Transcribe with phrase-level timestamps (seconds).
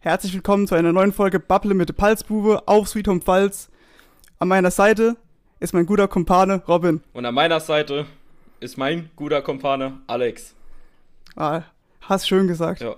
[0.00, 3.68] Herzlich willkommen zu einer neuen Folge Bubble mit Palzbube auf Sweet Home Pfalz.
[4.38, 5.16] An meiner Seite
[5.60, 7.02] ist mein guter Kumpane Robin.
[7.12, 8.06] Und an meiner Seite
[8.60, 10.54] ist mein guter Kumpane Alex.
[11.36, 11.62] Ah,
[12.02, 12.80] hast schön gesagt.
[12.80, 12.94] Ja.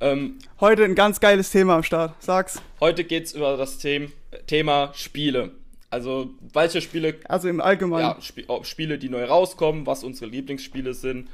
[0.00, 2.14] Ähm, Heute ein ganz geiles Thema am Start.
[2.20, 2.60] Sag's.
[2.80, 4.10] heute geht's über das Them
[4.46, 5.50] Thema Spiele.
[5.90, 8.02] Also, welche Spiele, Also im Allgemeinen.
[8.02, 11.28] ja, Sp oh, Spiele, die neu rauskommen, was unsere Lieblingsspiele sind.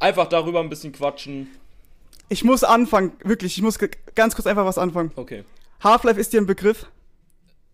[0.00, 1.46] Einfach darüber ein bisschen quatschen.
[2.28, 3.78] Ich muss anfangen, wirklich, ich muss
[4.14, 5.12] ganz kurz einfach was anfangen.
[5.16, 5.44] Okay.
[5.82, 6.86] Half-Life ist dir ein Begriff?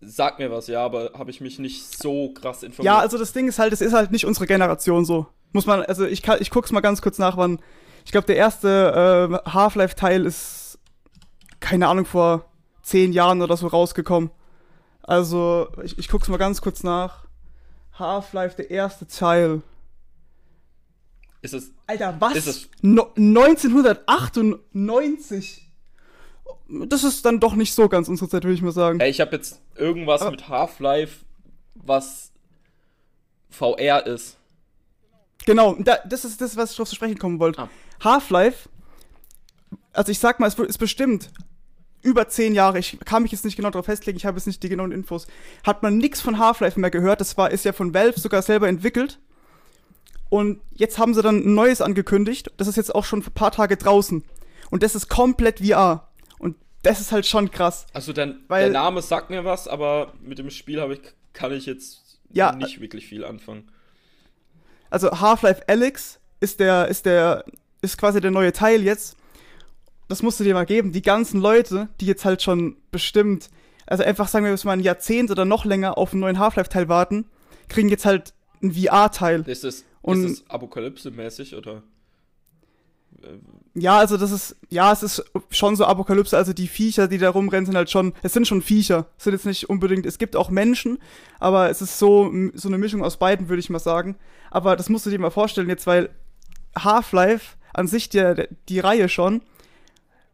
[0.01, 2.85] Sag mir was, ja, aber habe ich mich nicht so krass informiert.
[2.85, 5.27] Ja, also das Ding ist halt, es ist halt nicht unsere Generation so.
[5.53, 7.59] Muss man, also ich, kann, ich guck's mal ganz kurz nach, wann.
[8.03, 10.79] Ich glaube, der erste äh, Half-Life-Teil ist,
[11.59, 12.45] keine Ahnung, vor
[12.81, 14.31] zehn Jahren oder so rausgekommen.
[15.03, 17.25] Also, ich, ich guck's mal ganz kurz nach.
[17.93, 19.61] Half-Life, der erste Teil.
[21.41, 21.71] Ist es.
[21.87, 22.35] Alter, was?
[22.35, 25.67] Ist es- No 1998.
[26.89, 28.99] Das ist dann doch nicht so ganz unsere Zeit, würde ich mal sagen.
[28.99, 31.25] Ey, ich habe jetzt irgendwas Aber- mit Half-Life,
[31.75, 32.31] was
[33.49, 34.37] VR ist.
[35.45, 37.63] Genau, da, das ist das, was ich drauf zu sprechen kommen wollte.
[37.63, 37.69] Ah.
[38.03, 38.69] Half-Life,
[39.91, 41.31] also ich sag mal, es ist bestimmt
[42.03, 44.61] über zehn Jahre, ich kann mich jetzt nicht genau darauf festlegen, ich habe jetzt nicht
[44.63, 45.27] die genauen Infos,
[45.65, 47.19] hat man nichts von Half-Life mehr gehört.
[47.21, 49.19] Das war, ist ja von Valve sogar selber entwickelt.
[50.31, 52.51] Und jetzt haben sie dann ein neues angekündigt.
[52.55, 54.23] Das ist jetzt auch schon ein paar Tage draußen.
[54.69, 56.07] Und das ist komplett VR.
[56.39, 57.85] Und das ist halt schon krass.
[57.93, 61.01] Also der, Weil- der Name sagt mir was, aber mit dem Spiel habe ich,
[61.33, 63.69] kann ich jetzt Ja, nicht wirklich viel anfangen.
[64.89, 67.43] Also Half-Life Alyx ist der, ist der,
[67.81, 69.17] ist quasi der neue Teil jetzt.
[70.07, 70.93] Das musst du dir mal geben.
[70.93, 73.49] Die ganzen Leute, die jetzt halt schon bestimmt,
[73.85, 77.25] also einfach sagen wir mal ein Jahrzehnt oder noch länger auf einen neuen Half-Life-Teil warten,
[77.67, 79.41] kriegen jetzt halt einen VR-Teil.
[79.47, 81.83] Ist es, Und- ist es Apokalypse-mäßig oder?
[83.73, 87.29] Ja, also das ist, ja, es ist schon so Apokalypse, also die Viecher, die da
[87.29, 90.35] rumrennen, sind halt schon, es sind schon Viecher, es sind jetzt nicht unbedingt, es gibt
[90.35, 90.97] auch Menschen,
[91.39, 94.17] aber es ist so, so eine Mischung aus beiden, würde ich mal sagen.
[94.49, 96.09] Aber das musst du dir mal vorstellen jetzt, weil
[96.77, 99.41] Half-Life an sich, der, die Reihe schon,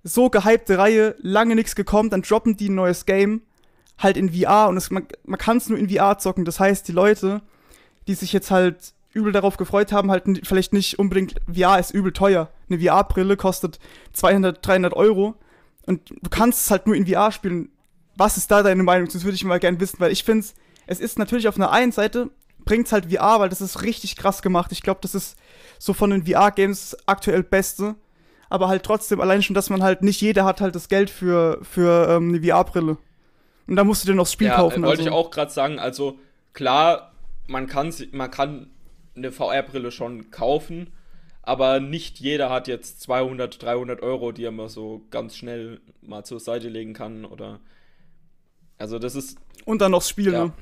[0.04, 3.42] so gehypte Reihe, lange nichts gekommen, dann droppen die ein neues Game,
[4.00, 6.88] halt in VR und es, man, man kann es nur in VR zocken, das heißt,
[6.88, 7.42] die Leute,
[8.08, 12.14] die sich jetzt halt übel darauf gefreut haben, halt vielleicht nicht unbedingt, VR ist übel
[12.14, 12.50] teuer.
[12.70, 13.80] Eine VR-Brille kostet
[14.14, 15.36] 200, 300 Euro
[15.86, 17.70] und du kannst es halt nur in VR spielen.
[18.16, 19.10] Was ist da deine Meinung?
[19.12, 20.46] Das würde ich mal gerne wissen, weil ich finde,
[20.86, 22.30] es ist natürlich auf einer einen Seite,
[22.66, 24.72] bringt es halt VR, weil das ist richtig krass gemacht.
[24.72, 25.38] Ich glaube, das ist
[25.80, 27.96] so von den VR-Games aktuell Beste.
[28.50, 31.60] Aber halt trotzdem, allein schon, dass man halt, nicht jeder hat halt das Geld für,
[31.64, 32.98] für ähm, eine VR-Brille.
[33.68, 34.84] Und da musst du dir noch das Spiel ja, kaufen.
[34.84, 35.10] wollte also.
[35.10, 35.80] ich auch gerade sagen.
[35.80, 36.18] Also
[36.54, 37.12] klar,
[37.48, 38.68] man kann, man kann
[39.18, 40.92] eine VR-Brille schon kaufen,
[41.42, 46.24] aber nicht jeder hat jetzt 200, 300 Euro, die er mal so ganz schnell mal
[46.24, 47.60] zur Seite legen kann oder.
[48.78, 50.46] Also das ist Und dann noch das Spiel, Ja.
[50.46, 50.54] ne?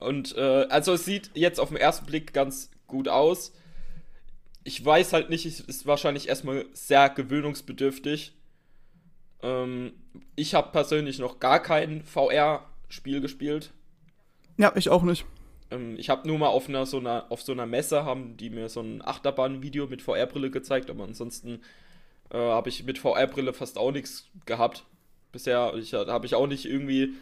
[0.00, 3.52] Und äh, also es sieht jetzt auf den ersten Blick ganz gut aus.
[4.64, 8.34] Ich weiß halt nicht, es ist wahrscheinlich erstmal sehr gewöhnungsbedürftig.
[9.42, 9.92] Ähm,
[10.36, 13.72] ich habe persönlich noch gar kein VR-Spiel gespielt.
[14.56, 15.24] Ja, ich auch nicht.
[15.74, 18.50] Ähm, ich habe nur mal auf einer so einer auf so einer Messe haben die
[18.50, 21.62] mir so ein Achterbahn-Video mit VR-Brille gezeigt, aber ansonsten
[22.30, 24.84] äh, habe ich mit VR-Brille fast auch nichts gehabt
[25.32, 25.72] bisher.
[26.08, 27.14] Habe ich auch nicht irgendwie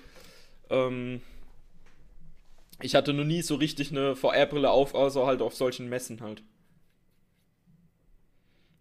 [0.71, 1.23] ähm,
[2.83, 6.43] ich hatte noch nie so richtig eine VR-Brille auf, außer halt auf solchen Messen halt.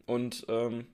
[0.06, 0.88] Und ähm,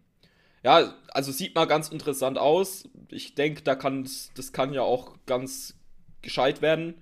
[0.64, 2.90] ja, also sieht mal ganz interessant aus.
[3.10, 5.76] Ich denke, da kann das kann ja auch ganz
[6.22, 6.96] gescheit werden.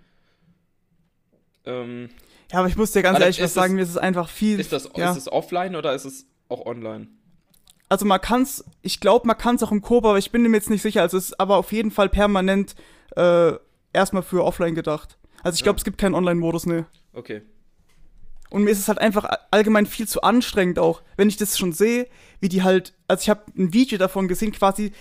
[1.66, 2.10] Ähm,
[2.52, 4.60] Ja, aber ich muss dir ganz ehrlich was das- sagen, mir ist es einfach viel.
[4.60, 5.12] ist, das, ja.
[5.12, 7.08] ist es offline oder ist es auch online?
[7.88, 10.70] also man kann's, ich glaube, man kann's auch im Koop, aber ich bin mir jetzt
[10.72, 11.02] nicht sicher.
[11.04, 12.76] Also es ist aber auf jeden Fall permanent
[13.16, 13.54] äh,
[13.94, 15.18] erstmal für offline gedacht.
[15.44, 15.82] Also ich glaube, Ja.
[15.82, 16.88] es gibt keinen Online-Modus, ne.
[17.14, 17.44] Okay.
[18.50, 21.74] Und mir ist es halt einfach allgemein viel zu anstrengend auch, wenn ich das schon
[21.74, 22.08] sehe,
[22.40, 24.92] wie die halt, also ich habe ein Video davon gesehen, quasi,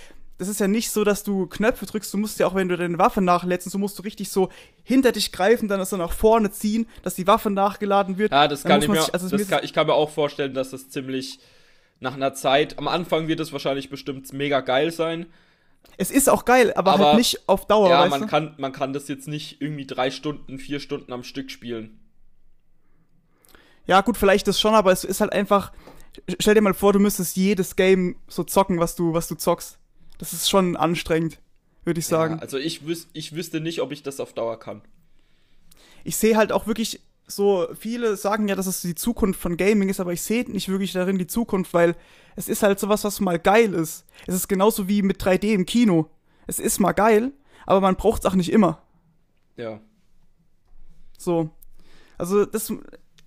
[0.44, 2.76] das ist ja nicht so, dass du Knöpfe drückst, du musst ja auch, wenn du
[2.76, 4.50] deine Waffe nachlädst, so musst du richtig so
[4.82, 8.32] hinter dich greifen, dann das dann nach vorne ziehen, dass die Waffe nachgeladen wird.
[8.32, 9.94] Ja, das Dann kann ich mir, sich- also es das ist- kann, ich kann mir
[9.94, 11.38] auch vorstellen, dass das ziemlich
[12.00, 15.26] nach einer Zeit, am Anfang wird es wahrscheinlich bestimmt mega geil sein.
[15.96, 18.26] Es ist auch geil, aber, Aber- halt nicht auf Dauer, ja, man du?
[18.26, 22.00] kann, man kann das jetzt nicht irgendwie drei Stunden, vier Stunden am Stück spielen.
[23.86, 25.72] Ja, gut, vielleicht das schon, aber es ist halt einfach.
[26.38, 29.78] Stell dir mal vor, du müsstest jedes Game so zocken, was du, was du zockst.
[30.18, 31.38] Das ist schon anstrengend,
[31.84, 32.36] würde ich sagen.
[32.36, 34.82] Ja, also ich, wüs ich wüsste nicht, ob ich das auf Dauer kann.
[36.04, 39.88] Ich sehe halt auch wirklich so viele sagen ja, dass es die Zukunft von Gaming
[39.88, 41.96] ist, aber ich sehe nicht wirklich darin die Zukunft, weil
[42.36, 44.04] es ist halt sowas, was mal geil ist.
[44.26, 46.10] Es ist genauso wie mit 3D im Kino.
[46.46, 47.32] Es ist mal geil,
[47.66, 48.82] aber man braucht es auch nicht immer.
[49.56, 49.80] Ja.
[51.16, 51.50] So.
[52.18, 52.72] Also, das,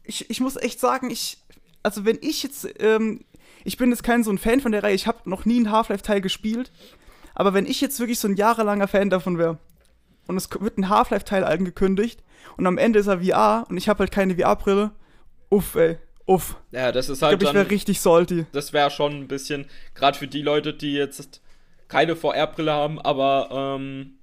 [0.03, 1.39] ich, ich muss echt sagen, ich,
[1.81, 3.25] also wenn ich jetzt, ähm,
[3.67, 5.71] ich bin jetzt kein so ein Fan von der Reihe, ich habe noch nie einen
[5.71, 6.71] Half-Life-Teil gespielt,
[7.35, 9.57] aber wenn ich jetzt wirklich so ein jahrelanger Fan davon wäre
[10.27, 12.23] und es wird ein Half-Life-Teil angekündigt
[12.57, 14.91] und am Ende ist er VR und ich habe halt keine VR-Brille,
[15.49, 16.55] uff, ey, uff.
[16.71, 18.45] Ja, das ist Ich halt glaube, ich wäre dann, richtig salty.
[18.53, 19.65] das wäre schon ein bisschen,
[19.95, 21.41] gerade für die Leute, die jetzt
[21.89, 24.13] keine VR-Brille haben, aber ähm,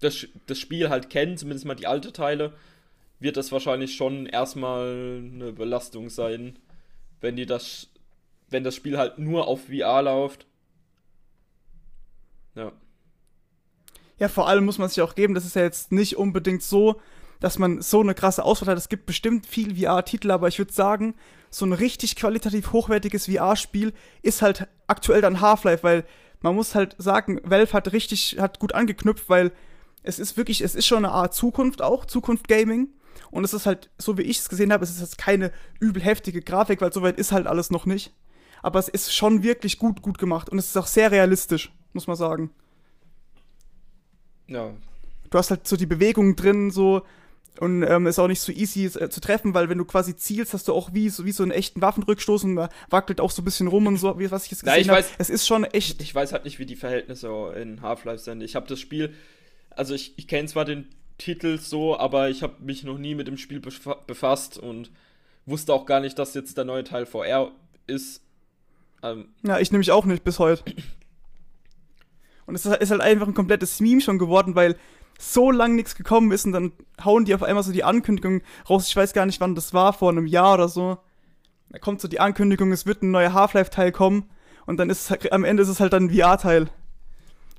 [0.00, 2.54] das, das Spiel halt kennen, zumindest mal die alte Teile,
[3.20, 6.58] wird das wahrscheinlich schon erstmal eine Belastung sein,
[7.20, 7.88] wenn die das,
[8.52, 10.46] wenn das Spiel halt nur auf VR läuft.
[12.54, 12.72] Ja.
[14.18, 17.00] Ja, vor allem muss man sich auch geben, das ist ja jetzt nicht unbedingt so,
[17.40, 18.78] dass man so eine krasse Auswahl hat.
[18.78, 21.14] Es gibt bestimmt viel VR-Titel, aber ich würde sagen,
[21.50, 26.04] so ein richtig qualitativ hochwertiges VR-Spiel ist halt aktuell dann Half-Life, weil
[26.40, 29.52] man muss halt sagen, Valve hat richtig, hat gut angeknüpft, weil
[30.02, 32.88] es ist wirklich, es ist schon eine Art Zukunft auch, Zukunft Gaming.
[33.30, 36.02] Und es ist halt, so wie ich es gesehen habe, es ist jetzt keine übel
[36.02, 38.12] heftige Grafik, weil soweit ist halt alles noch nicht.
[38.62, 40.48] Aber es ist schon wirklich gut, gut gemacht.
[40.48, 42.50] Und es ist auch sehr realistisch, muss man sagen.
[44.48, 44.72] Ja.
[45.30, 47.02] du hast halt so die Bewegungen drin, so.
[47.60, 50.54] Und ähm, ist auch nicht so easy äh, zu treffen, weil wenn du quasi zielst,
[50.54, 52.56] hast du auch wie so, wie so einen echten Waffenrückstoß und
[52.88, 55.00] wackelt auch so ein bisschen rum und so, wie was ich jetzt gesehen ich habe.
[55.02, 56.00] weiß- Es ist schon echt.
[56.00, 57.28] Ich weiß halt nicht, wie die Verhältnisse
[57.60, 58.42] in Half-Life sind.
[58.42, 59.14] Ich habe das Spiel,
[59.70, 60.88] also ich, ich kenne zwar den
[61.18, 64.90] Titel so, aber ich habe mich noch nie mit dem Spiel befa- befasst und
[65.44, 67.50] wusste auch gar nicht, dass jetzt der neue Teil VR
[67.86, 68.22] ist.
[69.02, 70.62] Ähm, Ja, ich nämlich auch nicht bis heute.
[72.46, 74.76] Und es ist halt einfach ein komplettes Meme schon geworden, weil
[75.18, 76.72] so lang nichts gekommen ist und dann
[77.04, 78.88] hauen die auf einmal so die Ankündigung raus.
[78.88, 80.98] Ich weiß gar nicht, wann das war, vor einem Jahr oder so.
[81.70, 84.28] Da kommt so die Ankündigung, es wird ein neuer Half-Life-Teil kommen
[84.66, 86.68] und dann ist es halt, am Ende ist es halt dann ein VR-Teil.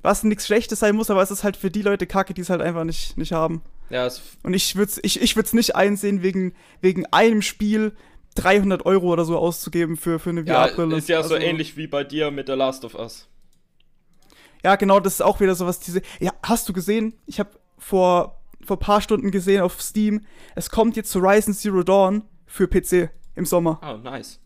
[0.02, 2.50] Was nichts Schlechtes sein muss, aber es ist halt für die Leute kacke, die es
[2.50, 3.62] halt einfach nicht, nicht haben.
[3.88, 4.06] ja,
[4.42, 7.96] Und ich würde es ich, ich würd's nicht einsehen, wegen, wegen einem Spiel
[8.34, 10.96] 300 Euro oder so auszugeben für, für eine ja VR-Brille.
[10.96, 13.28] ist ja so Also- ähnlich wie bei dir mit The Last of Us.
[14.64, 16.00] Ja, genau, das ist auch wieder sowas, diese.
[16.20, 17.14] Ja, hast du gesehen?
[17.26, 20.22] Ich habe vor, vor paar Stunden gesehen auf Steam,
[20.54, 23.78] es kommt jetzt zu Horizon Zero Dawn für PC im Sommer.
[23.82, 24.40] Ah, nice.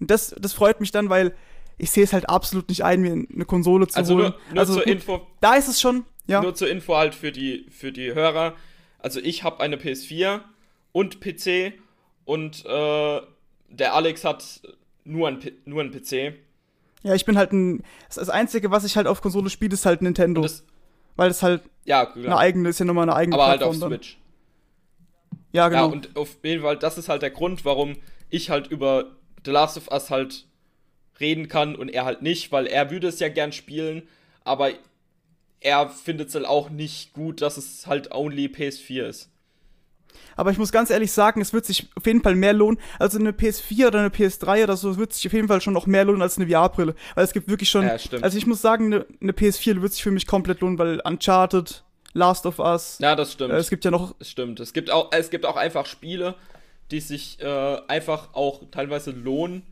[0.00, 1.34] Und das, das freut mich dann, weil
[1.78, 4.22] ich sehe es halt absolut nicht ein, mir eine Konsole zu Also holen.
[4.30, 6.42] nur, nur also zur gut, Info, da ist es schon, ja.
[6.42, 8.54] Nur zur Info halt für die, für die Hörer.
[8.98, 10.40] Also ich habe eine PS4
[10.92, 11.74] und PC
[12.24, 13.20] und äh,
[13.68, 14.60] der Alex hat
[15.04, 16.34] nur ein, nur ein PC.
[17.02, 17.82] Ja, ich bin halt ein.
[18.14, 20.42] Das, Einzige, was ich halt auf Konsole spiele, ist halt Nintendo.
[20.42, 20.64] Das,
[21.16, 22.38] weil das halt ja, eine klar.
[22.38, 23.90] eigene, ist ja nochmal eine eigene aber halt auf dann.
[23.90, 24.18] Switch.
[25.52, 25.86] Ja, genau.
[25.86, 27.96] Ja, und auf jeden Fall, das ist halt der Grund, warum
[28.30, 29.12] ich halt über
[29.44, 30.46] The Last of Us halt
[31.20, 34.08] reden kann und er halt nicht, weil er würde es ja gern spielen,
[34.42, 34.70] aber
[35.60, 39.30] er findet es halt auch nicht gut, dass es halt only PS4 ist.
[40.36, 42.80] Aber ich muss ganz ehrlich sagen, es wird sich auf jeden Fall mehr lohnen.
[42.98, 45.86] Also eine PS4 oder eine PS3 oder so wird sich auf jeden Fall schon noch
[45.86, 46.94] mehr lohnen als eine VR-Brille.
[47.14, 47.84] Weil es gibt wirklich schon.
[47.86, 47.96] Ja.
[48.20, 51.84] Also ich muss sagen, eine, eine PS4 wird sich für mich komplett lohnen, weil Uncharted,
[52.12, 53.52] Last of Us, Ja, das stimmt.
[53.52, 54.14] äh, es gibt ja noch.
[54.18, 54.60] Es stimmt.
[54.60, 56.34] Es gibt auch, es gibt auch einfach Spiele,
[56.90, 59.62] die sich äh, einfach auch teilweise lohnen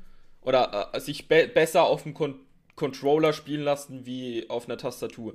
[0.43, 2.35] oder äh, sich be besser auf dem Con
[2.75, 5.35] Controller spielen lassen wie auf einer Tastatur.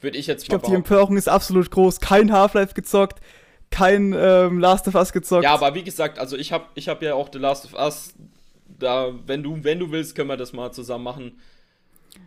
[0.00, 0.74] Würde ich jetzt Ich glaube, die.
[0.74, 2.00] Empörung ist absolut groß.
[2.00, 3.20] Kein Half-Life gezockt,
[3.72, 5.42] kein ähm, Last of Us gezockt.
[5.44, 8.14] Ja, aber wie gesagt, also ich habe ich hab ja auch The Last of Us.
[8.78, 11.40] Da, wenn du, wenn du willst, können wir das mal zusammen machen.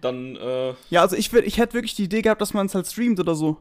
[0.01, 2.87] Dann, äh, Ja, also ich, ich hätte wirklich die Idee gehabt, dass man es halt
[2.87, 3.57] streamt oder so.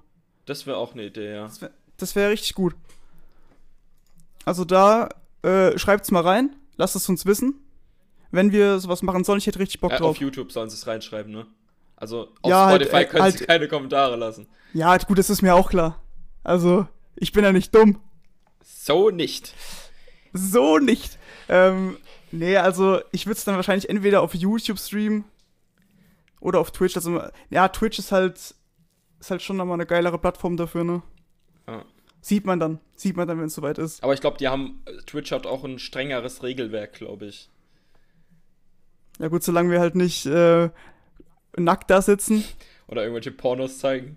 [0.47, 1.45] das wäre auch eine Idee, ja.
[1.97, 2.75] Das wäre wär richtig gut.
[4.45, 5.09] Also da,
[5.43, 7.55] äh, schreibt's mal rein, lasst es uns wissen.
[8.31, 10.11] Wenn wir sowas machen sollen, ich hätte richtig Bock Äh, drauf.
[10.11, 11.47] auf YouTube sollen sie es reinschreiben, ne?
[11.97, 14.47] Also auf Ja, halt, Spotify äh, können sie halt- keine Kommentare lassen.
[14.73, 16.01] Ja, gut, das ist mir auch klar.
[16.43, 16.87] Also,
[17.17, 18.01] ich bin ja nicht dumm.
[18.63, 19.55] So nicht.
[20.33, 21.19] So nicht.
[21.49, 21.97] Ähm,
[22.33, 25.25] nee, also, ich würde es dann wahrscheinlich entweder auf YouTube streamen
[26.41, 26.97] oder auf Twitch.
[26.97, 28.55] Also, ja, Twitch ist halt,
[29.21, 31.03] ist halt schon nochmal eine geilere Plattform dafür, ne?
[31.67, 31.85] Ja.
[32.21, 32.81] Sieht man dann.
[32.97, 34.03] Sieht man dann, wenn es soweit ist.
[34.03, 37.51] Aber ich glaube, die haben, Twitch hat auch ein strengeres Regelwerk, glaube ich.
[39.19, 40.71] Ja, gut, solange wir halt nicht äh,
[41.57, 42.45] nackt da sitzen.
[42.89, 44.17] Oder irgendwelche Pornos zeigen.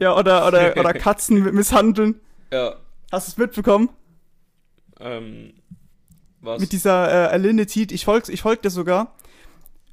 [0.00, 2.20] Ja, oder, oder, oder Katzen misshandeln.
[2.52, 2.74] Ja,
[3.12, 3.90] Hast du es mitbekommen?
[4.98, 5.52] ähm,
[6.40, 6.60] was?
[6.60, 7.86] Mit dieser äh, Alinity.
[7.90, 9.14] Ich folg, ich folg dir sogar.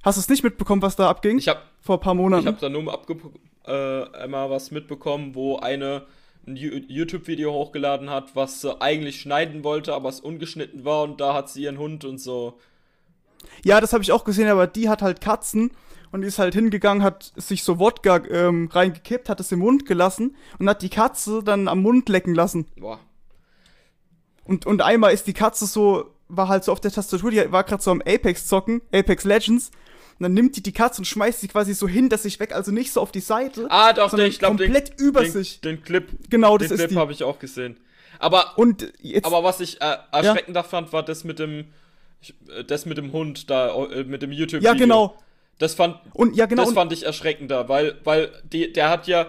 [0.04, 1.38] Hast du es nicht mitbekommen, was da abging?
[1.38, 2.44] ich habe Vor ein paar Monaten.
[2.44, 3.18] ich hab da nur abge
[3.66, 6.06] äh, einmal was mitbekommen, wo eine
[6.48, 11.34] ein YouTube-Video hochgeladen hat, was sie eigentlich schneiden wollte, aber es ungeschnitten war und da
[11.34, 12.58] hat sie ihren Hund und so.
[13.66, 15.72] Ja, das habe ich auch gesehen, aber die hat halt Katzen
[16.12, 19.86] und die ist halt hingegangen, hat sich so Wodka ähm, reingekippt, hat es im Mund
[19.86, 22.66] gelassen und hat die Katze dann am Mund lecken lassen.
[22.78, 23.00] Boah.
[24.46, 27.64] Und, und einmal ist die Katze so, war halt so auf der Tastatur, die war
[27.64, 29.72] gerade so am Apex zocken, Apex Legends.
[30.20, 32.72] Und dann nimmt die die Katze und schmeißt sie quasi so hinter sich weg, also
[32.72, 33.68] nicht so auf die Seite.
[33.70, 35.62] Ah, doch, sondern ich glaube, komplett über den, sich.
[35.62, 37.78] Den Clip, Genau, das den ist Clip habe ich auch gesehen.
[38.18, 41.66] Aber, Und jetzt, aber was ich äh, erschreckender fand, war das mit dem,
[42.20, 44.72] ich, äh, das mit dem Hund da, äh, mit dem YouTube-Video.
[44.72, 45.18] ja genau.
[45.58, 46.66] Das fand, Und ja genau.
[46.66, 49.28] das fand ich erschreckender, weil, weil die, der hat ja,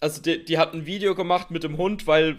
[0.00, 2.38] also die, die hat ein Video gemacht mit dem Hund, weil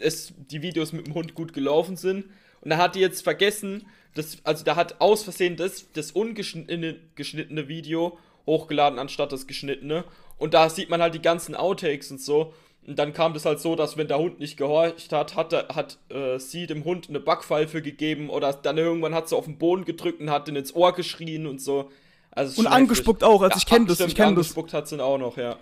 [0.00, 2.26] es die Videos mit dem Hund gut gelaufen sind.
[2.60, 6.96] Und da hat die jetzt vergessen, dass, also da hat aus Versehen das, das ungeschnittene
[7.14, 10.04] geschnittene Video hochgeladen, anstatt das geschnittene.
[10.36, 12.52] Und da sieht man halt die ganzen Outtakes und so.
[12.86, 15.68] Und dann kam das halt so, dass wenn der Hund nicht gehorcht hat, hat, er-
[15.74, 19.56] hat äh, sie dem Hund eine Backpfeife gegeben oder dann irgendwann hat sie auf den
[19.56, 21.90] Boden gedrückt und hat ihn ins Ohr geschrien und so.
[22.34, 24.46] Also Und angespuckt auch, also ich kenn das, ich kenn das.
[24.46, 25.56] Angespuckt hat sie auch noch, ja.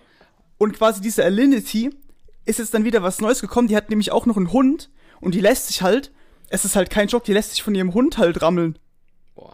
[0.57, 1.89] und quasi diese Alinity
[2.45, 3.67] ist jetzt dann wieder was Neues gekommen.
[3.67, 6.11] Die hat nämlich auch noch einen Hund und die lässt sich halt,
[6.49, 8.79] es ist halt kein Joke, die lässt sich von ihrem Hund halt rammeln.
[9.35, 9.53] Boah.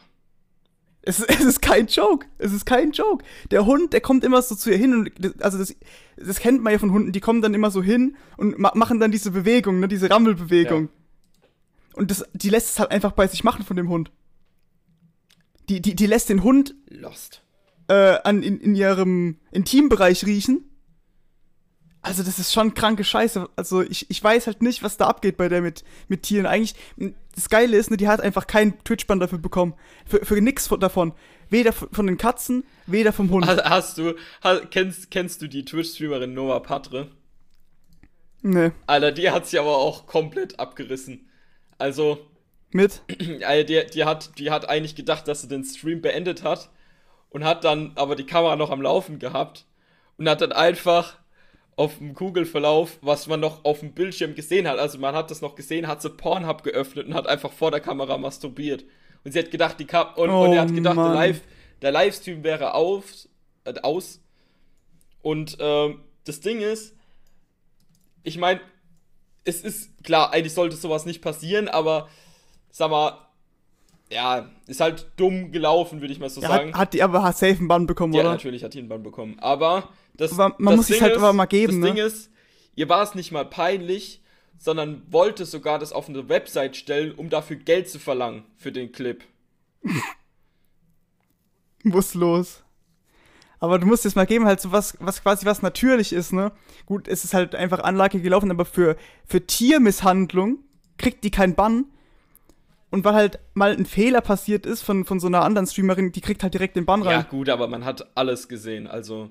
[1.01, 2.27] Es, ist- es ist kein Joke.
[2.37, 3.25] Es ist kein Joke.
[3.51, 5.75] Der Hund, der kommt immer so zu ihr hin und also das,
[6.17, 8.99] das kennt man ja von Hunden, die kommen dann immer so hin und ma machen
[8.99, 10.83] dann diese Bewegung, ne, diese Rammelbewegung.
[10.83, 11.97] Ja.
[11.97, 14.11] Und das, die lässt es halt einfach bei sich machen von dem Hund.
[15.69, 17.41] Die, die, die lässt den Hund Lost.
[17.89, 20.63] äh, an, in, in ihrem Intimbereich riechen.
[22.01, 23.49] Also das ist schon kranke Scheiße.
[23.57, 26.45] Also ich, ich weiß halt nicht, was da abgeht bei der mit, mit Tieren.
[26.45, 26.75] Eigentlich,
[27.35, 29.73] das Geile ist, ne, die hat einfach keinen Twitch-Bann dafür bekommen.
[30.05, 31.13] Für, für nix von, davon.
[31.49, 33.45] Weder von den Katzen, weder vom Hund.
[33.45, 37.11] Hast, hast du, hast, kennst, kennst du die Twitch-Streamerin Noah Patre?
[38.41, 38.71] Nee.
[38.85, 41.29] Alter, die hat sich aber auch komplett abgerissen.
[41.77, 42.19] Also,
[42.71, 43.01] Mit?
[43.45, 46.69] Alter, die, die, hat, die hat eigentlich gedacht, dass sie den Stream beendet hat
[47.29, 49.65] und hat dann aber die Kamera noch am Laufen gehabt
[50.17, 51.17] und hat dann einfach
[51.75, 55.41] auf dem Kugelverlauf, was man noch auf dem Bildschirm gesehen hat, also man hat das
[55.41, 58.83] noch gesehen, hat sie Pornhub geöffnet und hat einfach vor der Kamera masturbiert.
[59.23, 61.13] Und sie hat gedacht, die Kam und, und er Oh, hat gedacht, der.
[61.13, 61.41] Live,
[61.81, 63.03] der Livestream wäre auf,
[63.65, 64.21] äh, aus.
[65.21, 66.95] Und ähm, das Ding ist,
[68.23, 68.59] ich meine,
[69.43, 72.09] es ist klar, eigentlich sollte sowas nicht passieren, aber
[72.77, 73.17] sag mal,
[74.11, 76.73] ja, ist halt dumm gelaufen, würde ich mal so Ja, sagen.
[76.73, 78.31] hat, hat die aber safe einen Bann bekommen, Ja, oder?
[78.31, 79.37] natürlich hat die einen Bann bekommen.
[79.39, 81.95] Aber das, Aber man das muss Ding halt ist, aber mal geben, Das ne?
[81.95, 82.31] Ding ist,
[82.75, 84.21] ihr war es nicht mal peinlich,
[84.57, 88.91] sondern wollte sogar das auf eine Website stellen, um dafür Geld zu verlangen für den
[88.91, 89.23] Clip.
[91.83, 92.63] Muss los.
[93.59, 96.51] Aber du musst jetzt mal geben, halt so was, was quasi was natürlich ist, ne?
[96.85, 100.59] Gut, es ist halt einfach Anlage gelaufen, aber für, für Tiermisshandlung
[100.97, 101.85] kriegt die keinen Bann.
[102.89, 106.21] Und weil halt mal ein Fehler passiert ist von, von so einer anderen Streamerin, die
[106.21, 107.25] kriegt halt direkt den Bann Ja, rein.
[107.29, 109.29] gut, aber man hat alles gesehen, also.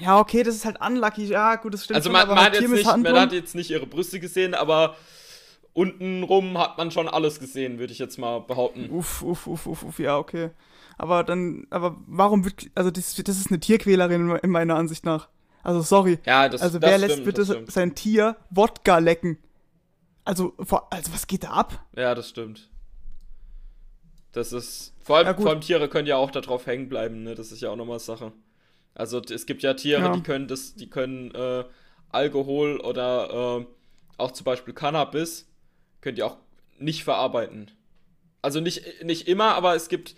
[0.00, 1.24] Ja, okay, das ist halt unlucky.
[1.26, 3.54] Ja, gut, das stimmt Also schon, man, aber man, hat jetzt nicht, man hat jetzt
[3.54, 4.96] nicht ihre Brüste gesehen, aber
[5.72, 8.90] untenrum hat man schon alles gesehen, würde ich jetzt mal behaupten.
[8.90, 10.50] Uff, uff, uff, uff, uff, ja, okay.
[10.98, 15.28] Aber dann, aber warum wird, also das, das ist eine Tierquälerin in meiner Ansicht nach.
[15.62, 16.18] Also sorry.
[16.24, 17.72] Ja, das, also das wer stimmt, lässt bitte das stimmt.
[17.72, 19.38] sein Tier Wodka lecken?
[20.24, 21.84] Also, vor, also was geht da ab?
[21.94, 22.68] Ja, das stimmt.
[24.36, 24.92] Das ist.
[25.02, 27.34] Vor allem, Ja, vor allem Tiere können ja auch darauf hängen bleiben, ne?
[27.34, 28.32] Das ist ja auch nochmal Sache.
[28.94, 30.12] Also es gibt ja Tiere, Ja.
[30.12, 31.64] die können das, die können äh,
[32.10, 33.66] Alkohol oder äh,
[34.18, 35.48] auch zum Beispiel Cannabis,
[36.02, 36.36] können die auch
[36.78, 37.70] nicht verarbeiten.
[38.42, 40.14] Also nicht, nicht immer, aber es gibt.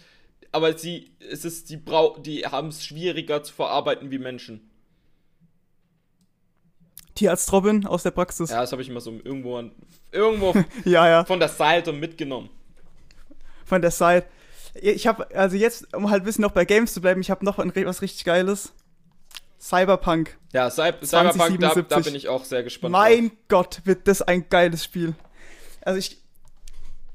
[0.50, 4.68] Aber sie, es ist, die brau die haben es schwieriger zu verarbeiten wie Menschen.
[7.14, 8.50] Tierarzt Robin aus der Praxis.
[8.50, 9.70] Ja, das habe ich immer so irgendwo an,
[10.10, 11.08] irgendwo ja.
[11.08, 11.24] ja.
[11.24, 12.50] von der Seite mitgenommen.
[13.68, 14.24] Von der Side.
[14.74, 17.44] Ich habe, also jetzt, um halt ein bisschen noch bei Games zu bleiben, ich habe
[17.44, 18.72] noch was richtig Geiles.
[19.60, 20.38] Cyberpunk.
[20.52, 22.04] Ja, Cy Cyberpunk, da, da 2077.
[22.04, 22.92] bin ich auch sehr gespannt.
[22.92, 25.14] Mein Gott, wird das ein geiles Spiel.
[25.82, 26.22] Also ich,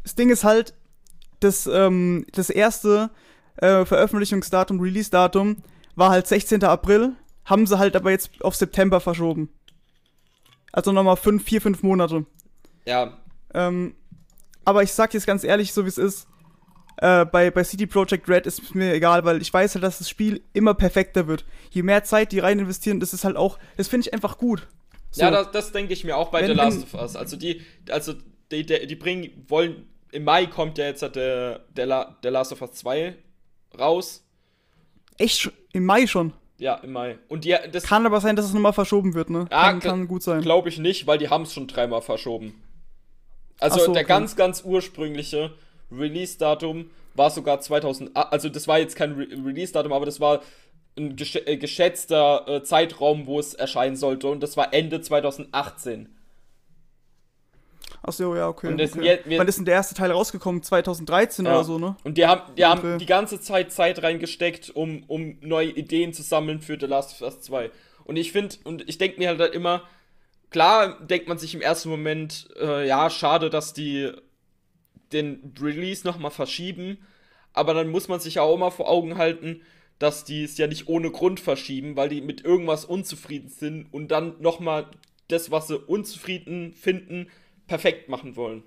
[0.04, 0.74] das Ding ist halt,
[1.40, 3.10] das, ähm, das erste
[3.58, 5.58] äh, Veröffentlichungsdatum, Release-Datum
[5.96, 6.64] war halt 16.
[6.64, 7.14] April,
[7.46, 9.50] haben sie halt aber jetzt auf September verschoben.
[10.72, 12.26] Also nochmal fünf, vier, fünf Monate.
[12.86, 13.18] Ja,
[13.54, 13.96] Ähm,
[14.66, 16.28] aber ich sag jetzt ganz ehrlich, so wie es ist,
[17.04, 20.08] äh, bei, bei CD Projekt Red ist mir egal, weil ich weiß halt, dass das
[20.08, 21.44] Spiel immer perfekter wird.
[21.70, 24.68] Je mehr Zeit die rein investieren, das ist halt auch, das finde ich einfach gut.
[25.12, 25.22] So.
[25.22, 27.16] ja, das, das denke ich mir auch bei Wenn- The Last of Us.
[27.18, 28.14] Also die, also
[28.52, 32.54] die, die, die bringen, wollen, im Mai kommt ja jetzt der, der, La, der Last
[32.54, 33.16] of Us 2
[33.78, 34.24] raus.
[35.18, 36.32] Echt, schon- im Mai schon.
[36.58, 37.18] Ja, im Mai.
[37.28, 39.46] Und die, das kann aber sein, dass es nochmal verschoben wird, ne?
[39.52, 40.42] Ja, kann, kann gut sein.
[40.42, 42.64] Glaube ich nicht, weil die haben es schon dreimal verschoben.
[43.60, 44.08] Also so, der okay.
[44.08, 45.52] ganz, ganz ursprüngliche
[45.98, 50.42] Release-Datum war sogar 2000, also das war jetzt kein Re Release-Datum, aber das war
[50.98, 56.10] ein gesch äh, geschätzter äh, Zeitraum, wo es erscheinen sollte und das war Ende 2018.
[58.06, 58.68] Ach so, ja, okay.
[58.68, 59.02] Und okay.
[59.02, 60.62] Jetzt, Wann ist denn der erste Teil rausgekommen?
[60.62, 61.54] 2013 ja.
[61.54, 61.96] oder so, ne?
[62.04, 62.70] Und die haben, die okay.
[62.70, 67.14] haben die ganze Zeit Zeit reingesteckt, um, um neue Ideen zu sammeln für The Last
[67.14, 67.72] of Us 2.
[68.04, 69.84] Und ich finde, und ich denke mir halt, halt immer,
[70.50, 74.12] klar denkt man sich im ersten Moment, äh, ja, schade, dass die
[75.14, 76.98] den Release nochmal verschieben,
[77.54, 79.62] aber dann muss man sich ja auch mal vor Augen halten,
[80.00, 84.10] dass die es ja nicht ohne Grund verschieben, weil die mit irgendwas unzufrieden sind und
[84.10, 84.88] dann nochmal
[85.28, 87.28] das, was sie unzufrieden finden,
[87.68, 88.64] perfekt machen wollen.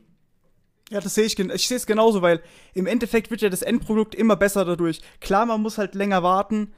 [0.91, 2.41] Ja, das sehe ich, ich sehe es genauso, weil
[2.73, 5.00] im Endeffekt wird ja das Endprodukt immer besser dadurch.
[5.21, 6.73] Klar, man muss halt länger warten,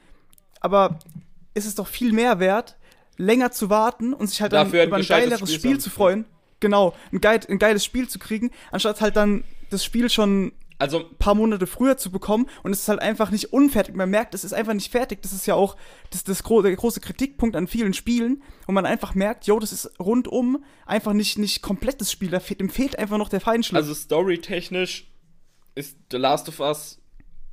[0.60, 0.98] aber
[1.54, 2.76] ist es doch viel mehr wert,
[3.18, 6.24] länger zu warten und sich halt dann über ein geileres Spiel, Spiel zu freuen.
[6.60, 11.00] Genau, ein, geil, ein geiles Spiel zu kriegen, anstatt halt dann das Spiel schon also
[11.00, 13.96] ein paar Monate früher zu bekommen und es ist halt einfach nicht unfertig.
[13.96, 15.22] Man merkt, es ist einfach nicht fertig.
[15.22, 15.76] Das ist ja auch
[16.10, 19.72] das, das gro der große Kritikpunkt an vielen Spielen, wo man einfach merkt, jo, das
[19.72, 22.30] ist rundum einfach nicht, nicht komplettes Spiel.
[22.30, 23.76] Da fehlt, dem fehlt einfach noch der Feinschliff.
[23.76, 25.10] Also storytechnisch
[25.74, 27.00] ist The Last of Us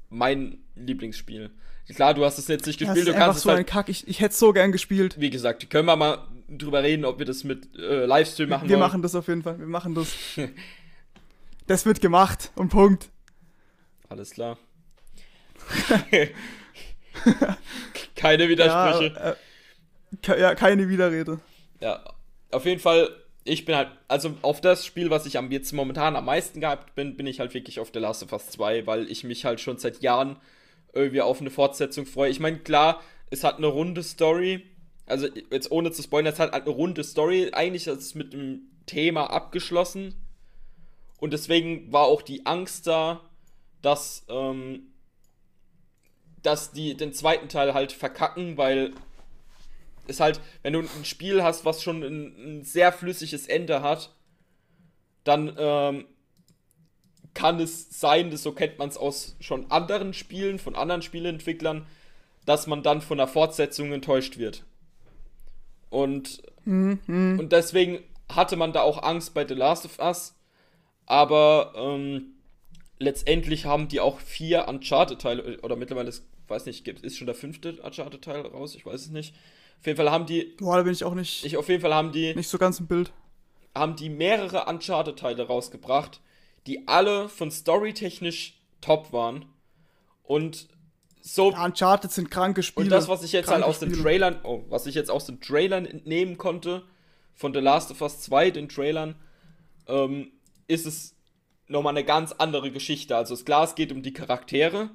[0.10, 1.52] mein Lieblingsspiel.
[1.94, 3.90] Klar, du hast es jetzt nicht gespielt, das ist du kannst so halt, ein Kack.
[3.90, 5.20] Ich, ich hätte es so gern gespielt.
[5.20, 8.76] Wie gesagt, können wir mal drüber reden, ob wir das mit äh, Livestream machen Wir
[8.76, 8.80] wollen.
[8.80, 9.60] machen das auf jeden Fall.
[9.60, 10.08] Wir machen das.
[11.68, 13.10] das wird gemacht und Punkt.
[14.10, 14.58] Alles klar.
[18.16, 19.36] keine Widersprüche.
[20.26, 21.40] Ja, äh, ja, keine Widerrede.
[21.82, 22.04] Ja,
[22.52, 23.10] auf jeden Fall,
[23.44, 26.96] ich bin halt, also auf das Spiel, was ich am jetzt momentan am meisten gehabt
[26.96, 29.60] bin, bin ich halt wirklich auf The Last of Us 2, weil ich mich halt
[29.60, 30.38] schon seit Jahren
[30.94, 32.30] irgendwie auf eine Fortsetzung freue.
[32.30, 34.64] Ich meine, klar, es hat eine runde Story.
[35.08, 37.52] Also, jetzt ohne zu spoilern, es hat halt eine runde Story.
[37.52, 40.16] Eigentlich ist es mit dem Thema abgeschlossen.
[41.20, 43.22] Und deswegen war auch die Angst da,
[43.82, 44.92] dass, ähm,
[46.42, 48.94] dass die den zweiten Teil halt verkacken, weil
[50.08, 54.12] es halt, wenn du ein Spiel hast, was schon ein, ein sehr flüssiges Ende hat,
[55.24, 56.06] dann ähm,
[57.34, 61.86] kann es sein, das so kennt man es aus schon anderen Spielen, von anderen Spieleentwicklern,
[62.46, 64.64] dass man dann von der Fortsetzung enttäuscht wird.
[65.90, 67.38] Und, mhm.
[67.40, 70.35] und deswegen hatte man da auch Angst bei The Last of Us.
[71.06, 72.36] Aber ähm,
[73.00, 77.74] letztendlich haben die auch vier Uncharted-Teile, oder mittlerweile, ist, weiß nicht, ist schon der fünfte
[77.82, 79.36] Uncharted-Teil raus, ich weiß es nicht.
[79.80, 80.56] Auf jeden Fall haben die.
[80.58, 81.46] Boah, da bin ich auch nicht.
[81.46, 82.34] Ich, auf jeden Fall haben die.
[82.34, 83.12] Nicht so ganz im Bild.
[83.76, 86.22] Haben die mehrere Uncharted-Teile rausgebracht,
[86.66, 89.46] die alle von storytechnisch top waren.
[90.24, 90.68] Und
[91.22, 91.52] so.
[91.52, 92.86] Ja, Uncharted sind kranke Spiele.
[92.86, 95.42] Und das, was ich jetzt halt aus den Trailern, oh, was ich jetzt aus den
[95.42, 96.84] Trailern entnehmen konnte,
[97.34, 99.16] von The Last of Us 2, den Trailern,
[99.88, 100.32] ähm,
[100.68, 101.16] ist es
[101.68, 103.16] nochmal eine ganz andere Geschichte.
[103.16, 104.90] Also das Glas geht um die Charaktere,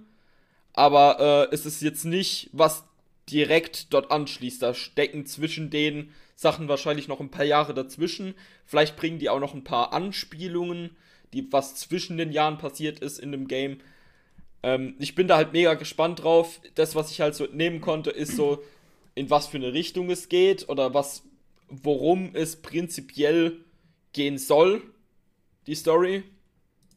[0.72, 2.85] aber äh, es ist jetzt nicht, was
[3.30, 4.62] direkt dort anschließt.
[4.62, 8.35] Da stecken zwischen den Sachen wahrscheinlich noch ein paar Jahre dazwischen.
[8.64, 10.96] Vielleicht bringen die auch noch ein paar Anspielungen,
[11.33, 13.80] die was zwischen den Jahren passiert ist in dem Game.
[14.62, 16.61] Ähm, ich bin da halt mega gespannt drauf.
[16.74, 18.62] Das, was ich halt so nehmen konnte, ist so,
[19.14, 21.22] in was für eine Richtung es geht oder was,
[21.68, 23.59] worum es prinzipiell
[24.12, 24.83] gehen soll,
[25.66, 26.25] die Story.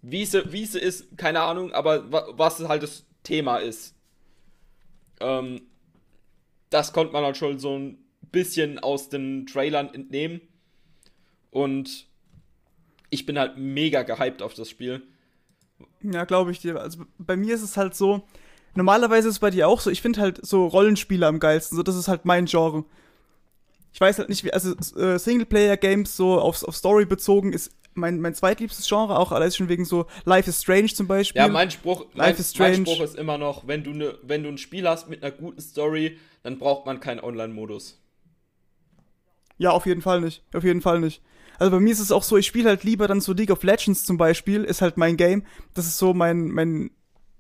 [0.01, 3.95] Wie sie, wie sie ist, keine Ahnung, aber was halt das Thema ist.
[5.21, 5.61] Ähm,
[6.69, 7.97] das konnte man halt schon so ein
[8.31, 10.41] bisschen aus den Trailern entnehmen.
[11.51, 12.07] Und
[13.09, 15.03] ich bin halt mega gehypt auf das Spiel.
[16.01, 16.79] Ja, glaube ich dir.
[16.79, 18.27] Also bei mir ist es halt so,
[18.75, 21.83] normalerweise ist es bei dir auch so, ich finde halt so Rollenspiele am geilsten, so
[21.83, 22.83] das ist halt mein Genre.
[23.93, 28.19] Ich weiß halt nicht, wie, also äh, Singleplayer-Games so auf, auf Story bezogen ist mein,
[28.19, 31.41] mein zweitliebstes Genre, auch alles schon wegen so Life is Strange zum Beispiel.
[31.41, 32.77] Ja, mein Spruch, mein, is Strange.
[32.77, 35.31] mein Spruch ist immer noch, wenn du, ne, wenn du ein Spiel hast mit einer
[35.31, 37.99] guten Story, dann braucht man keinen Online-Modus.
[39.57, 40.43] Ja, auf jeden Fall nicht.
[40.53, 41.21] Auf jeden Fall nicht.
[41.59, 43.63] Also bei mir ist es auch so, ich spiele halt lieber dann so League of
[43.63, 45.45] Legends zum Beispiel, ist halt mein Game.
[45.73, 46.91] Das ist so mein, mein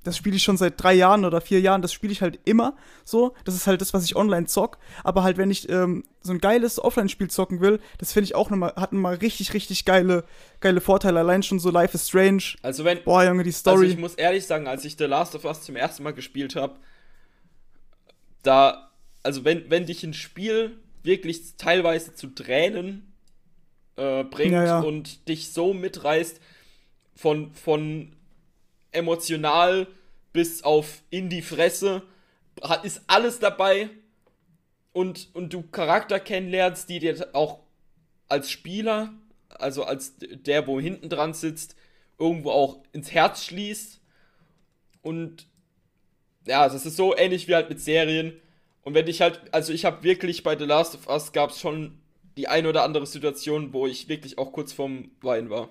[0.03, 2.75] das spiele ich schon seit drei Jahren oder vier Jahren, das spiele ich halt immer
[3.05, 3.33] so.
[3.45, 4.77] Das ist halt das, was ich online zock.
[5.03, 8.49] Aber halt, wenn ich ähm, so ein geiles Offline-Spiel zocken will, das finde ich auch
[8.49, 10.25] nochmal, hat nochmal richtig, richtig geile,
[10.59, 11.19] geile Vorteile.
[11.19, 12.43] Allein schon so Life is Strange.
[12.61, 13.03] Also wenn.
[13.03, 13.77] Boah, Junge, die Story.
[13.77, 16.55] Also ich muss ehrlich sagen, als ich The Last of Us zum ersten Mal gespielt
[16.55, 16.75] habe,
[18.43, 18.91] da,
[19.23, 23.13] also wenn, wenn dich ein Spiel wirklich teilweise zu Tränen
[23.95, 24.79] äh, bringt ja, ja.
[24.79, 26.39] und dich so mitreißt
[27.15, 28.15] von, von
[28.93, 29.87] emotional
[30.31, 32.03] bis auf in die Fresse.
[32.83, 33.89] Ist alles dabei.
[34.93, 37.59] und, und du Charakter kennenlernst, die dir auch
[38.29, 39.13] als Spieler,
[39.49, 41.75] also als der, wo hinten dran sitzt,
[42.17, 43.99] irgendwo auch ins Herz schließt.
[45.01, 45.47] Und
[46.45, 48.33] ja, das ist so ähnlich wie halt mit Serien.
[48.83, 51.59] Und wenn ich halt, also ich habe wirklich bei The Last of Us gab es
[51.59, 51.99] schon
[52.37, 55.69] die eine oder andere Situation, wo ich wirklich auch kurz vorm Wein war.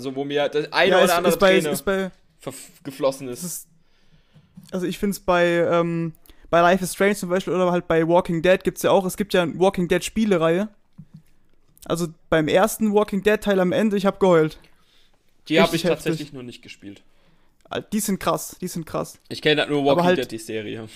[0.00, 2.10] Also wo mir das eine Ja, oder ist, andere ist bei, Träne ist bei,
[2.84, 3.40] geflossen ist.
[3.42, 3.68] es ist,
[4.72, 6.14] also ich finde es bei, ähm,
[6.48, 9.18] bei Life is Strange zum Beispiel oder halt bei Walking Dead gibt's ja auch, es
[9.18, 10.68] gibt ja eine Walking Dead Spielereihe.
[11.84, 14.58] Also beim ersten Walking Dead Teil am Ende, ich habe geheult.
[15.48, 15.96] die habe ich heftig.
[16.04, 17.02] tatsächlich noch nicht gespielt.
[17.92, 19.18] Die sind krass, die sind krass.
[19.28, 20.88] Ich kenne halt nur Walking halt- Dead, die Serie.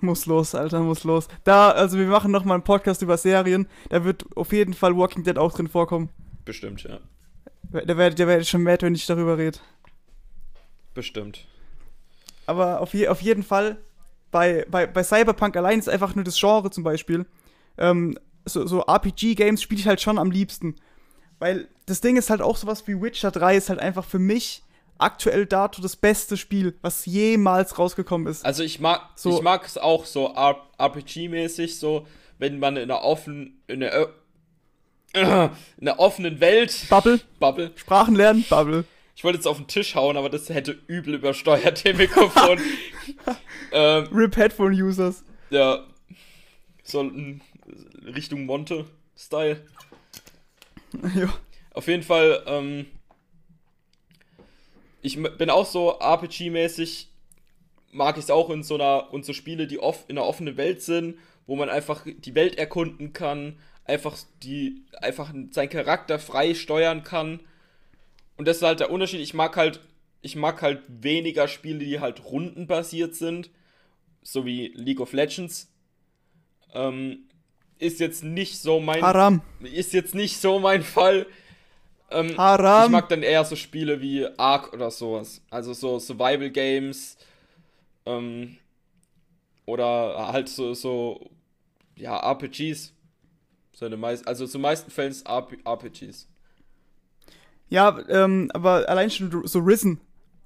[0.00, 1.28] Muss los, Alter, muss los.
[1.44, 3.68] Da, also wir machen noch mal einen Podcast über Serien.
[3.90, 6.08] Da wird auf jeden Fall Walking Dead auch drin vorkommen.
[6.46, 7.00] Bestimmt, ja.
[7.72, 9.58] Da werdet ihr werdet schon mad, wenn ich darüber rede.
[10.94, 11.46] Bestimmt.
[12.46, 13.76] Aber auf, je, auf jeden Fall,
[14.30, 17.26] bei, bei, bei Cyberpunk allein ist einfach nur das Genre zum Beispiel.
[17.78, 20.76] Ähm, so, so RPG-Games spiele ich halt schon am liebsten.
[21.38, 24.62] Weil das Ding ist halt auch sowas wie Witcher 3 ist halt einfach für mich
[24.98, 28.44] aktuell dato das beste Spiel, was jemals rausgekommen ist.
[28.44, 32.06] Also ich mag So- ich mag es auch so RPG-mäßig, so
[32.38, 34.08] wenn man in einer offenen in einer,
[35.12, 37.72] in einer offenen Welt Bubble, Bubble.
[37.76, 38.84] Sprachen lernen, Bubble.
[39.16, 42.58] Ich wollte jetzt auf den Tisch hauen, aber das hätte übel übersteuert dem Mikrofon.
[43.72, 45.24] ähm, RIP Headphone-Users.
[45.50, 45.84] ja,
[46.82, 47.10] so
[48.06, 49.62] Richtung Monte-Style.
[51.14, 51.28] ja.
[51.72, 52.86] Auf jeden Fall, ähm,
[55.02, 57.06] ich bin auch so RPG-mäßig,
[57.92, 60.56] mag ich es auch in so einer, und so Spiele, die off, in einer offenen
[60.56, 61.16] Welt sind,
[61.50, 67.40] wo man einfach die Welt erkunden kann, einfach die, einfach seinen Charakter frei steuern kann.
[68.36, 69.18] Und das ist halt der Unterschied.
[69.18, 69.80] Ich mag halt,
[70.22, 73.50] ich mag halt weniger Spiele, die halt rundenbasiert sind,
[74.22, 75.72] so wie League of Legends.
[76.72, 77.24] Ähm,
[77.80, 79.42] ist jetzt nicht so mein Haram.
[79.60, 81.26] ist jetzt nicht so mein Fall.
[82.12, 82.84] Ähm, Haram.
[82.84, 85.42] Ich mag dann eher so Spiele wie Ark oder sowas.
[85.50, 87.18] Also so Survival Games.
[88.06, 88.56] Ähm,
[89.66, 91.28] oder halt so, so
[91.96, 92.92] ja, RPGs.
[93.72, 96.28] So in den meist, also zu meisten Fällen ist RP RPGs.
[97.68, 100.00] Ja, ähm, aber allein schon so Risen.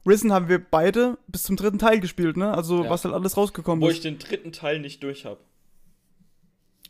[0.07, 2.53] Risen haben wir beide bis zum dritten Teil gespielt, ne?
[2.55, 2.91] Also Ja.
[2.91, 3.97] was halt alles rausgekommen Wo ist.
[3.97, 5.41] ich den dritten Teil nicht durch habe.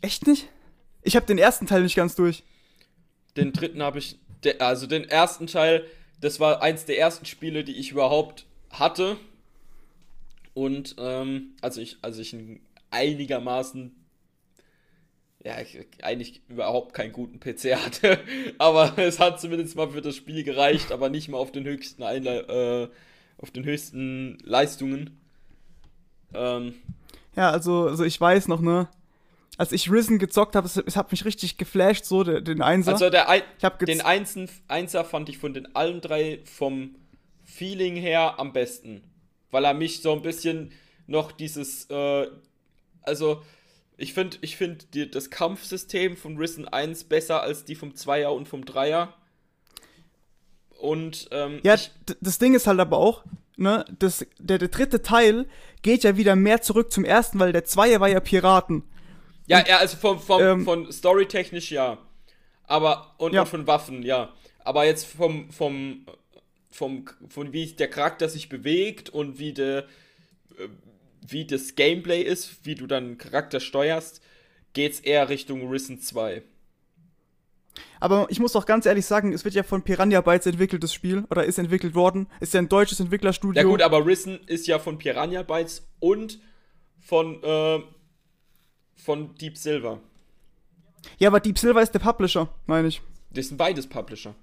[0.01, 0.49] Echt nicht?
[1.03, 2.43] Ich habe den ersten Teil nicht ganz durch.
[3.37, 4.19] Den dritten habe ich,
[4.59, 5.85] also den ersten Teil,
[6.19, 9.15] das war eins der ersten Spiele, die ich überhaupt hatte.
[10.53, 12.59] Und ähm, also ich, also ich einen
[12.91, 13.95] einigermaßen,
[15.45, 18.19] ja, ich, eigentlich überhaupt keinen guten PC hatte,
[18.57, 22.01] aber es hat zumindest mal für das Spiel gereicht, aber nicht mal auf den höchsten
[22.01, 25.21] Einle äh, auf den höchsten Leistungen.
[26.33, 26.73] Ähm,
[27.35, 28.89] Ja, also, also ich weiß noch, ne?
[29.57, 32.93] Als ich Risen gezockt habe, es, es hat mich richtig geflasht, so, der, den Einser.
[32.93, 36.95] also der ein, ich Den Einsen, Einser fand ich von den allen drei vom
[37.43, 39.03] Feeling her am besten.
[39.51, 40.71] Weil er mich so ein bisschen
[41.07, 42.27] noch dieses, äh,
[43.03, 43.43] also
[43.97, 48.33] ich finde ich find die- das Kampfsystem von Risen 1 besser als die vom Zweier
[48.33, 49.13] und vom Dreier.
[50.79, 51.75] Und ähm, Ja,
[52.21, 53.23] das Ding ist halt aber auch,
[53.55, 55.47] ne, das, der, der dritte Teil
[55.81, 58.83] geht ja wieder mehr zurück zum ersten, weil der Zweier war ja Piraten.
[59.47, 61.97] ja, ja, also vom, vom, ähm, von storytechnisch ja.
[62.63, 63.41] Aber, und, Ja.
[63.41, 64.33] und von Waffen, ja.
[64.63, 66.05] Aber jetzt vom, vom,
[66.71, 69.85] vom, von wie der Charakter sich bewegt und wie der,
[70.57, 70.67] äh,
[71.27, 74.21] wie das Gameplay ist, wie du dann Charakter steuerst,
[74.73, 76.43] geht's eher Richtung Risen 2.
[77.99, 80.93] Aber ich muss auch ganz ehrlich sagen, es wird ja von Piranha Bytes entwickelt, das
[80.93, 82.27] Spiel, oder ist entwickelt worden.
[82.39, 83.61] Ist ja ein deutsches Entwicklerstudio.
[83.61, 86.39] Ja gut, aber Risen ist ja von Piranha Bytes und
[86.99, 87.81] von, äh,
[88.95, 89.99] von Deep Silver.
[91.17, 93.01] ja, aber Deep Silver ist der Publisher, meine ich.
[93.31, 94.35] Das sind beides Publisher.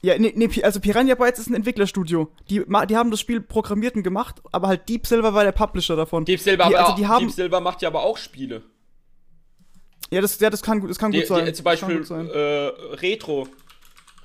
[0.00, 2.30] Ja, nee, nee, also Piranha Bytes ist ein Entwicklerstudio.
[2.48, 5.96] Die, die haben das Spiel programmiert und gemacht, aber halt Deep Silver war der Publisher
[5.96, 6.24] davon.
[6.24, 8.62] Deep Silver, Die- aber also die haben- Deep Silver macht ja aber auch Spiele.
[10.10, 11.44] Ja, das, ja, das kann gut, das kann Die, gut sein.
[11.46, 13.48] die, zum Beispiel äh, Retro.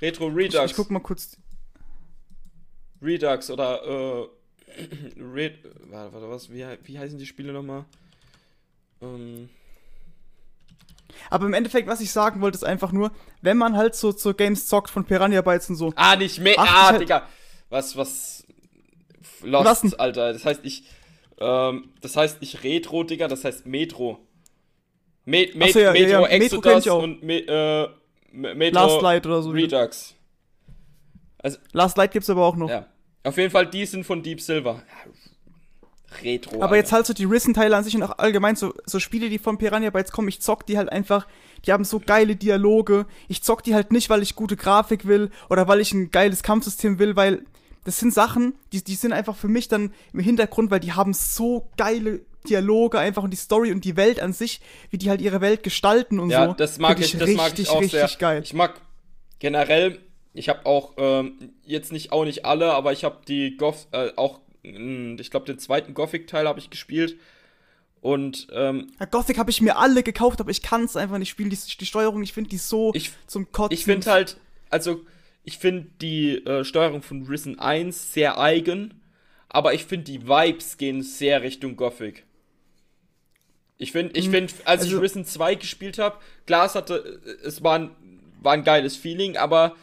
[0.00, 0.70] Retro Ich, Redux.
[0.70, 1.36] ich guck mal kurz.
[3.02, 4.28] Redux oder äh,
[5.20, 5.58] Red,
[5.90, 7.84] warte, warte, was, wie, wie heißen die Spiele nochmal?
[9.02, 9.48] Ähm,
[11.30, 13.10] Aber im Endeffekt, was ich sagen wollte, ist einfach nur,
[13.42, 15.92] wenn man halt so zu Games zockt von Piranha Bytes und so.
[15.96, 16.54] ah, nicht mehr.
[16.58, 17.26] Ah, ich- Digga.
[17.70, 18.46] Was, was.
[19.42, 19.94] Lost, Was denn?
[19.98, 20.32] Alter.
[20.32, 20.84] Das heißt, ich.
[21.40, 24.18] Ähm, das heißt nicht Retro, Digga, das heißt Metro.
[25.24, 27.02] Me Me so, ja, ja, Metro ja, Metro kenn Exodus ich auch.
[27.02, 27.88] und Me äh,
[28.30, 29.50] Me- Metro Last Light oder so.
[29.50, 30.14] Redux.
[31.72, 32.70] Last Light gibt's aber auch noch.
[32.70, 32.86] Ja.
[33.22, 34.82] Auf jeden Fall, die sind von Deep Silver.
[36.22, 36.56] Retro.
[36.56, 36.76] Aber Alter.
[36.76, 39.58] jetzt halt so die Risen-Teile an sich und auch allgemein so, so Spiele, die von
[39.58, 41.26] Piranha Bytes kommen, ich zock die halt einfach,
[41.66, 43.06] die haben so geile Dialoge.
[43.28, 46.42] Ich zock die halt nicht, weil ich gute Grafik will oder weil ich ein geiles
[46.42, 47.44] Kampfsystem will, weil
[47.84, 51.12] das sind Sachen, die, die sind einfach für mich dann im Hintergrund, weil die haben
[51.12, 55.20] so geile Dialoge einfach und die Story und die Welt an sich, wie die halt
[55.20, 56.48] ihre Welt gestalten und ja, so.
[56.50, 58.08] Ja, das mag ich, das richtig, mag ich auch sehr.
[58.18, 58.42] Geil.
[58.42, 58.80] Ich mag
[59.38, 59.98] generell,
[60.32, 64.10] ich habe auch ähm, jetzt nicht auch nicht alle, aber ich habe die Goth äh,
[64.16, 67.16] auch, ich glaube den zweiten Gothic Teil habe ich gespielt
[68.04, 71.30] und ähm, ja, Gothic habe ich mir alle gekauft, aber ich kann es einfach nicht
[71.30, 71.48] spielen.
[71.48, 73.72] Die, die Steuerung, ich finde die so ich, zum Kotzen.
[73.72, 74.36] Ich finde halt,
[74.68, 75.06] also
[75.42, 79.00] ich finde die äh, Steuerung von Risen 1 sehr eigen,
[79.48, 82.24] aber ich finde die Vibes gehen sehr Richtung Gothic.
[83.78, 87.22] Ich finde, ich hm, finde, als also, ich Risen 2 gespielt habe, klar, es hatte,
[87.42, 87.90] es war ein,
[88.42, 89.76] war ein geiles Feeling, aber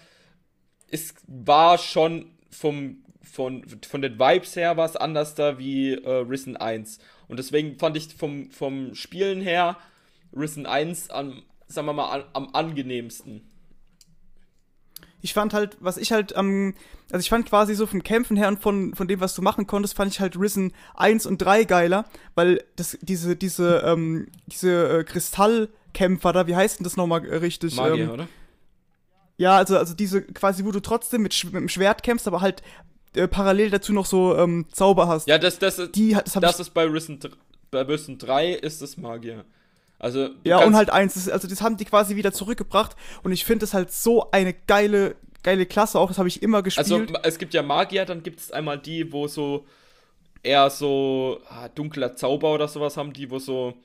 [0.92, 6.58] es war schon vom, von, von den Vibes her was anders da wie äh, Risen
[6.58, 7.00] 1.
[7.28, 9.78] Und deswegen fand ich vom, vom Spielen her
[10.36, 13.48] Risen 1 am, sagen wir mal, am, am angenehmsten
[15.22, 16.74] ich fand halt, was ich halt ähm,
[17.12, 19.68] also ich fand quasi so vom Kämpfen her und von, von dem, was du machen
[19.68, 25.00] konntest, fand ich halt Risen 1 und 3 geiler, weil das, diese, diese, ähm, diese
[25.00, 27.76] äh, Kristallkämpfer da, wie heißt denn das nochmal äh, richtig?
[27.76, 28.28] Magier, ähm, oder?
[29.38, 32.62] Ja, also, also diese quasi, wo du trotzdem mit, mit dem Schwert kämpfst, aber halt
[33.16, 35.28] äh, parallel dazu noch so ähm, Zauber hast.
[35.28, 37.20] Ja, das, das, Die, das, das ist bei Risen,
[37.70, 39.46] bei Risen 3 ist es Magier.
[40.00, 43.46] Also ja, und halt eins, das, also das haben die quasi wieder zurückgebracht und ich
[43.46, 46.92] finde es halt so eine geile, geile Klasse auch, das habe ich immer gespielt.
[46.92, 49.66] Also es gibt ja Magier, dann gibt es einmal die, wo so
[50.42, 53.76] eher so ah, dunkler Zauber oder sowas haben, die, wo so,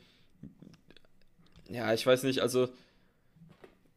[1.68, 2.68] ja, ich weiß nicht, also,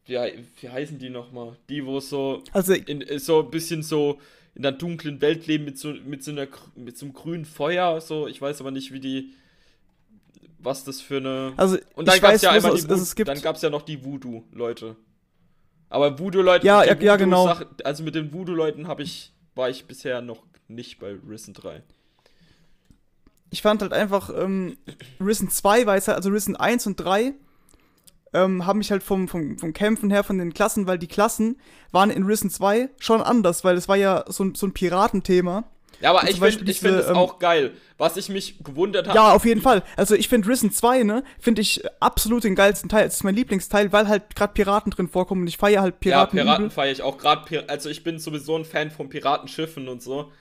[0.06, 0.26] ja,
[0.60, 1.56] wie heißen die nochmal?
[1.68, 4.18] Die, wo so, also, in, so ein bisschen so
[4.60, 6.46] in der dunklen Welt leben mit so, mit so einer,
[6.76, 9.32] mit so einem grünen Feuer, so, ich weiß aber nicht, wie die,
[10.58, 11.54] was das für eine.
[11.56, 13.70] Also, und dann gab es ja einmal die Voodoo, es gibt dann gab es ja
[13.70, 14.96] noch die Voodoo-Leute.
[15.88, 17.56] Aber Voodoo-Leute, ja, ja, ja, genau.
[17.84, 21.82] Also mit den Voodoo-Leuten habe ich, war ich bisher noch nicht bei Risen 3.
[23.48, 24.76] Ich fand halt einfach, ähm,
[25.20, 27.32] Risen 2 war jetzt halt, also Risen 1 und 3
[28.32, 31.58] ähm, haben mich halt vom, vom, vom Kämpfen her von den Klassen, weil die Klassen
[31.90, 35.64] waren in Risen 2 schon anders, weil es war ja so, so ein Piratenthema.
[36.00, 37.72] Ja, aber ich finde find es ähm, auch geil.
[37.98, 39.16] Was ich mich gewundert habe.
[39.16, 39.82] Ja, auf jeden Fall.
[39.96, 43.06] Also ich finde Risen 2, ne, finde ich absolut den geilsten Teil.
[43.06, 46.38] Es ist mein Lieblingsteil, weil halt gerade Piraten drin vorkommen und ich feiere halt Piraten.
[46.38, 47.68] Ja, Piraten feiere ich auch gerade.
[47.68, 50.32] Also ich bin sowieso ein Fan von Piratenschiffen und so.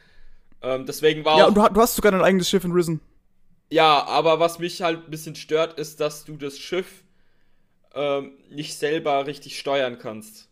[0.62, 3.02] Ähm, deswegen war Ja, und du, du, hast sogar dein eigenes Schiff in Risen.
[3.70, 7.04] Ja, aber was mich halt ein bisschen stört, ist, dass du das Schiff
[7.96, 10.50] ähm, nicht selber richtig steuern kannst.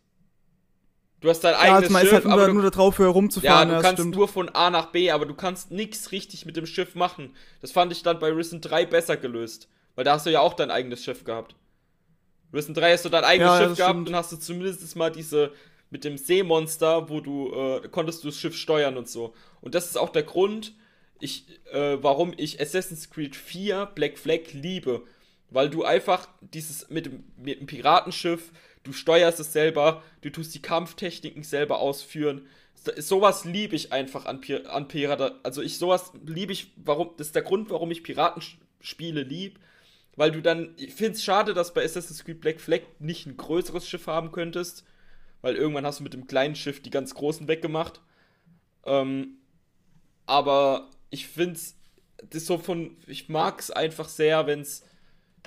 [1.20, 3.70] Du hast dein ja, eigenes also Schiff, halt nur, aber du, nur darauf rumzufahren.
[3.70, 4.14] Ja, du kannst stimmt.
[4.14, 7.34] nur von A nach B, aber du kannst nichts richtig mit dem Schiff machen.
[7.60, 10.54] Das fand ich dann bei Risen 3 besser gelöst, weil da hast du ja auch
[10.54, 11.56] dein eigenes Schiff gehabt.
[12.52, 14.08] Risen 3 hast du dein eigenes ja, Schiff gehabt stimmt.
[14.08, 15.52] und hast du zumindest mal diese
[15.90, 19.34] mit dem Seemonster, wo du äh, konntest du das Schiff steuern und so.
[19.60, 20.74] Und das ist auch der Grund,
[21.18, 25.02] ich, äh, warum ich Assassin's Creed 4 Black Flag liebe,
[25.50, 28.52] weil du einfach dieses mit dem, mit dem Piratenschiff
[28.88, 32.46] du steuerst es selber, du tust die Kampftechniken selber ausführen.
[32.96, 35.38] Sowas liebe ich einfach an, Pir an Piraten.
[35.42, 39.60] Also ich sowas liebe ich, warum, das ist der Grund, warum ich Piratenspiele liebe.
[40.16, 43.36] Weil du dann, ich finde es schade, dass bei Assassin's Creed Black Flag nicht ein
[43.36, 44.84] größeres Schiff haben könntest.
[45.42, 48.00] Weil irgendwann hast du mit dem kleinen Schiff die ganz großen weggemacht.
[48.84, 49.38] Ähm,
[50.26, 51.76] aber ich finde es,
[52.30, 54.84] das so von, ich mag es einfach sehr, wenn es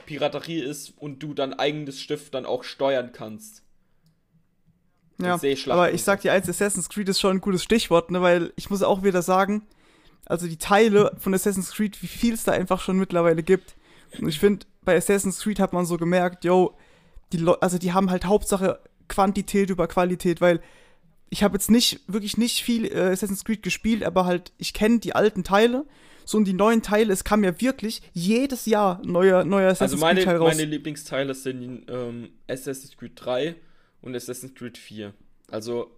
[0.06, 3.64] Piraterie ist und du dein eigenes Schiff dann auch steuern kannst.
[5.22, 8.54] Ja, aber ich sag dir eins, Assassin's Creed ist schon ein gutes Stichwort, ne, weil
[8.56, 9.62] ich muss auch wieder sagen,
[10.26, 13.76] also die Teile von Assassin's Creed, wie viel es da einfach schon mittlerweile gibt.
[14.20, 16.76] Und ich finde, bei Assassin's Creed hat man so gemerkt, yo,
[17.34, 20.62] die Le also die haben halt Hauptsache Quantität über Qualität, weil
[21.30, 25.00] ich habe jetzt nicht, wirklich nicht viel äh, Assassin's Creed gespielt, aber halt, ich kenne
[25.00, 25.86] die alten Teile
[26.26, 30.06] so und die neuen Teile, es kam ja wirklich jedes Jahr neuer, neuer Assassin's also
[30.06, 30.56] meine, Creed Teil raus.
[30.56, 33.56] meine Lieblingsteile sind ähm, Assassin's Creed 3
[34.02, 35.14] und Assassin's Creed 4.
[35.50, 35.92] Also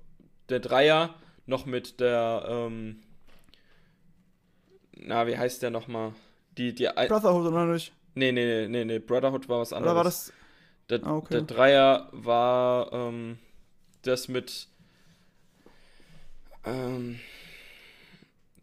[0.50, 3.02] der Dreier noch mit der, ähm,
[4.96, 6.14] na, wie heißt der nochmal?
[6.58, 7.94] Die, die Brotherhood oder nicht?
[8.16, 9.92] Nee, nee, nee, nee, nee, Brotherhood war was anderes.
[9.92, 10.34] Oder war das?
[10.90, 11.34] Der, ah, okay.
[11.36, 13.40] der Dreier war ähm,
[14.04, 14.68] das mit
[16.66, 17.20] ähm,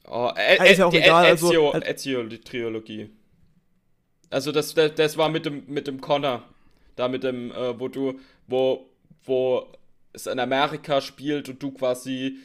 [0.07, 1.27] Oh, äh, ist ja auch die egal.
[1.33, 3.11] Ezio, also, halt Ezio die Trilogie.
[4.31, 6.43] Also das, das, das, war mit dem, mit dem Connor.
[6.97, 8.87] Da mit dem, äh, wo du, wo,
[9.25, 9.67] wo
[10.13, 12.39] es in Amerika spielt und du quasi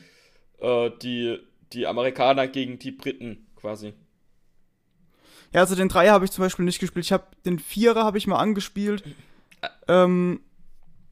[0.60, 1.40] äh, die,
[1.74, 3.94] die Amerikaner gegen die Briten quasi.
[5.54, 7.06] Ja, also den Dreier habe ich zum Beispiel nicht gespielt.
[7.06, 9.04] Ich habe den Vierer habe ich mal angespielt.
[9.88, 10.42] Ähm,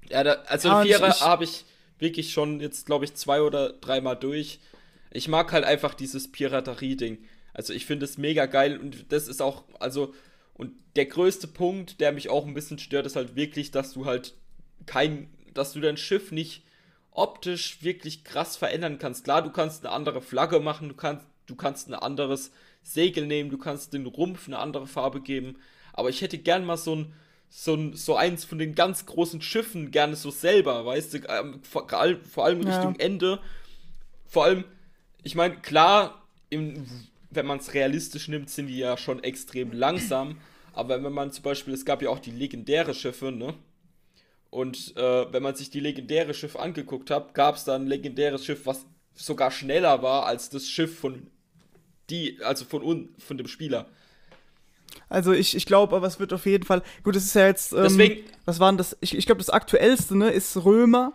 [0.10, 1.66] Ja, da, also Ja, Vierer ich- habe ich
[2.00, 4.60] wirklich schon jetzt, glaube ich, zwei oder dreimal durch.
[5.14, 7.20] Ich mag halt einfach dieses Piraterie-Ding.
[7.54, 10.14] Also ich finde es mega geil und das ist auch, also,
[10.56, 14.06] und der größte Punkt, der mich auch ein bisschen stört, ist halt wirklich, dass du
[14.06, 14.34] halt
[14.86, 16.64] kein, dass du dein Schiff nicht
[17.12, 19.24] optisch wirklich krass verändern kannst.
[19.24, 23.52] Klar, du kannst eine andere Flagge machen, du kannst, du kannst ein anderes Segel nehmen,
[23.52, 25.58] du kannst den Rumpf eine andere Farbe geben,
[25.94, 27.14] aber ich hätte gern mal so ein,
[27.50, 31.62] so, ein, so eins von den ganz großen Schiffen gerne so selber, weißt du, ähm,
[31.62, 32.68] vor, vor allem Ja.
[32.68, 33.40] Richtung Ende.
[34.26, 34.64] Vor allem,
[35.24, 36.86] ich meine, klar, im,
[37.30, 40.38] wenn man es realistisch nimmt, sind die ja schon extrem langsam,
[40.74, 43.54] aber wenn man zum Beispiel, es gab ja auch die legendäre Schiffe, ne?
[44.50, 48.46] Und äh, wenn man sich die legendäre Schiff angeguckt hat, gab es da ein legendäres
[48.46, 51.28] Schiff, was sogar schneller war als das Schiff von
[52.12, 53.88] die, also von un, von dem Spieler.
[55.10, 56.84] also ich, ich glaube, aber es wird auf jeden Fall.
[57.04, 57.72] Gut, es ist ja jetzt.
[57.74, 58.96] Ähm, Deswegen- Was war denn das?
[59.02, 61.14] Ich, ich glaube, das aktuellste, ne, ist Römer.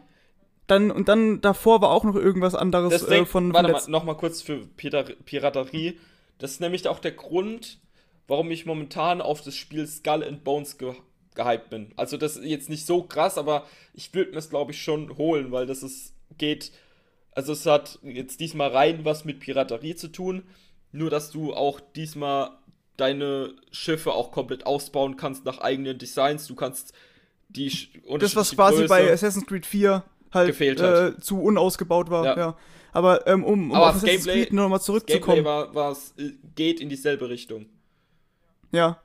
[0.68, 3.90] Dann, und dann davor war auch noch irgendwas anderes Deswegen, äh, von, warte von mal,
[3.90, 5.98] noch mal kurz für Pira Piraterie.
[6.38, 7.80] Das ist nämlich auch der Grund,
[8.28, 10.94] warum ich momentan auf das Spiel Skull and Bones ge
[11.34, 11.92] gehypt bin.
[11.96, 15.16] Also das ist jetzt nicht so krass, aber ich würde mir es glaube ich schon
[15.18, 16.70] holen, weil das ist geht.
[17.32, 20.42] Also es hat jetzt diesmal rein was mit Piraterie zu tun,
[20.92, 22.50] nur dass du auch diesmal
[22.96, 26.46] deine Schiffe auch komplett ausbauen kannst nach eigenen Designs.
[26.48, 26.92] Du kannst
[27.48, 31.24] die Sch- Das, was quasi Größe- bei Assassin's Creed 4 halt Gefehlt äh, hat.
[31.24, 32.36] zu unausgebaut war, ja.
[32.36, 32.56] Ja.
[32.92, 35.44] Aber ähm, um, um Aber auf das Assassin's Gameplay- Creed nochmal zurückzukommen.
[35.44, 37.66] Gameplay war, äh, geht in dieselbe Richtung.
[38.72, 39.00] Ja.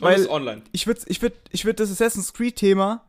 [0.00, 0.62] Und Weil- ist online.
[0.72, 3.04] Ich würde ich würd, ich würd das Assassin's Creed-Thema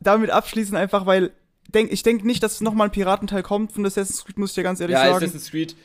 [0.00, 1.32] damit abschließen, einfach weil
[1.74, 4.62] denk, ich denke nicht, dass nochmal ein Piratenteil kommt von Assassin's Creed, muss ich dir
[4.62, 5.16] ganz ehrlich Ja, sagen.
[5.16, 5.76] Assassin's Creed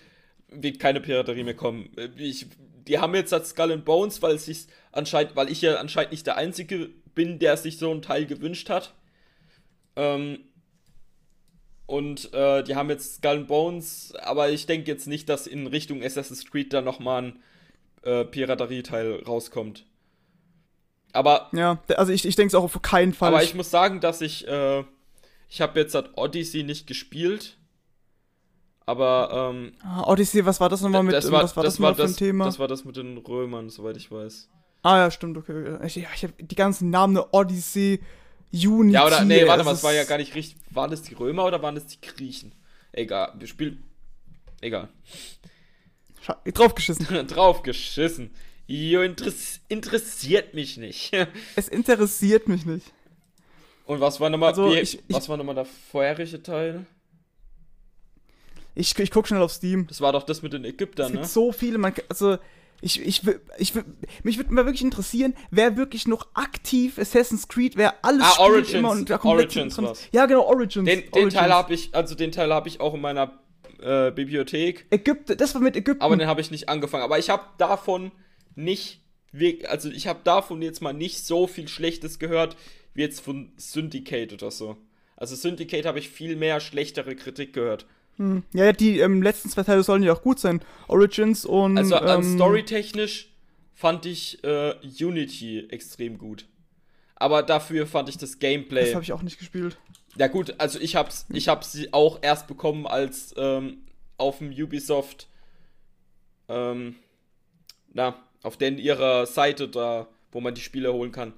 [0.50, 1.90] wird keine Piraterie mehr kommen.
[1.98, 2.46] Äh, Ich,
[2.88, 6.12] die haben jetzt das Skull and Bones, weil es sich anscheinend, weil ich ja anscheinend
[6.12, 8.94] nicht der Einzige bin, der sich so einen Teil gewünscht hat.
[9.96, 10.40] Ähm,
[11.86, 15.68] und äh, die haben jetzt Skull and Bones, aber ich denke jetzt nicht, dass in
[15.68, 17.40] Richtung Assassin's Creed da nochmal ein
[18.04, 19.86] äh, Piraterie-Teil rauskommt.
[21.12, 23.30] Aber Ja, also ich, ich denke es auch auf keinen Fall.
[23.30, 24.84] Aber ich muss sagen, dass ich, äh,
[25.50, 27.58] ich habe jetzt das Odyssey nicht gespielt.
[28.86, 31.82] Aber, ähm, ah, Odyssey, was war das nochmal mit, das war, was war das, das,
[31.82, 32.46] war das, Thema?
[32.46, 34.50] das war das mit den Römern, soweit ich weiß.
[34.82, 35.78] ah ja, stimmt, okay.
[35.86, 38.02] Ich, ich habe die ganzen Namen, ne, Odyssey,
[38.54, 38.94] Unity.
[38.94, 40.58] Ja, oder, nee, warte es mal, es war ja gar nicht richtig.
[40.70, 42.54] Waren das die Römer oder waren das die Griechen?
[42.92, 43.84] Egal, wir spielen.
[44.62, 44.90] Egal.
[46.54, 47.06] Draufgeschissen.
[47.28, 48.32] Draufgeschissen.
[48.68, 51.12] Jo, interess interessiert mich nicht.
[51.56, 52.94] Es interessiert mich nicht.
[53.86, 56.86] Und was war nochmal, Also, ich- was war nochmal der vorherige Teil?
[58.76, 59.86] Ich, ich guck schnell auf Steam.
[59.88, 61.28] Das war doch das mit den Es Ägyptern, gibt ne?
[61.28, 62.38] so viele, man, also
[62.84, 63.86] ich, ich, will- ich, will-
[64.24, 68.50] mich würde mal wirklich interessieren, wer wirklich noch aktiv Assassin's Creed, wer alles Ah, spielt
[68.50, 68.74] Origins.
[68.74, 70.08] immer und da Origins drin- war's.
[70.12, 70.86] Ja, genau, Origins.
[70.88, 71.34] Den, den Origins.
[71.34, 73.40] Teil habe ich, also den Teil habe ich auch in meiner
[73.82, 74.86] äh, Bibliothek.
[74.92, 76.02] Ägypten, das war mit Ägypten.
[76.04, 77.04] Aber den habe ich nicht angefangen.
[77.04, 78.12] Aber ich habe davon
[78.56, 79.02] nicht,
[79.68, 82.56] also ich habe davon jetzt mal nicht so viel Schlechtes gehört,
[82.94, 84.78] wie jetzt von Syndicate oder so.
[85.16, 87.86] Also Syndicate habe ich viel mehr schlechtere Kritik gehört.
[88.18, 88.44] Hm.
[88.54, 90.62] Ja, die ähm, letzten zwei Teile sollen ja auch gut sein.
[90.88, 91.78] Origins und.
[91.78, 93.34] Also an ähm, storytechnisch
[93.74, 96.46] fand ich äh, Unity extrem gut.
[97.16, 98.86] Aber dafür fand ich das Gameplay.
[98.86, 99.78] Das habe ich auch nicht gespielt.
[100.16, 103.80] Ja gut, also ich hab's, ich hab sie auch erst bekommen, als ähm,
[104.18, 105.28] auf dem Ubisoft,
[106.48, 106.96] ähm,
[107.94, 111.34] na, auf den ihrer Seite da, wo man die Spiele holen kann.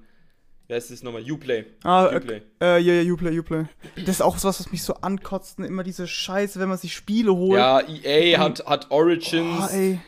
[0.68, 1.22] Wie heißt das nochmal?
[1.30, 1.64] Uplay.
[1.84, 2.42] Ah, äh, Uplay.
[2.60, 3.64] äh, ja, ja, Uplay, Uplay.
[3.96, 5.58] Das ist auch was, was mich so ankotzt.
[5.60, 5.66] ne?
[5.66, 7.58] Immer diese Scheiße, wenn man sich Spiele holt.
[7.58, 10.00] Ja, EA hat, hat Origins, Oh, ey.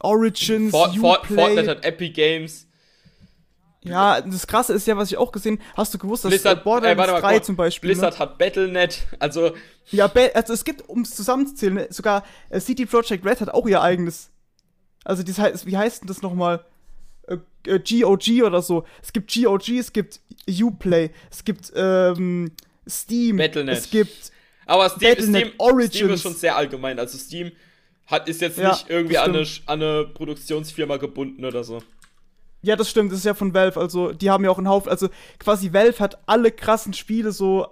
[0.00, 1.24] Origins, For, For.
[1.24, 2.66] Fortnite hat Epic Games,
[3.84, 6.98] Ja, das Krasse ist ja, was ich auch gesehen Hast du gewusst, dass Blizzard, Borderlands
[6.98, 7.88] warte mal, 3 guck, zum Beispiel.
[7.88, 7.94] ne?
[7.94, 9.52] Blizzard hat Battlenet, also
[9.90, 13.66] Ja, also es gibt, um es zusammenzuzählen, ne, sogar äh, CD Projekt Red hat auch
[13.66, 14.30] ihr eigenes.
[15.04, 16.64] Also, das heißt, wie heißt denn das nochmal?
[17.26, 18.84] Äh, äh, GOG oder so.
[19.02, 22.52] Es gibt GOG, es gibt Uplay, es gibt ähm,
[22.88, 23.78] Steam, Battle.net.
[23.78, 24.32] es gibt.
[24.66, 25.94] Aber Steam, Battle.net Steam, Origins.
[25.94, 26.98] Steam ist schon sehr allgemein.
[26.98, 27.52] Also Steam
[28.06, 31.82] hat, ist jetzt Ja, nicht irgendwie an eine, an eine Produktionsfirma gebunden oder so.
[32.62, 34.88] Ja, das stimmt, das ist ja von Valve, also die haben ja auch einen Haufen,
[34.88, 35.08] also
[35.40, 37.66] quasi Valve hat alle krassen Spiele so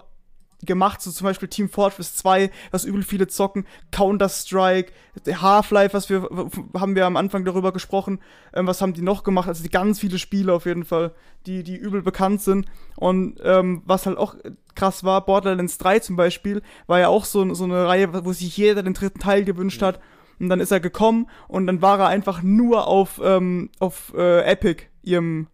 [0.65, 4.91] gemacht, so zum Beispiel Team Fortress 2, was übel viele zocken, Counter-Strike,
[5.27, 6.29] Half-Life, was wir,
[6.73, 8.19] haben wir am Anfang darüber gesprochen,
[8.53, 11.13] ähm, was haben die noch gemacht, also die ganz viele Spiele auf jeden Fall,
[11.45, 12.67] die, die übel bekannt sind.
[12.95, 14.35] Und ähm, was halt auch
[14.75, 18.55] krass war, Borderlands 3 zum Beispiel, war ja auch so, so eine Reihe, wo sich
[18.55, 19.99] jeder den dritten Teil gewünscht hat.
[20.39, 24.41] Und dann ist er gekommen und dann war er einfach nur auf, ähm, auf äh,
[24.41, 25.47] Epic, ihrem,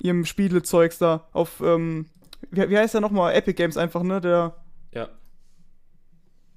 [0.00, 1.28] ihrem Spielezeugs da.
[1.32, 2.06] Auf, ähm,
[2.50, 3.34] wie, wie heißt der nochmal?
[3.34, 4.20] Epic Games einfach, ne?
[4.20, 4.54] Der.
[4.92, 5.08] Ja.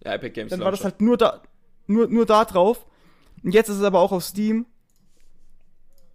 [0.03, 0.51] Ja, Epic Games.
[0.51, 1.41] Dann war das halt nur da,
[1.87, 2.85] nur, nur da drauf.
[3.43, 4.65] Und jetzt ist es aber auch auf Steam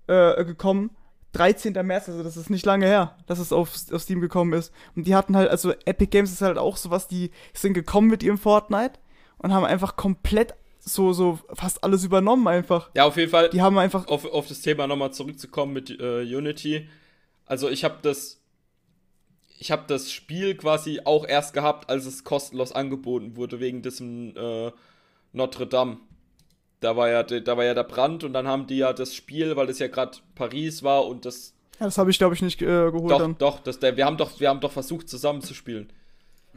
[0.06, 0.90] äh, gekommen.
[1.32, 1.74] 13.
[1.86, 4.72] März, also das ist nicht lange her, dass es auf, auf Steam gekommen ist.
[4.94, 8.22] Und die hatten halt, also Epic Games ist halt auch sowas, die sind gekommen mit
[8.22, 8.94] ihrem Fortnite
[9.38, 12.90] und haben einfach komplett so, so fast alles übernommen einfach.
[12.94, 13.50] Ja, auf jeden Fall.
[13.50, 14.06] Die haben einfach.
[14.06, 16.88] Auf, auf das Thema nochmal zurückzukommen mit äh, Unity.
[17.44, 18.40] Also ich habe das.
[19.58, 24.36] Ich habe das Spiel quasi auch erst gehabt, als es kostenlos angeboten wurde, wegen diesem
[24.36, 24.70] äh,
[25.32, 25.98] Notre Dame.
[26.80, 29.56] Da war, ja, da war ja der Brand und dann haben die ja das Spiel,
[29.56, 31.54] weil es ja gerade Paris war und das.
[31.80, 33.38] Ja, das habe ich, glaube ich, nicht äh, geholt doch, dann.
[33.38, 35.90] Doch, das, der, wir, haben doch, wir haben doch versucht, zusammen zu spielen.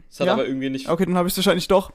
[0.09, 0.33] Das hat Ja?
[0.33, 0.89] aber irgendwie nicht.
[0.89, 1.91] Okay, dann habe ich es wahrscheinlich doch.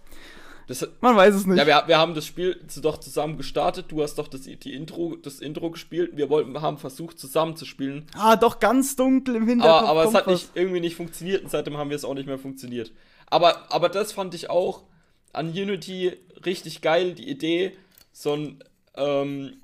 [0.67, 1.59] Das, Man weiß es nicht.
[1.59, 3.87] ja, wir, wir haben das Spiel doch zusammen gestartet.
[3.89, 6.17] Du hast doch das, die Intro, das Intro gespielt.
[6.17, 8.07] Wir wollten, haben versucht, zusammen zu spielen.
[8.17, 9.89] ah, doch ganz dunkel im Hinterkopf.
[9.89, 12.27] Aber, aber es hat nicht, irgendwie nicht funktioniert und seitdem haben wir es auch nicht
[12.27, 12.93] mehr funktioniert.
[13.27, 14.85] Aber, aber das fand ich auch
[15.33, 17.77] an Unity richtig geil, die Idee,
[18.13, 18.63] so ein
[18.97, 19.55] ähm,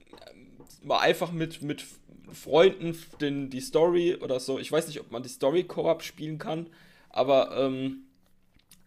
[0.83, 1.85] mal einfach mit, mit
[2.33, 6.39] Freunden den, die Story oder so, ich weiß nicht, ob man die Story Koop spielen
[6.39, 6.67] kann,
[7.09, 8.05] aber ähm,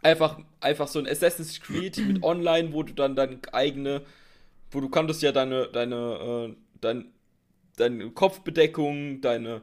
[0.03, 4.01] einfach, einfach so ein Assassin's Creed mit online, wo du dann deine eigene,
[4.71, 7.05] wo du konntest ja deine, deine, äh, dein,
[7.77, 9.61] deine Kopfbedeckung, deine,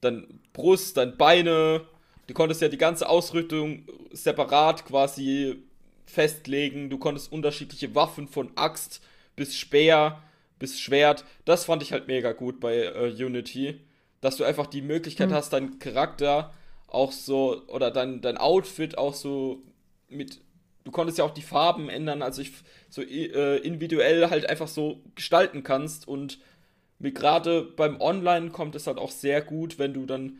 [0.00, 1.82] dein Brust, dein Beine,
[2.26, 5.62] du konntest ja die ganze Ausrüstung separat quasi
[6.06, 9.02] festlegen, du konntest unterschiedliche Waffen von Axt
[9.36, 10.22] bis Speer
[10.58, 13.80] bis Schwert, das fand ich halt mega gut bei äh, Unity,
[14.20, 15.34] dass du einfach die Möglichkeit Mhm.
[15.34, 16.52] hast, deinen Charakter
[16.94, 19.62] auch so, oder dein, dein Outfit auch so
[20.08, 20.40] mit,
[20.84, 22.52] du konntest ja auch die Farben ändern, also ich
[22.88, 26.38] so äh, individuell halt einfach so gestalten kannst und
[26.98, 30.38] mit gerade beim Online kommt es halt auch sehr gut, wenn du dann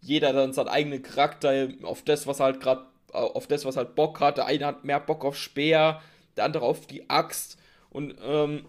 [0.00, 2.84] jeder dann seinen eigenen Charakter auf das, was halt gerade
[3.14, 4.36] auf das, was halt Bock hat.
[4.36, 6.02] Der eine hat mehr Bock auf Speer,
[6.36, 7.58] der andere auf die Axt.
[7.90, 8.66] Und ähm,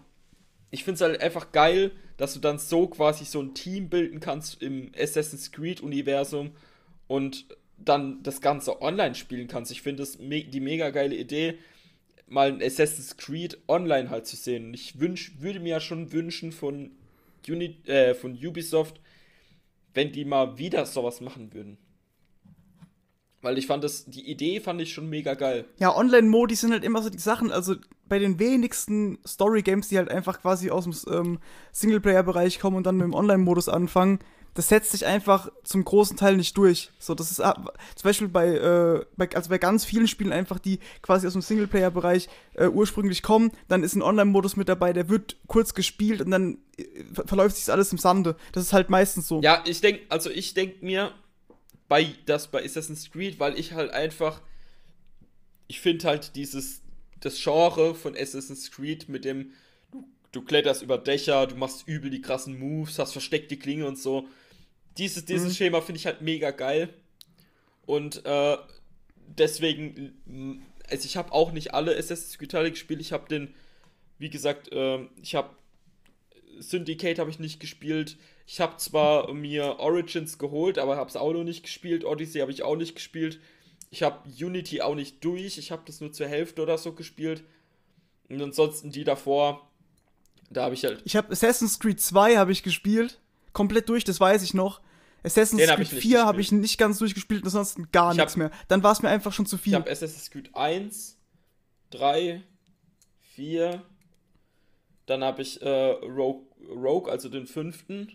[0.70, 4.20] ich finde es halt einfach geil, dass du dann so quasi so ein Team bilden
[4.20, 6.52] kannst im Assassin's Creed-Universum
[7.06, 7.46] und
[7.78, 9.70] dann das Ganze online spielen kannst.
[9.70, 11.58] Ich finde es me die mega geile Idee,
[12.26, 14.72] mal ein Assassin's Creed online halt zu sehen.
[14.74, 16.90] Ich wünsch, würde mir ja schon wünschen von,
[17.48, 19.00] Uni äh, von Ubisoft,
[19.94, 21.78] wenn die mal wieder sowas machen würden.
[23.42, 25.66] Weil ich fand das, die Idee fand ich schon mega geil.
[25.78, 27.76] Ja, Online-Modi sind halt immer so die Sachen, also
[28.08, 31.38] bei den wenigsten Story-Games, die halt einfach quasi aus dem ähm,
[31.72, 34.18] Singleplayer-Bereich kommen und dann mit dem Online-Modus anfangen,
[34.56, 36.90] das setzt sich einfach zum großen Teil nicht durch.
[36.98, 40.80] So, das ist zum Beispiel bei, äh, bei, also bei ganz vielen Spielen einfach, die
[41.02, 45.36] quasi aus dem Singleplayer-Bereich äh, ursprünglich kommen, dann ist ein Online-Modus mit dabei, der wird
[45.46, 48.34] kurz gespielt und dann äh, ver verläuft sich alles im Sande.
[48.52, 49.42] Das ist halt meistens so.
[49.42, 51.12] Ja, ich denke, also ich denke mir,
[51.86, 54.40] bei das bei Assassin's Creed, weil ich halt einfach,
[55.66, 56.80] ich finde halt dieses,
[57.20, 59.52] das Genre von Assassin's Creed mit dem,
[59.92, 63.98] du, du kletterst über Dächer, du machst übel die krassen Moves, hast versteckte Klinge und
[63.98, 64.26] so.
[64.98, 65.56] Dieses, dieses Mhm.
[65.56, 66.88] Schema finde ich halt mega geil.
[67.84, 68.56] Und äh,
[69.26, 73.00] deswegen, m, also ich habe auch nicht alle Assassin's Creed Teile gespielt.
[73.00, 73.54] Ich habe den,
[74.18, 75.50] wie gesagt, ähm, ich habe
[76.58, 78.16] Syndicate habe ich nicht gespielt.
[78.46, 82.04] Ich habe zwar mir Origins geholt, aber habe es auch noch nicht gespielt.
[82.04, 83.40] Odyssey habe ich auch nicht gespielt.
[83.90, 85.58] Ich habe Unity auch nicht durch.
[85.58, 87.44] Ich habe das nur zur Hälfte oder so gespielt.
[88.28, 89.68] Und ansonsten die davor,
[90.50, 91.02] da habe ich halt.
[91.04, 93.20] Ich habe Assassin's Creed 2 habe ich gespielt,
[93.52, 94.80] komplett durch, das weiß ich noch.
[95.26, 98.32] Assassin's Creed ich nicht 4 habe ich nicht ganz durchgespielt, und ansonsten gar Ich nichts
[98.32, 98.50] hab- mehr.
[98.68, 99.74] Dann war es mir einfach schon zu Ich viel.
[99.74, 101.18] habe Assassin's Creed 1,
[101.90, 102.42] 3,
[103.34, 103.82] 4.
[105.06, 108.12] Dann habe ich äh, Rogue, Rogue, also den fünften.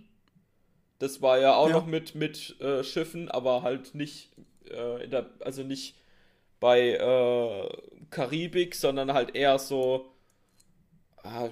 [1.00, 1.76] Das war ja auch Ja.
[1.78, 4.32] noch mit, mit äh, Schiffen, aber halt nicht
[4.70, 5.96] äh, in der, also nicht
[6.60, 7.70] bei äh,
[8.10, 10.14] Karibik, sondern halt eher so
[11.24, 11.50] ah,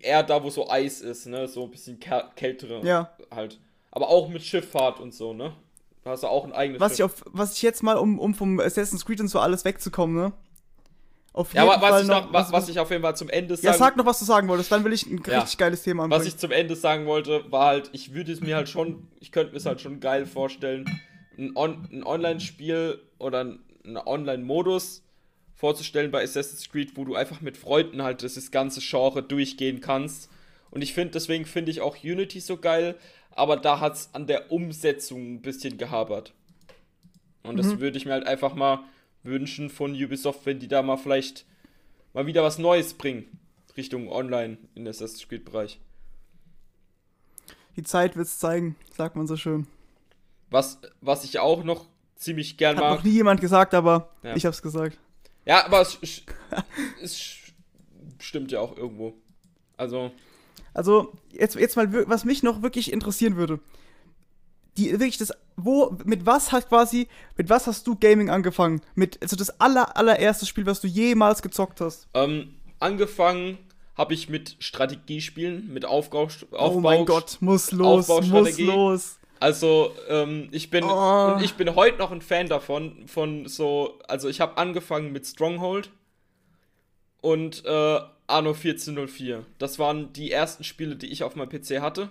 [0.00, 1.46] eher da, wo so Eis ist, ne?
[1.46, 3.16] So ein bisschen kä- kältere Ja.
[3.30, 3.60] halt.
[3.94, 5.52] Aber auch mit Schifffahrt und so, ne?
[6.02, 7.04] Da hast du auch ein eigenes Was ich, Schiff.
[7.04, 10.32] auf, was ich jetzt mal, um, um vom Assassin's Creed und so alles wegzukommen, ne?
[11.32, 13.28] Auf ja, jeden aber was Fall ich, noch, was, was ich auf jeden Fall zum
[13.28, 15.38] Ende Ja, sagen sag noch, was du sagen wolltest, dann will ich ein Ja.
[15.40, 16.26] richtig geiles Thema Was anbringen.
[16.28, 19.52] ich zum Ende sagen wollte, war halt, ich würde es mir halt schon, ich könnte
[19.52, 20.84] mir es halt schon geil vorstellen,
[21.38, 25.02] ein, On ein Online-Spiel oder einen Online-Modus
[25.54, 30.28] vorzustellen bei Assassin's Creed, wo du einfach mit Freunden halt das ganze Genre durchgehen kannst.
[30.70, 32.96] Und ich finde, deswegen finde ich auch Unity so geil,
[33.36, 36.32] aber da hat es an der Umsetzung ein bisschen gehabert.
[37.42, 37.80] Und das Mhm.
[37.80, 38.80] würde ich mir halt einfach mal
[39.22, 41.44] wünschen von Ubisoft, wenn die da mal vielleicht
[42.12, 43.38] mal wieder was Neues bringen.
[43.76, 45.80] Richtung Online in Assassin's Creed-Bereich.
[47.76, 49.66] Die Zeit wird's zeigen, sagt man so schön.
[50.50, 52.96] Was, was ich auch noch ziemlich gern Hat mag.
[52.98, 54.36] noch nie jemand gesagt, aber Ja.
[54.36, 54.96] ich hab's gesagt.
[55.44, 56.22] Ja, aber es, es,
[57.02, 57.36] es
[58.20, 59.14] stimmt ja auch irgendwo.
[59.76, 60.12] Also,
[60.74, 63.60] Also, jetzt, jetzt mal, was mich noch wirklich interessieren würde.
[64.76, 67.06] Die, wirklich das, wo, mit was hat quasi,
[67.36, 68.80] mit was hast du Gaming angefangen?
[68.96, 72.08] Mit, also das aller, allererste Spiel, was du jemals gezockt hast.
[72.14, 73.56] ähm, angefangen
[73.96, 79.18] habe ich mit Strategiespielen, mit Aufbau, Aufbau oh mein Gott, muss los, muss los.
[79.38, 81.34] Also, ähm, ich bin Oh.
[81.34, 85.24] und ich bin heute noch ein Fan davon, von so, also ich habe angefangen mit
[85.26, 85.90] Stronghold
[87.20, 89.44] und äh, Anno 1404.
[89.58, 92.10] Das waren die ersten Spiele, die ich auf meinem PC hatte.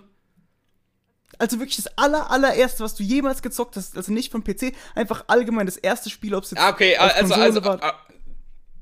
[1.38, 3.96] Also wirklich das aller, allererste, was du jemals gezockt hast.
[3.96, 7.18] Also nicht vom PC, einfach allgemein das erste Spiel, ob es jetzt Ah, okay, also,
[7.20, 7.82] Konsole also war.
[7.82, 7.92] äh,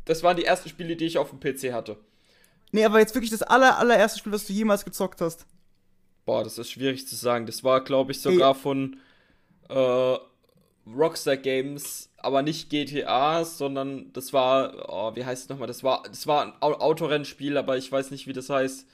[0.05, 1.97] das waren die ersten Spiele, die ich auf dem PC hatte.
[2.73, 5.47] Nee, aber jetzt wirklich das aller, allererste Spiel, was du jemals gezockt hast.
[6.25, 7.47] Boah, das ist schwierig zu sagen.
[7.47, 8.99] Das war, glaube ich, sogar von
[9.69, 10.17] äh,
[10.87, 15.69] Rockstar Games, aber nicht GTA, sondern das war, oh, wie heißt es nochmal?
[15.69, 18.87] Das war, das war ein Au- Autorennspiel, aber ich weiß nicht, wie das heißt.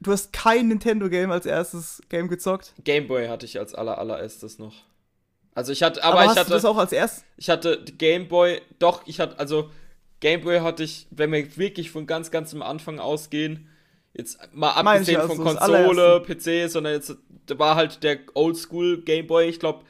[0.00, 2.74] Du hast kein Nintendo-Game als erstes Game gezockt.
[2.84, 4.84] Gameboy hatte ich als aller allererstes noch.
[5.54, 7.24] Also ich hatte, aber, Aber, ich hast hatte, du das auch als erstes?
[7.36, 9.70] ich hatte Gameboy, doch, ich hatte, also
[10.20, 13.68] Gameboy hatte ich, wenn wir wirklich von ganz, ganz am Anfang ausgehen,
[14.14, 17.16] jetzt mal abgesehen von also das Konsole, PC, sondern jetzt
[17.46, 19.84] da war halt der Oldschool Gameboy, ich glaube,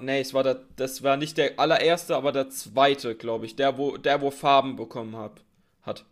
[0.00, 3.78] nee, es war der, das war nicht der allererste, aber der zweite, glaube ich, der
[3.78, 5.40] wo, der wo Farben bekommen hab,
[5.82, 6.04] hat.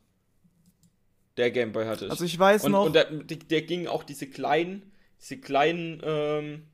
[1.36, 2.10] Der Gameboy hatte ich.
[2.10, 2.86] Also ich weiß und, noch.
[2.86, 6.66] und der, der ging auch diese kleinen, diese kleinen ähm,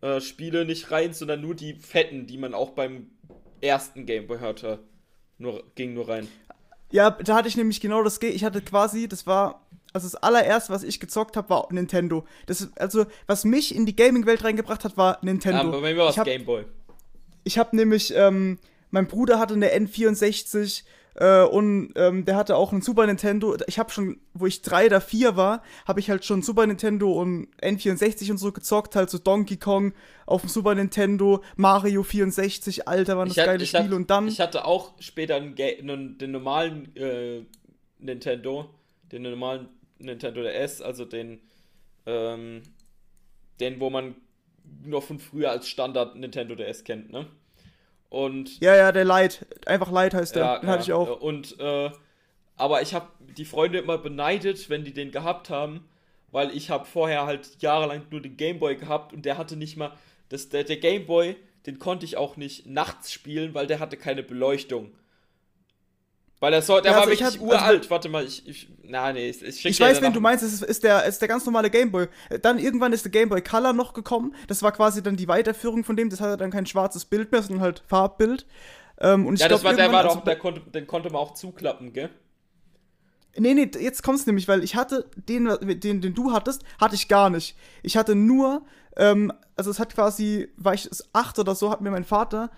[0.00, 3.10] äh, Spiele nicht rein, sondern nur die fetten, die man auch beim
[3.60, 4.78] ersten Gameboy hatte.
[5.38, 6.28] Nur, ging nur rein.
[6.90, 8.20] Ja, da hatte ich nämlich genau das.
[8.22, 12.26] Ich hatte quasi, das war, also das allererste, was ich gezockt habe, war Nintendo.
[12.46, 15.60] Das also, was mich in die Gaming-Welt reingebracht hat, war Nintendo.
[15.60, 16.64] Aber bei mir war es Gameboy.
[17.44, 18.58] Ich habe nämlich, ähm,
[18.90, 20.82] mein Bruder hatte eine N64
[21.16, 23.56] äh, und ähm, der hatte auch einen Super Nintendo.
[23.68, 27.12] Ich habe schon, wo ich drei oder vier war, habe ich halt schon Super Nintendo
[27.12, 29.92] und N64 und so gezockt, halt so Donkey Kong
[30.26, 33.94] auf dem Super Nintendo, Mario 64, Alter, waren das hatte- geile Spiele.
[33.94, 37.42] Und dann, Ich hatte auch später einen, einen, den normalen äh,
[38.00, 38.70] Nintendo,
[39.12, 39.68] den normalen
[39.98, 41.40] Nintendo DS, also den,
[42.06, 42.62] ähm,
[43.60, 44.14] den, wo man
[44.82, 47.26] noch von früher als Standard Nintendo DS kennt, ne?
[48.08, 51.20] Und ja, ja, der Light, einfach Light heißt der, den hatte ich auch.
[51.20, 51.90] Und, äh,
[52.56, 55.88] aber ich habe die Freunde immer beneidet, wenn die den gehabt haben,
[56.30, 59.92] weil ich habe vorher halt jahrelang nur den Gameboy gehabt und der hatte nicht mal,
[60.28, 61.36] das, der, der Gameboy,
[61.66, 64.92] den konnte ich auch nicht nachts spielen, weil der hatte keine Beleuchtung.
[66.40, 67.90] Weil er so, der Ja, war also ich wirklich hab- also- uralt.
[67.90, 70.52] Warte mal, ich, ich na nee, ich, ich Ich weiß, danach- wen du meinst, es
[70.52, 72.08] ist, ist, der, ist der ganz normale Gameboy.
[72.42, 74.34] Dann irgendwann ist der Gameboy Color noch gekommen.
[74.48, 76.10] Das war quasi dann die Weiterführung von dem.
[76.10, 78.46] Das hatte dann kein schwarzes Bild mehr, sondern halt Farbbild.
[79.00, 81.20] Ähm, und ich Ja, das glaub, war der war doch, der konnte, den konnte man
[81.20, 82.10] auch zuklappen, gell?
[83.36, 85.48] Nee, nee, jetzt kommt's nämlich, weil ich hatte den,
[85.80, 87.56] den, den du hattest, hatte ich gar nicht.
[87.82, 88.62] Ich hatte nur,
[88.96, 92.50] ähm, also es hat quasi, war ich acht oder so, hat mir mein Vater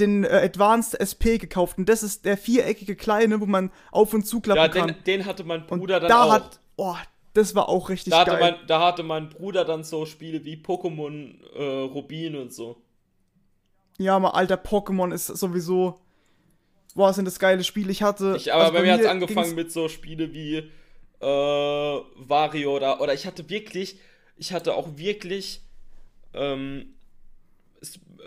[0.00, 1.78] den äh, Advanced SP gekauft.
[1.78, 4.88] Und das ist der viereckige kleine, wo man auf und zuklappen Ja, kann.
[4.88, 6.32] den, den hatte mein und Bruder dann da auch.
[6.32, 6.96] hat, oh,
[7.34, 8.38] das war auch richtig da geil.
[8.40, 12.82] mein, da hatte mein Bruder dann so Spiele wie Pokémon äh, Rubin und so.
[13.98, 16.00] Ja, mal alter Pokémon ist sowieso.
[16.94, 17.92] Boah, sind das geile Spiele.
[17.92, 18.34] Ich hatte.
[18.36, 20.56] Ich, aber also bei mir hat es angefangen mit so Spiele wie
[21.20, 24.00] äh, Wario oder, oder ich hatte wirklich,
[24.36, 25.62] ich hatte auch wirklich
[26.34, 26.94] ähm,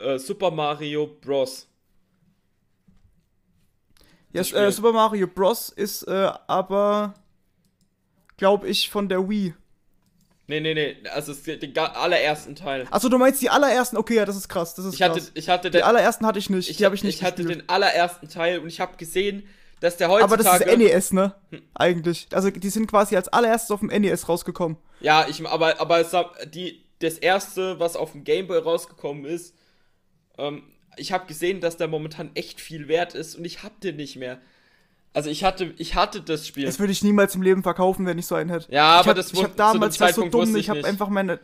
[0.03, 1.67] äh, Super Mario Bros.
[4.31, 4.71] Ja, äh.
[4.71, 5.69] Super Mario Bros.
[5.69, 7.13] ist äh, aber.
[8.37, 9.53] Glaube ich, von der Wii.
[10.47, 12.85] Nee, nee, nee, also es- den allerersten Teil.
[12.91, 13.95] Achso, du meinst die allerersten?
[13.95, 14.75] Okay, ja, das ist krass.
[14.75, 15.31] Das ist Ich hatte, krass.
[15.35, 16.69] ich hatte, die den, allerersten hatte ich nicht.
[16.69, 17.61] ich, die habe ich nicht ich hatte gespielt.
[17.61, 19.47] den allerersten Teil und ich habe gesehen,
[19.79, 20.33] dass der heutzutage.
[20.33, 21.33] aber das ist NES, ne?
[21.75, 22.27] Eigentlich.
[22.33, 24.77] Also die sind quasi als allererstes auf dem NES rausgekommen.
[24.99, 26.11] Ja, ich, aber, aber es
[26.47, 29.55] die, das erste, was auf dem Gameboy rausgekommen ist,
[30.37, 30.63] ähm,
[30.97, 34.15] ich habe gesehen, dass der momentan echt viel wert ist und ich hab den nicht
[34.15, 34.39] mehr.
[35.13, 36.65] Also ich hatte, ich hatte das Spiel.
[36.65, 38.71] Das würde ich niemals im Leben verkaufen, wenn ich so einen hätte.
[38.71, 40.61] Ja, ich aber hab, das ich wus- habe zu damals dem war so dumm, ich
[40.61, 41.39] ich habe einfach meine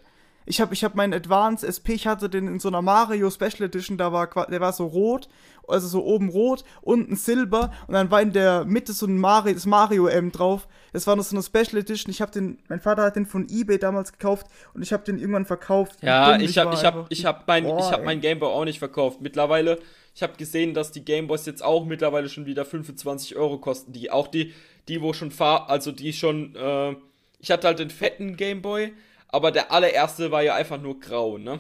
[0.49, 3.61] ich habe ich habe meinen Advanced SP, ich hatte den in so einer Mario Special
[3.61, 5.29] Edition, da war der war so rot,
[5.67, 9.53] also so oben rot, unten silber und dann war in der Mitte so ein Mario
[9.53, 10.67] das Mario M drauf.
[10.91, 12.09] Das war noch so eine Special Edition.
[12.09, 15.19] Ich habe den mein Vater hat den von eBay damals gekauft und ich habe den
[15.19, 16.01] irgendwann verkauft.
[16.01, 17.07] Ja, ich habe ich hab, einfach.
[17.11, 18.05] ich hab mein, Boah, ich hab ey.
[18.05, 19.21] mein Gameboy auch nicht verkauft.
[19.21, 19.77] Mittlerweile,
[20.15, 23.93] ich habe gesehen, dass die Gameboys jetzt auch mittlerweile schon wieder 25 Euro kosten.
[23.93, 24.55] Die, auch die,
[24.87, 26.95] die wo schon fahr, also die schon, äh,
[27.37, 28.93] ich hatte halt den fetten Gameboy,
[29.29, 31.59] aber der allererste war ja einfach nur grau, ne?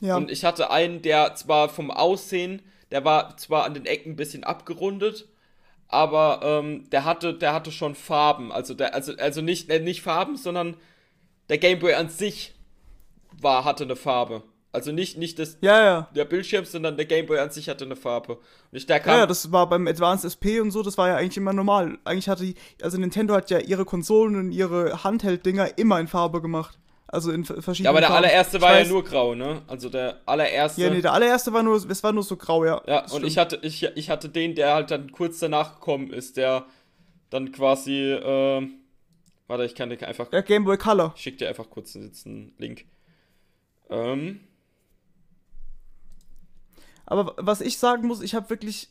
[0.00, 0.16] Ja.
[0.16, 4.16] Und ich hatte einen, der zwar vom Aussehen, der war zwar an den Ecken ein
[4.16, 5.26] bisschen abgerundet,
[5.88, 10.02] aber ähm, der hatte, der hatte schon Farben, also der, also, also nicht, äh, nicht
[10.02, 10.76] Farben, sondern
[11.48, 12.54] der Gameboy an sich
[13.32, 14.42] war, hatte eine Farbe.
[14.70, 16.08] Also nicht, nicht das, ja, ja.
[16.14, 18.34] der Bildschirm, sondern der Gameboy an sich hatte eine Farbe.
[18.34, 18.42] Und
[18.72, 21.16] ich, der kam ja, ja, das war beim Advanced SP und so, das war ja
[21.16, 21.98] eigentlich immer normal.
[22.04, 26.42] Eigentlich hatte die, also Nintendo hat ja ihre Konsolen und ihre Handheld-Dinger immer in Farbe
[26.42, 26.78] gemacht.
[27.06, 28.24] Also in verschiedenen Ja, aber der Farben.
[28.26, 29.62] allererste war weiß, ja nur grau, ne?
[29.66, 30.82] Also der allererste.
[30.82, 32.82] Ja, nee, der allererste war nur, es war nur so grau, ja.
[32.86, 36.36] Ja, und ich hatte, ich, ich hatte den, der halt dann kurz danach gekommen ist,
[36.36, 36.66] der
[37.30, 38.68] dann quasi, äh,
[39.46, 40.28] warte, ich kann dir einfach.
[40.28, 41.14] Der Game Boy Color.
[41.16, 42.84] Ich schick dir einfach kurz jetzt einen Link.
[43.88, 44.40] Ähm.
[47.08, 48.88] Aber was ich sagen muss, ich habe wirklich,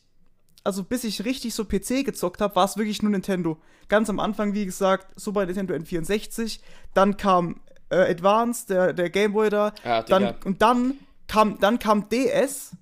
[0.64, 3.58] also bis ich richtig so PC gezockt habe, war es wirklich nur Nintendo.
[3.88, 6.58] Ganz am Anfang, wie gesagt, Super Nintendo N64,
[6.94, 7.60] dann kam
[7.90, 10.94] äh, Advance, der, der Gameboy da, ja, dann, und dann
[11.28, 12.72] kam, dann kam DS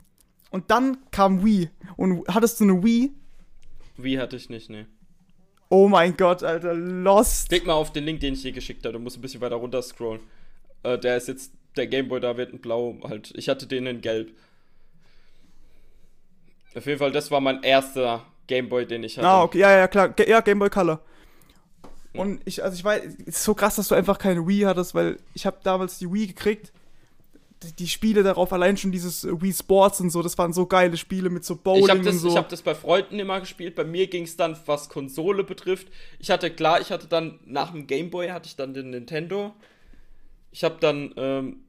[0.50, 1.68] und dann kam Wii.
[1.96, 3.12] Und hattest du eine Wii?
[3.98, 4.86] Wii hatte ich nicht, ne.
[5.68, 7.50] Oh mein Gott, Alter, Lost.
[7.50, 8.94] Klick mal auf den Link, den ich dir geschickt habe.
[8.94, 10.20] Du musst ein bisschen weiter runter scrollen.
[10.82, 13.32] Äh, der ist jetzt, der Gameboy da wird in blau halt.
[13.36, 14.32] Ich hatte den in gelb.
[16.76, 19.26] Auf jeden Fall, das war mein erster Gameboy, den ich hatte.
[19.26, 20.14] Ah, okay, ja, ja, klar.
[20.26, 21.00] ja, Gameboy Color.
[22.12, 24.94] Und ich, also ich weiß, es ist so krass, dass du einfach keine Wii hattest,
[24.94, 26.72] weil ich habe damals die Wii gekriegt.
[27.62, 30.98] Die, die, Spiele darauf, allein schon dieses Wii Sports und so, das waren so geile
[30.98, 32.28] Spiele mit so Bowling ich hab das, und so.
[32.28, 33.74] Ich habe das bei Freunden immer gespielt.
[33.74, 35.88] Bei mir ging es dann, was Konsole betrifft.
[36.18, 39.54] Ich hatte klar, ich hatte dann nach dem Game Boy hatte ich dann den Nintendo.
[40.52, 41.60] Ich habe dann ähm,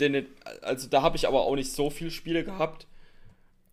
[0.00, 0.26] den,
[0.62, 2.86] also da habe ich aber auch nicht so viele Spiele gehabt.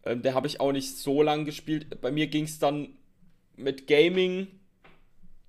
[0.04, 2.02] Ähm, der habe ich auch nicht so lange gespielt.
[2.02, 2.90] Bei mir ging es dann
[3.56, 4.48] mit Gaming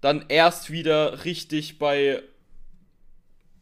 [0.01, 2.22] dann erst wieder richtig bei,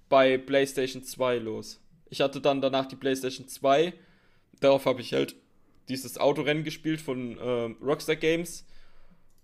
[0.09, 1.81] bei PlayStation 2 los.
[2.11, 3.93] Ich hatte dann danach die PlayStation 2.
[4.61, 5.35] Darauf habe ich halt
[5.89, 8.65] dieses Autorennen gespielt von äh, Rockstar Games.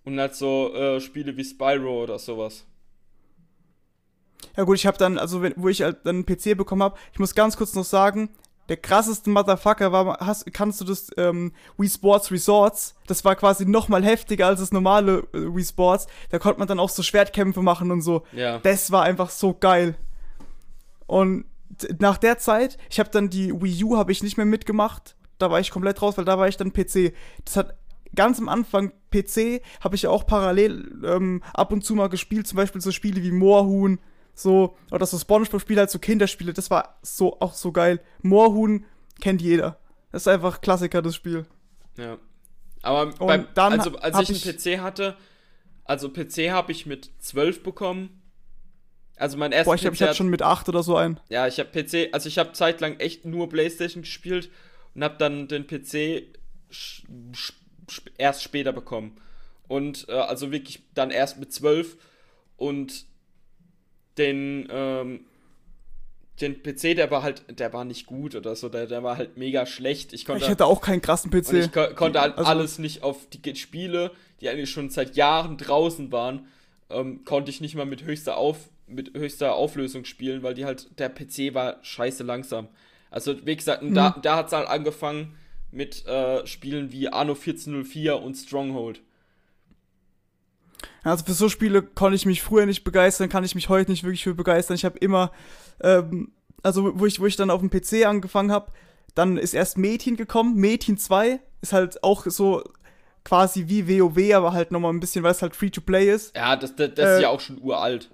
[0.04, 2.66] Und halt so äh, Spiele wie Spyro oder sowas.
[4.56, 6.98] Ja gut, ich habe dann, also wenn, wo ich halt dann einen PC bekommen habe,
[7.12, 8.28] ich muss ganz kurz noch sagen,
[8.68, 13.66] der krasseste Motherfucker war, hast, kannst du das ähm, Wii Sports Resorts, das war quasi
[13.66, 17.02] noch mal heftiger als das normale äh, Wii Sports, da konnte man dann auch so
[17.02, 18.24] Schwertkämpfe machen und so.
[18.32, 18.58] Ja.
[18.58, 19.96] Das war einfach so geil.
[21.06, 21.44] Und
[21.98, 25.50] nach der Zeit, ich habe dann die Wii U habe ich nicht mehr mitgemacht, da
[25.50, 27.12] war ich komplett raus, weil da war ich dann PC.
[27.44, 27.74] Das hat
[28.14, 32.46] ganz am Anfang PC habe ich ja auch parallel ähm, ab und zu mal gespielt,
[32.46, 33.98] zum Beispiel so Spiele wie Moorhuhn,
[34.34, 38.00] so, oder so Spongebob-Spiele, halt so Kinderspiele, das war so auch so geil.
[38.22, 38.84] Moorhuhn
[39.20, 39.78] kennt jeder.
[40.12, 41.46] Das ist einfach Klassiker, das Spiel.
[41.96, 42.18] Ja.
[42.82, 45.16] Aber beim, dann also als ich einen PC hatte,
[45.84, 48.20] also PC habe ich mit 12 bekommen.
[49.16, 51.20] Also mein erstes Boah, ich ich hatte schon mit 8 oder so ein.
[51.28, 54.50] Ja, ich habe PC, also ich habe zeitlang echt nur Playstation gespielt
[54.94, 56.36] und habe dann den PC
[58.18, 59.16] erst später bekommen.
[59.68, 61.96] Und äh, also wirklich dann erst mit 12
[62.56, 63.06] und
[64.18, 65.20] den, ähm,
[66.40, 69.36] den PC, der war halt, der war nicht gut oder so, der, der war halt
[69.36, 70.12] mega schlecht.
[70.12, 71.52] Ich, konnte, ich hatte auch keinen krassen PC.
[71.52, 74.10] ich ko konnte halt also, alles nicht auf die Spiele,
[74.40, 76.48] die eigentlich schon seit Jahren draußen waren,
[76.90, 80.98] ähm, konnte ich nicht mal mit höchster, auf, mit höchster Auflösung spielen, weil die halt,
[80.98, 82.68] der PC war scheiße langsam.
[83.10, 83.94] Also, wie gesagt, mhm.
[83.94, 85.36] da, da hat es halt angefangen
[85.70, 89.02] mit äh, Spielen wie Anno 1404 und Stronghold.
[91.02, 94.04] Also für so Spiele konnte ich mich früher nicht begeistern, kann ich mich heute nicht
[94.04, 94.76] wirklich für begeistern.
[94.76, 95.32] Ich habe immer,
[95.82, 96.32] ähm,
[96.62, 98.72] also wo ich, wo ich dann auf dem PC angefangen habe,
[99.14, 100.56] dann ist erst Mädchen gekommen.
[100.56, 102.64] Mädchen 2 ist halt auch so
[103.24, 106.36] quasi wie WoW, aber halt nochmal ein bisschen, weil es halt Free-to-Play ist.
[106.36, 108.10] Ja, das, das, das äh, ist ja auch schon uralt.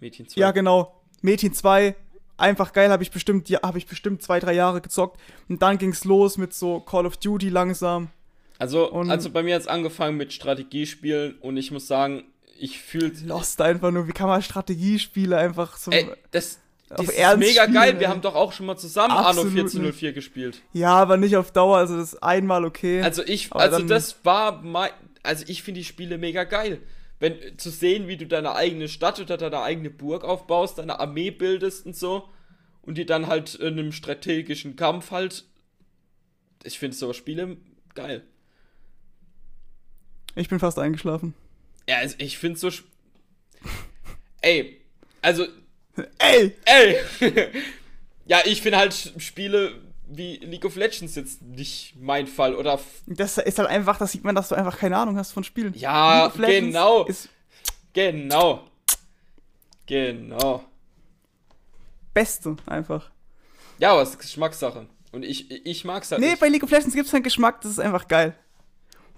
[0.00, 0.40] Mädchen 2.
[0.40, 1.00] Ja, genau.
[1.22, 1.94] Mädchen 2,
[2.36, 5.20] einfach geil, habe ich bestimmt, ja, habe ich bestimmt zwei, drei Jahre gezockt.
[5.48, 8.10] Und dann ging's los mit so Call of Duty langsam.
[8.58, 12.24] Also, und also bei mir hat es angefangen mit Strategiespielen und ich muss sagen,
[12.58, 13.12] ich fühle.
[13.24, 15.92] Lost einfach nur, wie kann man Strategiespiele einfach so.
[16.32, 17.94] Das, das ist mega spielen, geil.
[17.94, 18.00] Ey.
[18.00, 20.62] Wir haben doch auch schon mal zusammen Absolut Anno 1404 gespielt.
[20.72, 23.02] Ja, aber nicht auf Dauer, also das ist einmal okay.
[23.02, 24.90] Also ich, also das war mein,
[25.22, 26.80] also ich finde die Spiele mega geil.
[27.20, 31.30] Wenn, zu sehen, wie du deine eigene Stadt oder deine eigene Burg aufbaust, deine Armee
[31.30, 32.28] bildest und so
[32.82, 35.44] und die dann halt in einem strategischen Kampf halt.
[36.64, 37.56] Ich finde so Spiele
[37.94, 38.24] geil.
[40.38, 41.34] Ich bin fast eingeschlafen.
[41.88, 42.70] Ja, also ich finde so.
[44.40, 44.80] Ey,
[45.20, 45.46] also.
[46.18, 46.54] Ey!
[46.64, 46.96] Ey!
[48.26, 52.54] ja, ich finde halt Spiele wie League of Legends jetzt nicht mein Fall.
[52.54, 52.78] Oder.
[53.06, 55.74] Das ist halt einfach, das sieht man, dass du einfach keine Ahnung hast von Spielen.
[55.76, 57.06] Ja, genau.
[57.92, 58.64] genau.
[59.86, 60.64] Genau.
[62.14, 63.10] Beste, einfach.
[63.78, 64.86] Ja, aber es ist Geschmackssache.
[65.10, 66.40] Und ich, ich mag's halt Nee, nicht.
[66.40, 68.36] bei League of Legends gibt's keinen Geschmack, das ist einfach geil.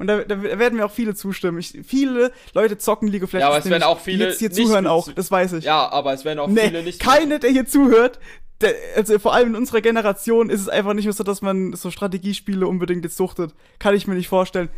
[0.01, 1.59] Und da, da werden mir auch viele zustimmen.
[1.59, 3.42] Ich, viele Leute zocken League of Legends.
[3.42, 4.18] Ja, aber es werden auch viele.
[4.18, 5.64] Die jetzt hier zuhören auch, das weiß ich.
[5.64, 7.01] Ja, aber es werden auch nee, viele nicht.
[7.01, 8.18] Keine, der hier zuhört,
[8.62, 11.74] der, also vor allem in unserer Generation ist es einfach nicht mehr so, dass man
[11.74, 13.53] so Strategiespiele unbedingt jetzt suchtet.
[13.78, 14.70] Kann ich mir nicht vorstellen.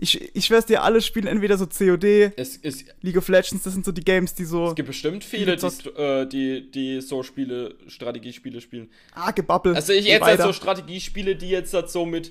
[0.00, 3.72] Ich, ich schwör's dir, alle spielen entweder so COD, es, es, League of Legends, das
[3.72, 4.68] sind so die Games, die so.
[4.68, 8.90] Es gibt bestimmt viele, die, äh, die, die so Spiele, Strategiespiele spielen.
[9.12, 9.74] Ah, gebabbelt.
[9.74, 12.30] Also ich jetzt halt so Strategiespiele, die jetzt halt so mit,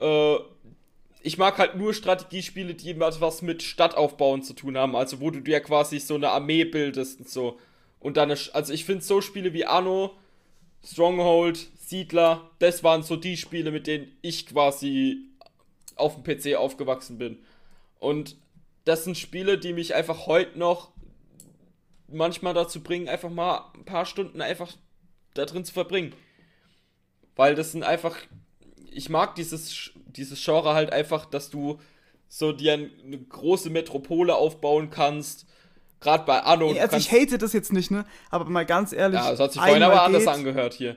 [0.00, 0.36] äh,
[1.24, 5.40] ich mag halt nur Strategiespiele, die was mit Stadtaufbauen zu tun haben, also wo du
[5.40, 7.58] dir quasi so eine Armee bildest und so.
[7.98, 10.14] Und dann, also ich finde so Spiele wie Anno,
[10.84, 15.30] Stronghold, Siedler, das waren so die Spiele, mit denen ich quasi
[15.96, 17.38] auf dem PC aufgewachsen bin.
[18.00, 18.36] Und
[18.84, 20.90] das sind Spiele, die mich einfach heute noch
[22.06, 24.76] manchmal dazu bringen, einfach mal ein paar Stunden einfach
[25.32, 26.12] da drin zu verbringen.
[27.34, 28.14] Weil das sind einfach,
[28.94, 31.80] ich mag dieses, dieses Genre halt einfach, dass du
[32.28, 35.46] so dir eine große Metropole aufbauen kannst.
[36.00, 36.74] Gerade bei Anno.
[36.78, 38.04] Also ich hate das jetzt nicht, ne?
[38.30, 39.20] Aber mal ganz ehrlich.
[39.20, 40.96] Ja, das hat sich vorhin aber anders angehört hier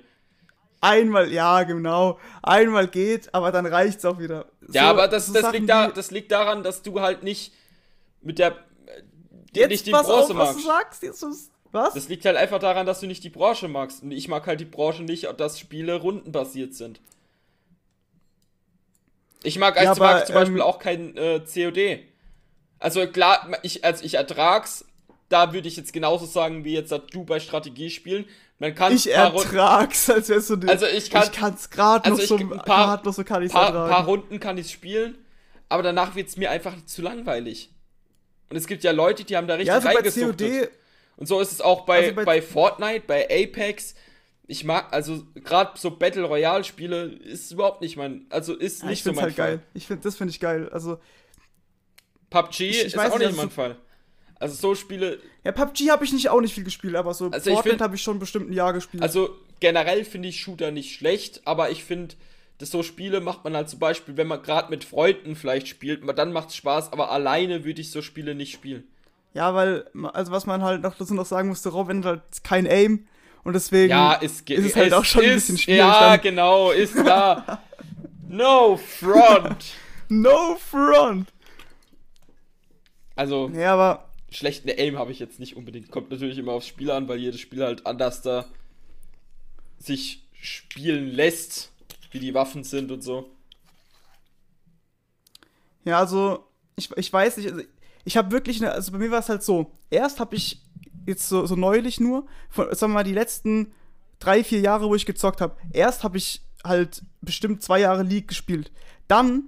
[0.81, 4.45] einmal, ja, genau, einmal geht, aber dann reicht's auch wieder.
[4.61, 7.53] So, ja, aber das, so das, liegt da, das liegt daran, dass du halt nicht
[8.21, 8.55] mit der
[9.53, 10.55] Jetzt nicht die Branche auf, magst.
[10.55, 11.25] Was du sagst, jetzt
[11.71, 11.93] was?
[11.93, 14.03] Das liegt halt einfach daran, dass du nicht die Branche magst.
[14.03, 17.01] Und ich mag halt die Branche nicht, dass Spiele rundenbasiert sind.
[19.47, 21.99] Ich mag, ja, aber, zum Beispiel ähm, auch kein äh, COD.
[22.79, 24.83] Also klar, ich, also ich ertrag's,
[25.29, 28.25] da würde ich jetzt genauso sagen, wie jetzt du bei Strategiespielen.
[28.59, 32.21] Man kann ich ertrag's, als wärst du die, Also ich kann, ich kann's gerade also
[32.21, 33.89] noch, so, ein paar, noch so kann ich's paar, ertragen.
[33.89, 35.17] paar Runden kann ich's spielen,
[35.69, 37.69] aber danach wird's mir einfach zu langweilig.
[38.49, 40.71] Und es gibt ja Leute, die haben da richtig ja, also reingesuchtet.
[41.15, 43.95] Und so ist es auch bei, also bei, bei Fortnite, bei Apex.
[44.49, 48.89] Ich mag, also gerade so Battle Royale Spiele ist überhaupt nicht mein, also ist nicht
[48.89, 49.47] ja, ich so mein halt Fall.
[49.57, 49.63] geil.
[49.73, 50.69] Ich finde, das finde ich geil.
[50.69, 50.99] Also
[52.29, 53.77] PUBG ich, ich ist auch nicht mein Fall.
[54.39, 55.19] Also so Spiele.
[55.43, 58.01] Ja, PUBG habe ich nicht auch nicht viel gespielt, aber so also Fortnite habe ich
[58.01, 59.01] schon bestimmt ein Jahr gespielt.
[59.01, 62.15] Also generell finde ich Shooter nicht schlecht, aber ich finde,
[62.59, 66.03] dass so Spiele macht man halt zum Beispiel, wenn man gerade mit Freunden vielleicht spielt,
[66.17, 68.83] dann macht es Spaß, aber alleine würde ich so Spiele nicht spielen.
[69.33, 72.67] Ja, weil, also was man halt noch dazu noch sagen musste, Robin hat halt kein
[72.67, 73.07] Aim
[73.43, 75.79] und deswegen ja, ist, ist es halt auch schon ist, ein bisschen schwierig.
[75.79, 76.21] Ja, dann.
[76.21, 77.61] genau, ist da.
[78.27, 79.73] no front.
[80.09, 81.27] no front.
[83.15, 83.49] Also.
[83.53, 85.89] Ja, aber schlechten Aim habe ich jetzt nicht unbedingt.
[85.91, 88.45] Kommt natürlich immer aufs Spiel an, weil jedes Spiel halt anders da
[89.79, 91.71] sich spielen lässt,
[92.11, 93.29] wie die Waffen sind und so.
[95.85, 97.63] Ja, also, ich, ich weiß nicht, also
[98.03, 100.61] ich habe wirklich, eine, also bei mir war es halt so, erst habe ich
[101.07, 103.73] jetzt so, so neulich nur, von, sagen wir mal, die letzten
[104.19, 108.27] drei, vier Jahre, wo ich gezockt habe, erst habe ich halt bestimmt zwei Jahre League
[108.27, 108.71] gespielt.
[109.07, 109.43] Dann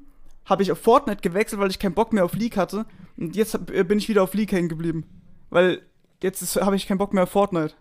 [0.45, 2.85] habe ich auf Fortnite gewechselt, weil ich keinen Bock mehr auf League hatte.
[3.17, 5.05] Und jetzt äh, bin ich wieder auf League hängen geblieben.
[5.49, 5.81] Weil
[6.23, 7.73] jetzt habe ich keinen Bock mehr auf Fortnite.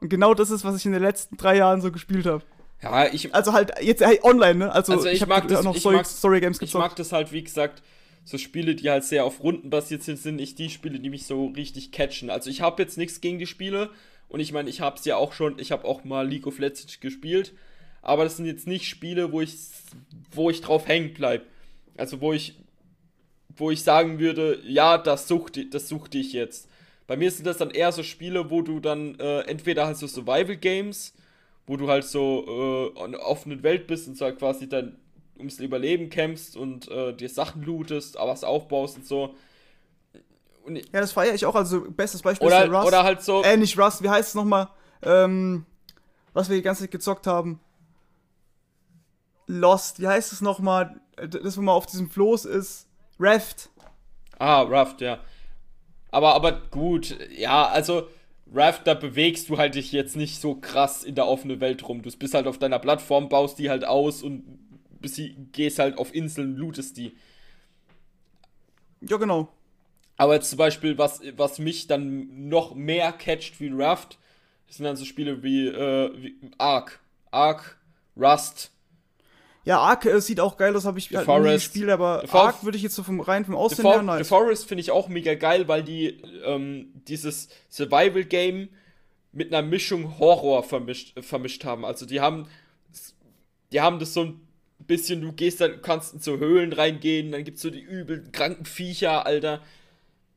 [0.00, 2.44] Und genau das ist, was ich in den letzten drei Jahren so gespielt habe.
[2.82, 3.34] Ja, ich.
[3.34, 4.72] Also halt jetzt hey, online, ne?
[4.72, 6.84] Also, also ich, ich mag das, noch Story Games gezockt.
[6.84, 7.82] Ich mag das halt, wie gesagt,
[8.24, 11.26] so Spiele, die halt sehr auf Runden basiert sind, sind nicht die Spiele, die mich
[11.26, 12.30] so richtig catchen.
[12.30, 13.90] Also ich habe jetzt nichts gegen die Spiele
[14.28, 16.58] und ich meine, ich habe es ja auch schon, ich habe auch mal League of
[16.58, 17.52] Legends gespielt,
[18.02, 19.54] aber das sind jetzt nicht Spiele, wo ich
[20.32, 21.44] wo ich drauf hängen bleibe.
[21.96, 22.58] Also wo ich,
[23.56, 26.68] wo ich sagen würde, ja, das suchte, das suchte ich jetzt.
[27.06, 30.06] Bei mir sind das dann eher so Spiele, wo du dann äh, entweder halt so
[30.06, 31.14] Survival Games,
[31.66, 34.96] wo du halt so äh, in einer offenen Welt bist und so halt quasi dann
[35.38, 39.34] ums Überleben kämpfst und äh, dir Sachen lootest, aber was aufbaust und so.
[40.64, 41.54] Und ja, das feiere ich auch.
[41.54, 42.86] Also, bestes Beispiel oder, ist Rust.
[42.86, 43.42] Oder halt so.
[43.42, 44.68] Äh, nicht Rust, wie heißt es nochmal?
[45.02, 45.66] Ähm,
[46.32, 47.60] was wir die ganze Zeit gezockt haben.
[49.46, 51.00] Lost, wie heißt es nochmal?
[51.16, 52.88] Das, wo man auf diesem Floß ist.
[53.20, 53.70] Raft.
[54.38, 55.20] Ah, Raft, ja.
[56.10, 58.08] Aber, aber gut, ja, also
[58.52, 62.02] Raft, da bewegst du halt dich jetzt nicht so krass in der offenen Welt rum.
[62.02, 64.44] Du bist halt auf deiner Plattform, baust die halt aus und
[65.52, 67.16] gehst halt auf Inseln, lootest die.
[69.00, 69.48] Ja, genau.
[70.16, 74.18] Aber jetzt zum Beispiel, was, was mich dann noch mehr catcht wie Raft,
[74.68, 77.00] sind dann so Spiele wie, äh, wie Ark.
[77.30, 77.78] Ark,
[78.16, 78.70] Rust,
[79.64, 81.72] ja, Ark äh, sieht auch geil aus, habe ich The halt Forest.
[81.72, 84.18] gespielt, aber The Ark würde ich jetzt so vom rein vom Aussehen her nice.
[84.18, 88.68] The Forest finde ich auch mega geil, weil die ähm, dieses Survival Game
[89.32, 91.84] mit einer Mischung Horror vermischt, äh, vermischt haben.
[91.84, 92.46] Also die haben
[93.72, 94.40] die haben das so ein
[94.78, 98.66] bisschen, du gehst dann, kannst in so Höhlen reingehen, dann gibt's so die übel kranken
[98.66, 99.62] Viecher, Alter.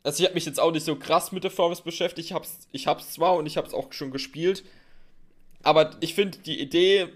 [0.03, 2.67] Also ich habe mich jetzt auch nicht so krass mit der Forest beschäftigt, ich hab's,
[2.71, 4.63] ich hab's zwar und ich hab's auch schon gespielt,
[5.63, 7.07] aber ich finde die Idee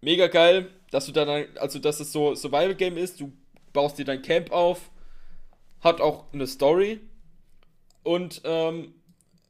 [0.00, 3.32] mega geil, dass du dann, also dass es so Survival Game ist, du
[3.72, 4.90] baust dir dein Camp auf,
[5.80, 7.00] hat auch eine Story
[8.02, 8.94] und ähm,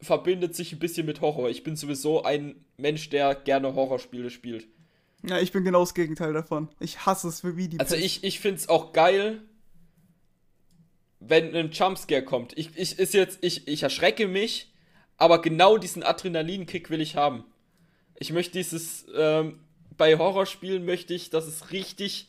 [0.00, 1.48] verbindet sich ein bisschen mit Horror.
[1.48, 4.66] Ich bin sowieso ein Mensch, der gerne Horrorspiele spielt.
[5.26, 6.68] Ja, ich bin genau das Gegenteil davon.
[6.78, 7.80] Ich hasse es wie die.
[7.80, 8.06] Also Pest.
[8.06, 9.42] ich, ich finde es auch geil,
[11.20, 12.56] wenn ein Jumpscare kommt.
[12.56, 14.72] Ich, ich, ist jetzt, ich, ich erschrecke mich,
[15.16, 17.44] aber genau diesen Adrenalinkick will ich haben.
[18.14, 19.58] Ich möchte dieses, ähm,
[19.96, 22.28] bei Horrorspielen möchte ich, dass es richtig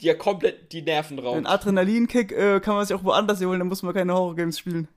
[0.00, 1.36] dir komplett die Nerven raubt.
[1.36, 4.88] Ein Adrenalinkick äh, kann man sich auch woanders holen, dann muss man keine Horrorgames spielen.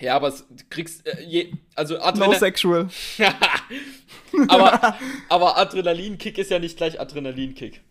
[0.00, 2.32] Ja, aber es, du kriegst, äh, je, also Adrenalin.
[2.32, 2.88] No sexual.
[4.48, 4.96] aber,
[5.28, 7.82] aber Adrenalinkick ist ja nicht gleich Adrenalinkick.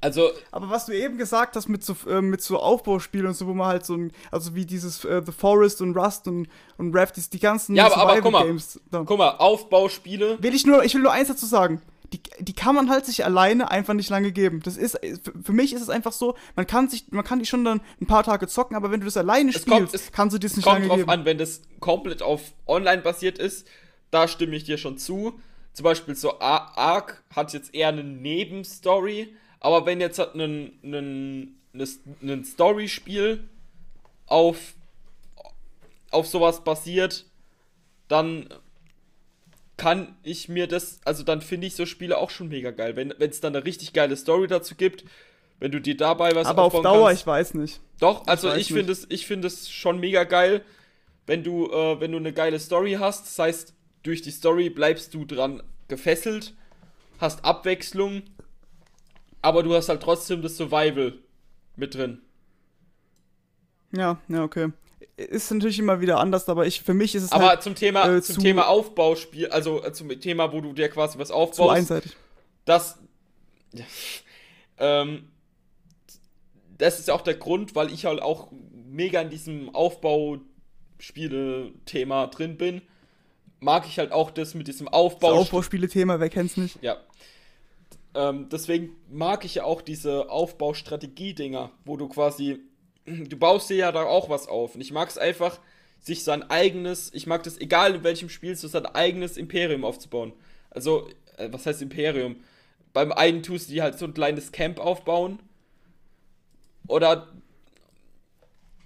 [0.00, 0.30] Also.
[0.52, 3.54] Aber was du eben gesagt hast mit so, äh, mit so Aufbauspielen und so, wo
[3.54, 7.16] man halt so ein, also wie dieses äh, The Forest und Rust und, und Raft,
[7.16, 8.78] die, die ganzen ja, aber, aber guck mal, Games.
[8.90, 10.42] Guck mal, Aufbauspiele.
[10.42, 11.80] Will ich nur, ich will nur eins dazu sagen.
[12.12, 14.60] Die, die kann man halt sich alleine einfach nicht lange geben.
[14.62, 14.98] Das ist,
[15.42, 18.06] für mich ist es einfach so, man kann sich, man kann die schon dann ein
[18.06, 20.66] paar Tage zocken, aber wenn du das alleine es spielst, kommt, kannst du das nicht
[20.66, 20.90] lange geben.
[20.90, 23.66] Kommt drauf an, wenn das komplett auf online basiert ist,
[24.10, 25.40] da stimme ich dir schon zu.
[25.72, 31.56] Zum Beispiel so Ark hat jetzt eher eine Nebenstory, aber wenn jetzt halt ein, ein,
[32.22, 33.48] ein Story-Spiel
[34.26, 34.74] auf,
[36.10, 37.26] auf sowas basiert,
[38.08, 38.48] dann
[39.76, 42.96] kann ich mir das, also dann finde ich so Spiele auch schon mega geil.
[42.96, 45.04] Wenn es dann eine richtig geile Story dazu gibt,
[45.58, 47.22] wenn du dir dabei was Aber auf Dauer, kannst.
[47.22, 47.80] ich weiß nicht.
[47.98, 50.62] Doch, also ich, ich finde es, ich finde es schon mega geil,
[51.26, 53.26] wenn du, äh, wenn du eine geile Story hast.
[53.26, 56.54] Das heißt, durch die Story bleibst du dran gefesselt,
[57.18, 58.22] hast Abwechslung
[59.46, 61.20] aber du hast halt trotzdem das Survival
[61.76, 62.20] mit drin.
[63.92, 64.72] Ja, ja, okay.
[65.16, 68.16] Ist natürlich immer wieder anders, aber ich, für mich ist es Aber halt, zum Thema,
[68.16, 71.56] äh, zum Thema Aufbauspiel, also äh, zum Thema, wo du dir quasi was aufbaust.
[71.56, 72.16] Zu einseitig.
[72.64, 72.98] Das,
[73.72, 73.84] ja,
[74.78, 75.28] ähm,
[76.78, 78.52] das ist ja auch der Grund, weil ich halt auch
[78.86, 82.82] mega in diesem Aufbauspiele-Thema drin bin.
[83.60, 85.30] Mag ich halt auch das mit diesem Aufbau.
[85.30, 86.78] Das Aufbauspiele-Thema, wer kennt's nicht?
[86.82, 86.98] Ja.
[88.14, 92.60] Ähm, deswegen mag ich ja auch diese Aufbaustrategie-Dinger, wo du quasi,
[93.28, 94.74] du baust dir ja da auch was auf.
[94.74, 95.58] Und ich mag es einfach,
[96.00, 100.32] sich sein eigenes, ich mag das, egal in welchem Spiel, so sein eigenes Imperium aufzubauen.
[100.70, 102.36] Also, äh, was heißt Imperium?
[102.92, 105.40] Beim einen tust du dir halt so ein kleines Camp aufbauen.
[106.86, 107.32] Oder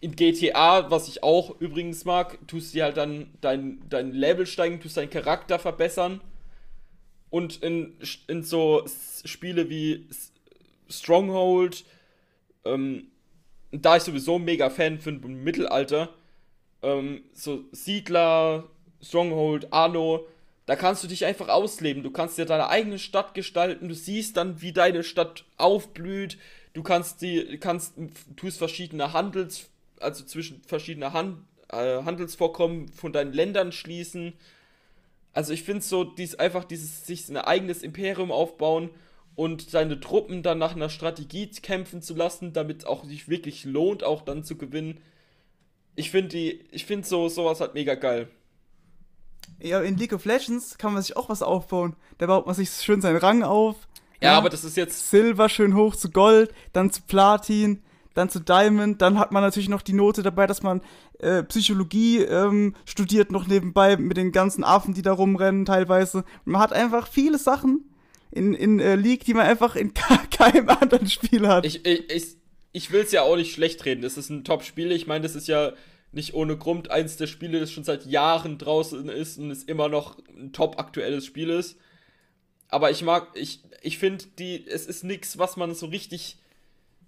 [0.00, 4.46] in GTA, was ich auch übrigens mag, tust du dir halt dann dein, dein Level
[4.46, 6.22] steigen, tust deinen Charakter verbessern
[7.28, 7.96] und in,
[8.26, 8.84] in so
[9.24, 10.08] Spiele wie
[10.88, 11.84] Stronghold,
[12.64, 13.08] ähm,
[13.72, 16.10] da ich sowieso mega Fan bin vom Mittelalter,
[16.82, 18.64] ähm, so Siedler,
[19.02, 20.26] Stronghold, Arno,
[20.66, 22.02] da kannst du dich einfach ausleben.
[22.02, 26.38] Du kannst dir deine eigene Stadt gestalten, du siehst dann, wie deine Stadt aufblüht,
[26.74, 27.94] du kannst die, kannst,
[28.36, 29.68] tust verschiedene Handels,
[29.98, 34.34] also zwischen verschiedene Hand, äh, Handelsvorkommen von deinen Ländern schließen
[35.32, 38.90] also ich finde so, dies einfach dieses sich ein eigenes Imperium aufbauen
[39.34, 44.04] und seine Truppen dann nach einer Strategie kämpfen zu lassen, damit auch sich wirklich lohnt,
[44.04, 45.00] auch dann zu gewinnen.
[45.96, 48.28] Ich finde die, ich finde so sowas halt mega geil.
[49.60, 51.96] Ja, in League of Legends kann man sich auch was aufbauen.
[52.18, 53.76] Da baut man sich schön seinen Rang auf.
[54.20, 57.82] Ja, ja aber das ist jetzt Silber schön hoch zu Gold, dann zu Platin,
[58.14, 60.80] dann zu Diamond, dann hat man natürlich noch die Note dabei, dass man
[61.18, 66.24] äh, Psychologie ähm, studiert noch nebenbei mit den ganzen Affen, die da rumrennen teilweise.
[66.44, 67.89] Man hat einfach viele Sachen
[68.30, 69.92] in, in äh, League, die man einfach in
[70.30, 71.66] keinem anderen Spiel hat.
[71.66, 72.24] Ich, ich, ich,
[72.72, 74.02] ich will es ja auch nicht schlecht reden.
[74.02, 74.92] Das ist ein Top-Spiel.
[74.92, 75.72] Ich meine, das ist ja
[76.12, 79.88] nicht ohne Grund eins der Spiele, das schon seit Jahren draußen ist und es immer
[79.88, 81.78] noch ein top aktuelles Spiel ist.
[82.68, 86.38] Aber ich mag, ich, ich finde, die, es ist nichts, was man so richtig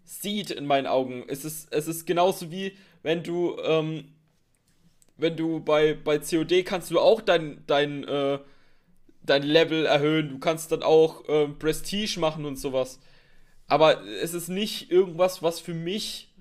[0.04, 1.24] sieht in meinen Augen.
[1.28, 4.12] Es ist, es ist genauso wie, wenn du, ähm,
[5.16, 8.38] wenn du bei, bei COD kannst du auch dein, dein, äh,
[9.24, 10.28] dein Level erhöhen.
[10.28, 12.98] Du kannst dann auch äh, Prestige machen und sowas.
[13.66, 16.32] Aber es ist nicht irgendwas, was für mich,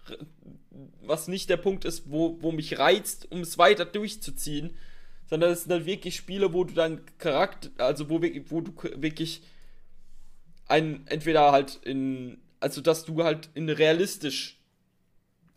[1.02, 4.76] was nicht der Punkt ist, wo, wo mich reizt, um es weiter durchzuziehen.
[5.30, 9.44] Sondern es sind dann wirklich Spiele, wo du deinen Charakter, also wo, wo du wirklich
[10.68, 14.58] ein, entweder halt in also dass du halt in realistisch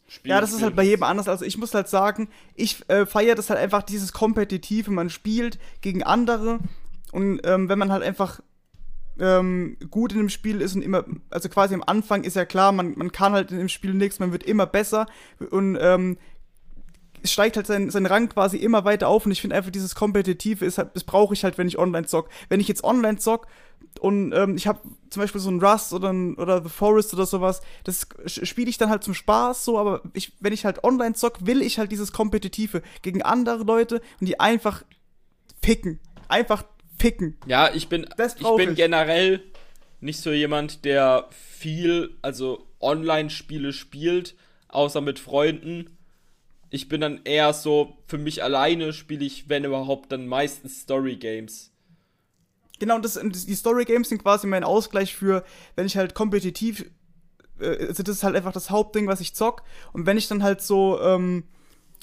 [0.08, 0.30] spielst.
[0.30, 1.28] Ja, das ist halt bei jedem anders.
[1.28, 5.58] Also ich muss halt sagen, ich äh, feiere das halt einfach dieses Kompetitive, man spielt
[5.80, 6.58] gegen andere
[7.14, 8.40] und ähm, wenn man halt einfach
[9.20, 12.72] ähm, gut in dem Spiel ist und immer, also quasi am Anfang ist ja klar,
[12.72, 15.06] man, man kann halt in dem Spiel nichts, man wird immer besser
[15.50, 16.18] und ähm,
[17.24, 20.64] steigt halt sein, sein Rang quasi immer weiter auf und ich finde einfach dieses Kompetitive
[20.64, 22.28] ist halt, das brauche ich halt, wenn ich online zock.
[22.48, 23.46] Wenn ich jetzt online zock
[24.00, 27.26] und ähm, ich habe zum Beispiel so ein Rust oder, ein, oder The Forest oder
[27.26, 31.14] sowas, das spiele ich dann halt zum Spaß so, aber ich, wenn ich halt online
[31.14, 34.82] zock, will ich halt dieses Kompetitive gegen andere Leute und die einfach
[35.62, 36.00] ficken.
[36.28, 36.64] Einfach
[36.98, 37.36] ficken.
[37.46, 38.76] Ja, ich bin, ich bin ich.
[38.76, 39.42] generell
[40.00, 44.34] nicht so jemand, der viel, also Online-Spiele spielt,
[44.68, 45.94] außer mit Freunden
[46.74, 51.14] ich bin dann eher so, für mich alleine spiele ich, wenn überhaupt, dann meistens Story
[51.14, 51.70] Games.
[52.80, 55.44] Genau, das, die Story Games sind quasi mein Ausgleich für,
[55.76, 56.84] wenn ich halt kompetitiv,
[57.60, 59.62] äh, also das ist halt einfach das Hauptding, was ich zock.
[59.92, 61.44] Und wenn ich dann halt so, ähm,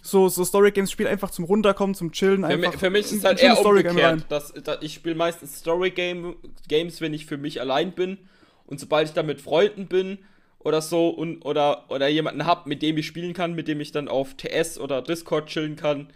[0.02, 2.44] so, so Story Games spiele, einfach zum Runterkommen, zum Chillen.
[2.44, 4.26] Einfach für, für mich ist es halt eher umgekehrt.
[4.30, 6.36] Dass, dass ich spiele meistens Story Game,
[6.68, 8.18] Games, wenn ich für mich allein bin.
[8.66, 10.20] Und sobald ich dann mit Freunden bin,
[10.64, 13.92] oder so und oder oder jemanden hab, mit dem ich spielen kann, mit dem ich
[13.92, 16.08] dann auf TS oder Discord chillen kann.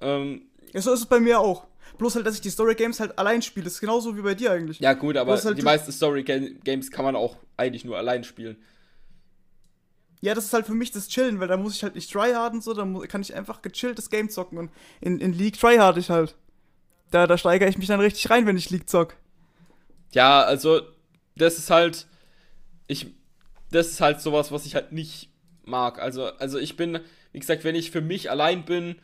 [0.00, 1.66] Ähm, ja, so ist es bei mir auch.
[1.98, 3.64] Bloß halt, dass ich die Story Games halt allein spiele.
[3.64, 4.80] Das ist genauso wie bei dir eigentlich.
[4.80, 8.56] Ja, gut, aber halt die meisten Story Games kann man auch eigentlich nur allein spielen.
[10.20, 12.60] Ja, das ist halt für mich das Chillen, weil da muss ich halt nicht tryharden,
[12.60, 16.34] so, da kann ich einfach gechilltes Game zocken und in, in League tryhard ich halt.
[17.10, 19.16] Da, da steigere ich mich dann richtig rein, wenn ich League zock.
[20.12, 20.80] Ja, also,
[21.36, 22.06] das ist halt.
[22.88, 23.08] Ich,
[23.70, 25.30] das ist halt sowas, was ich halt nicht
[25.64, 26.00] mag.
[26.00, 27.00] Also, also ich bin,
[27.32, 28.96] wie gesagt, wenn ich für mich allein bin,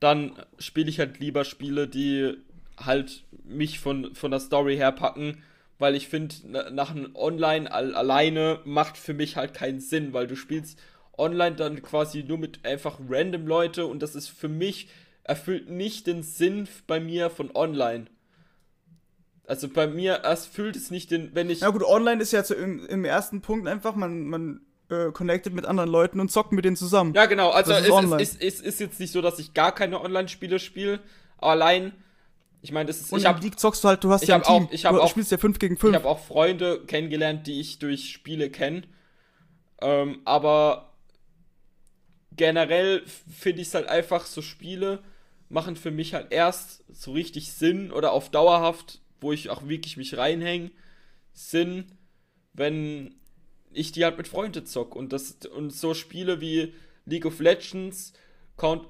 [0.00, 2.34] dann spiele ich halt lieber Spiele, die
[2.76, 5.42] halt mich von, von der Story her packen,
[5.82, 6.36] weil ich finde,
[6.72, 10.78] nach einem Online alleine macht für mich halt keinen Sinn, weil du spielst
[11.18, 14.88] online dann quasi nur mit einfach random Leute und das ist für mich
[15.24, 18.06] erfüllt nicht den Sinn bei mir von online.
[19.44, 21.62] Also bei mir erst fühlt es nicht den, wenn ich.
[21.62, 25.52] Ja gut, online ist ja zu, im, im, ersten Punkt einfach, man, man äh, connectet
[25.52, 27.12] mit anderen Leuten und zockt mit denen zusammen.
[27.12, 27.50] Ja, genau.
[27.50, 31.00] Also es ist, ist, ist, ist, jetzt nicht so, dass ich gar keine Online-Spiele spiele.
[31.38, 31.90] Allein,
[32.62, 33.12] ich meine, das ist.
[33.12, 34.66] Und ich hab, League zockst du halt, du hast ja ein Team.
[34.66, 35.92] Auch, ich du auch, spielst ja 5 gegen 5.
[35.92, 38.82] Ich habe auch Freunde kennengelernt, die ich durch Spiele kenne.
[39.80, 40.94] Ähm, aber
[42.34, 45.02] generell finde ich es halt einfach so Spiele
[45.48, 49.96] machen für mich halt erst so richtig Sinn oder auf dauerhaft wo ich auch wirklich
[49.96, 50.70] mich reinhänge,
[51.32, 51.86] sind,
[52.52, 53.14] wenn
[53.72, 54.94] ich die halt mit Freunden zock.
[54.94, 56.74] Und, das, und so Spiele wie
[57.06, 58.12] League of Legends,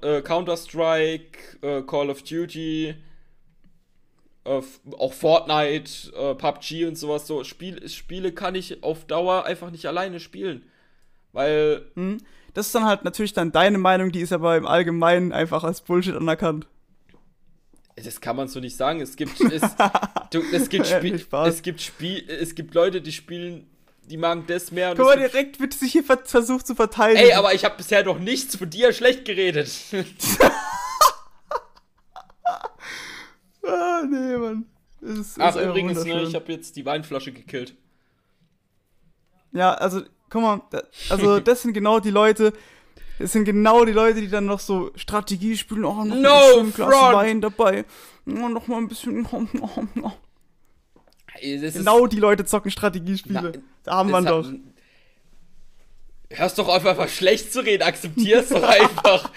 [0.01, 2.95] äh, Counter-Strike, äh, Call of Duty,
[4.45, 4.61] äh,
[4.97, 9.85] auch Fortnite, äh, PUBG und sowas, so Spiel, Spiele kann ich auf Dauer einfach nicht
[9.85, 10.63] alleine spielen.
[11.31, 11.85] Weil.
[11.95, 12.19] Hm.
[12.53, 15.81] Das ist dann halt natürlich dann deine Meinung, die ist aber im Allgemeinen einfach als
[15.81, 16.67] Bullshit anerkannt.
[17.95, 19.01] Das kann man so nicht sagen.
[19.01, 19.61] Es gibt, es,
[20.29, 23.67] du, es gibt, Spiel, es gibt Spiel, es gibt Leute, die spielen,
[24.05, 24.93] die machen das mehr.
[24.95, 27.25] Guck mal, direkt wird sich hier versucht zu verteidigen.
[27.25, 29.71] Ey, aber ich habe bisher noch nichts von dir schlecht geredet.
[33.65, 34.65] ah, nee, Mann.
[35.01, 37.75] Ist, Ach, ist übrigens, ne, ich habe jetzt die Weinflasche gekillt.
[39.51, 40.61] Ja, also, guck mal,
[41.09, 42.53] also das sind genau die Leute,
[43.19, 45.85] es sind genau die Leute, die dann noch so Strategie spielen.
[45.85, 47.13] Oh, noch no ein Glas.
[47.13, 47.85] Wein dabei.
[48.25, 49.27] Oh, noch mal ein bisschen.
[49.31, 50.11] Oh, oh, oh.
[51.41, 53.41] genau die Leute zocken Strategiespiele.
[53.41, 53.51] Na,
[53.83, 54.51] da haben wir doch.
[56.29, 57.83] Hörst doch auf, einfach schlecht zu reden.
[57.83, 59.31] Akzeptier's doch einfach.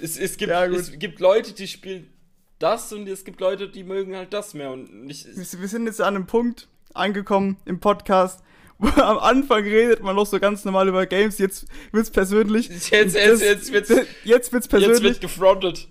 [0.00, 2.10] es, es, gibt, ja, es gibt Leute, die spielen
[2.58, 4.70] das und es gibt Leute, die mögen halt das mehr.
[4.70, 8.42] Und nicht, wir sind jetzt an einem Punkt angekommen im Podcast,
[8.78, 12.68] am Anfang redet man noch so ganz normal über Games, jetzt wird's persönlich.
[12.90, 13.92] Jetzt, jetzt, das, jetzt wird's,
[14.24, 14.98] jetzt wird's persönlich.
[14.98, 15.88] Jetzt wird gefrontet.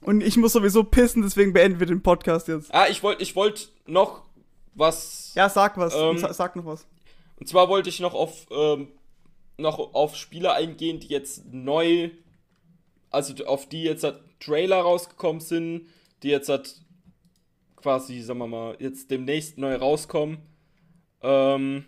[0.00, 2.74] Und ich muss sowieso pissen, deswegen beenden wir den Podcast jetzt.
[2.74, 4.22] Ah, ich wollte ich wollt noch
[4.74, 5.32] was.
[5.34, 5.94] Ja, sag was.
[5.94, 6.86] Ähm, sag noch was.
[7.38, 8.88] Und zwar wollte ich noch auf, ähm,
[9.58, 12.10] noch auf Spiele eingehen, die jetzt neu,
[13.10, 15.88] also auf die jetzt halt Trailer rausgekommen sind,
[16.22, 16.80] die jetzt halt
[17.76, 20.38] quasi, sagen wir mal, jetzt demnächst neu rauskommen.
[21.22, 21.84] Ähm,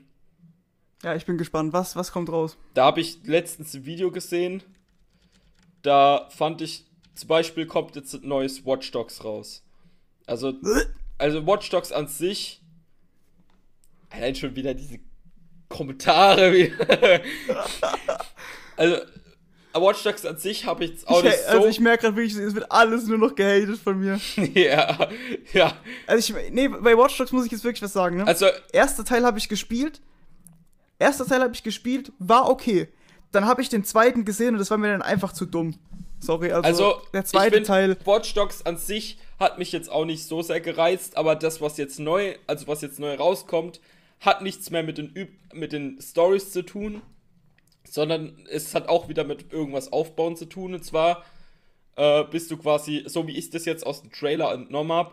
[1.03, 1.73] ja, ich bin gespannt.
[1.73, 2.57] Was, was kommt raus?
[2.75, 4.63] Da habe ich letztens ein Video gesehen.
[5.83, 9.63] Da fand ich, zum Beispiel kommt jetzt ein neues Watch Dogs raus.
[10.27, 10.55] Also,
[11.19, 12.63] also Watch Dogs an sich.
[14.11, 14.99] Allein schon wieder diese
[15.69, 16.71] Kommentare.
[18.77, 18.97] also,
[19.75, 21.57] Watch Dogs an sich habe ich jetzt auch ich, nicht so.
[21.57, 24.21] Also ich merke gerade wirklich, es wird alles nur noch gehatet von mir.
[24.55, 25.09] ja,
[25.53, 25.73] ja.
[26.07, 28.27] Also ich, nee, bei Watch Dogs muss ich jetzt wirklich was sagen, ne?
[28.27, 28.47] Also.
[28.73, 30.01] Erster Teil habe ich gespielt.
[30.99, 32.89] Erster Teil habe ich gespielt, war okay.
[33.33, 35.75] Dann habe ich den zweiten gesehen und das war mir dann einfach zu dumm.
[36.21, 37.97] Sorry, also, also der zweite Teil.
[38.05, 41.77] Watch Dogs an sich hat mich jetzt auch nicht so sehr gereizt, aber das, was
[41.77, 43.81] jetzt neu, also was jetzt neu rauskommt,
[44.21, 47.03] hat nichts mehr mit den, Üb mit den Stories zu tun,
[47.95, 50.75] sondern es hat auch wieder mit irgendwas aufbauen zu tun.
[50.75, 51.25] Und zwar
[51.95, 55.13] äh, bist du quasi, so wie ich das jetzt aus dem Trailer entnommen habe,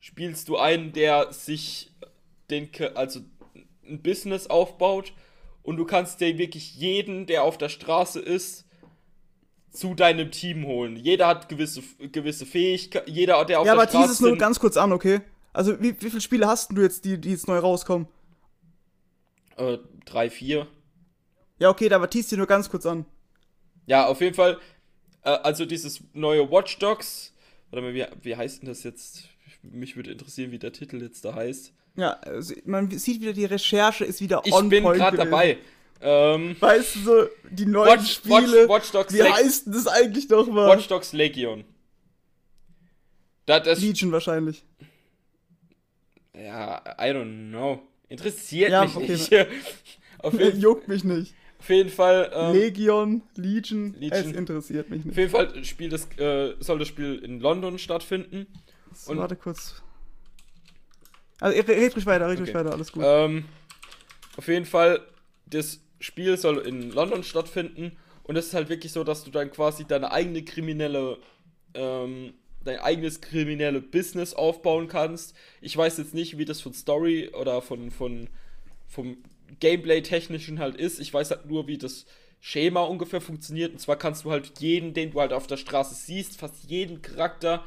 [0.00, 1.92] spielst du einen, der sich
[2.50, 3.20] den, also
[3.88, 5.12] ein Business aufbaut
[5.62, 8.64] und du kannst dir wirklich jeden, der auf der Straße ist,
[9.70, 10.96] zu deinem Team holen.
[10.96, 13.92] Jeder hat gewisse, gewisse Fähigkeiten, jeder, der auf ja, der Straße ist.
[13.94, 15.20] Ja, aber tease es nur ganz kurz an, okay?
[15.52, 18.08] Also, wie, wie viele Spiele hast du jetzt, die, die jetzt neu rauskommen?
[19.56, 20.66] Äh, drei, vier.
[21.58, 23.06] Ja, okay, aber tease dir nur ganz kurz an.
[23.86, 24.58] Ja, auf jeden Fall,
[25.22, 27.32] äh, also dieses neue Watch Dogs,
[27.70, 29.28] warte mal, wie, wie heißt denn das jetzt?
[29.62, 31.72] Mich würde interessieren, wie der Titel jetzt da heißt.
[31.96, 35.58] Ja, also man sieht wieder, die Recherche ist wieder ich on Ich bin gerade dabei.
[36.00, 40.28] Ähm, weißt du, so, die neuen Watch, Spiele, Watch, Watch wie heißt denn das eigentlich
[40.28, 40.68] nochmal?
[40.68, 41.64] Watch Dogs Legion.
[43.46, 44.62] Da, das, Legion wahrscheinlich.
[46.34, 47.80] Ja, I don't know.
[48.08, 49.12] Interessiert ja, mich okay.
[49.12, 49.32] nicht.
[50.18, 51.34] Auf jeden, Juckt mich nicht.
[51.58, 52.30] Auf jeden Fall.
[52.34, 55.12] Ähm, Legion, Legion, Legion, es interessiert mich nicht.
[55.12, 58.46] Auf jeden Fall Spiel das, äh, soll das Spiel in London stattfinden.
[58.92, 59.82] So, Und, warte kurz.
[61.40, 62.44] Also red ruhig weiter, red okay.
[62.44, 63.02] ruhig weiter, alles gut.
[63.04, 63.44] Ähm,
[64.36, 65.00] auf jeden Fall,
[65.46, 67.96] das Spiel soll in London stattfinden.
[68.22, 71.18] Und es ist halt wirklich so, dass du dann quasi deine eigene kriminelle
[71.74, 72.34] ähm,
[72.66, 75.34] dein eigenes kriminelle Business aufbauen kannst.
[75.60, 78.28] Ich weiß jetzt nicht, wie das von Story oder von, von
[78.88, 79.18] vom
[79.60, 81.00] Gameplay-Technischen halt ist.
[81.00, 82.06] Ich weiß halt nur, wie das
[82.40, 83.72] Schema ungefähr funktioniert.
[83.72, 87.02] Und zwar kannst du halt jeden, den du halt auf der Straße siehst, fast jeden
[87.02, 87.64] Charakter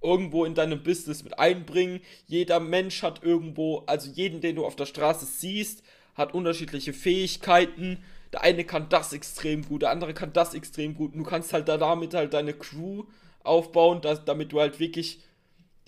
[0.00, 2.00] irgendwo in deinem Business mit einbringen.
[2.26, 5.82] Jeder Mensch hat irgendwo, also jeden, den du auf der Straße siehst,
[6.14, 8.02] hat unterschiedliche Fähigkeiten.
[8.32, 11.12] Der eine kann das extrem gut, der andere kann das extrem gut.
[11.12, 13.04] Und du kannst halt da damit halt deine Crew
[13.44, 15.20] aufbauen, dass, damit du halt wirklich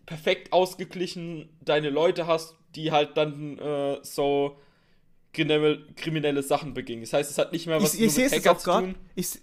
[0.06, 4.58] perfekt ausgeglichen deine Leute hast, die halt dann äh, so
[5.34, 7.02] kriminelle, Sachen begingen.
[7.02, 8.94] Das heißt, es hat nicht mehr was ich, ich mit Hacker zu tun.
[9.14, 9.38] Ich,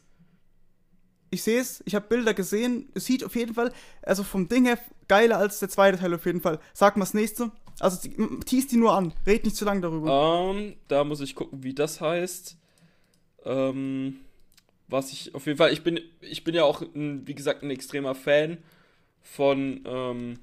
[1.30, 2.90] ich sehe es, ich habe Bilder gesehen.
[2.96, 3.72] Es sieht auf jeden Fall,
[4.02, 6.60] also vom Ding her, geiler als der zweite Teil auf jeden Fall.
[6.74, 7.52] Sag mal das nächste.
[7.80, 8.10] Also
[8.46, 9.14] tease die nur an.
[9.26, 10.50] Red nicht zu lange darüber.
[10.50, 12.58] Um, ähm, da muss ich gucken, wie das heißt.
[13.46, 14.18] Ähm,
[14.88, 17.72] was ich auf jeden Fall, ich bin, ich bin ja auch, ein, wie gesagt, ein
[17.72, 18.58] extremer Fan
[19.22, 20.40] von ähm,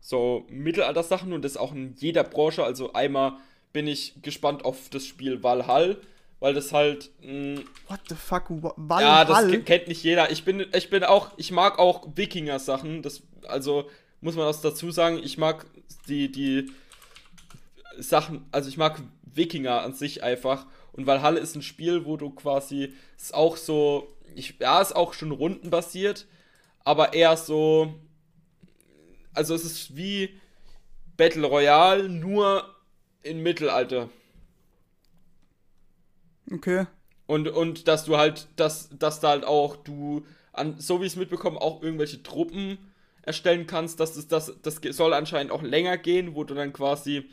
[0.00, 2.62] so Mittelalter-Sachen und das auch in jeder Branche.
[2.62, 3.38] Also einmal
[3.76, 5.98] bin ich gespannt auf das Spiel Valhall,
[6.40, 7.10] weil das halt.
[7.20, 8.44] Mh, What the fuck?
[8.48, 9.02] Valhall?
[9.02, 10.30] Ja, das kennt nicht jeder.
[10.30, 13.02] Ich bin, ich bin auch, ich mag auch Wikinger-Sachen.
[13.02, 13.90] Das, also
[14.22, 15.66] muss man das dazu sagen, ich mag
[16.08, 16.72] die, die
[17.98, 20.64] Sachen, also ich mag Wikinger an sich einfach.
[20.92, 25.12] Und Valhalla ist ein Spiel, wo du quasi, ist auch so, ich, ja, ist auch
[25.12, 26.24] schon rundenbasiert,
[26.82, 27.92] aber eher so,
[29.34, 30.30] also es ist wie
[31.18, 32.72] Battle Royale, nur
[33.26, 34.08] in Mittelalter.
[36.52, 36.86] Okay.
[37.26, 41.12] Und, und dass du halt, dass, dass da halt auch du, an, so wie ich
[41.12, 42.78] es mitbekomme, auch irgendwelche Truppen
[43.22, 47.28] erstellen kannst, dass das, das, das soll anscheinend auch länger gehen, wo du dann quasi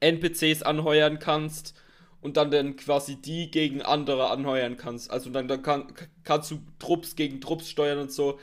[0.00, 1.74] NPCs anheuern kannst
[2.22, 5.10] und dann dann quasi die gegen andere anheuern kannst.
[5.10, 5.92] Also dann, dann kann,
[6.24, 8.38] kannst du Trupps gegen Trupps steuern und so.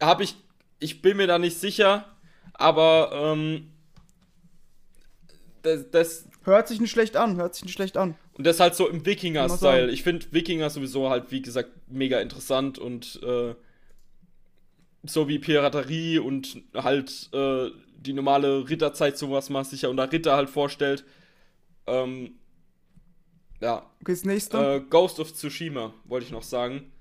[0.00, 0.34] Habe ich,
[0.80, 2.06] ich bin mir da nicht sicher,
[2.54, 3.70] aber ähm,
[5.62, 8.16] das, das hört sich nicht schlecht an, hört sich nicht schlecht an.
[8.34, 9.90] Und das halt so im Wikinger-Style.
[9.90, 13.54] Ich finde Wikinger sowieso halt, wie gesagt, mega interessant und äh,
[15.04, 20.36] so wie Piraterie und halt äh, die normale Ritterzeit sowas man sich ja unter Ritter
[20.36, 21.04] halt vorstellt.
[21.86, 22.34] Ähm,
[23.60, 23.78] ja.
[24.00, 24.76] Okay, das nächste.
[24.76, 26.92] Äh, Ghost of Tsushima, wollte ich noch sagen.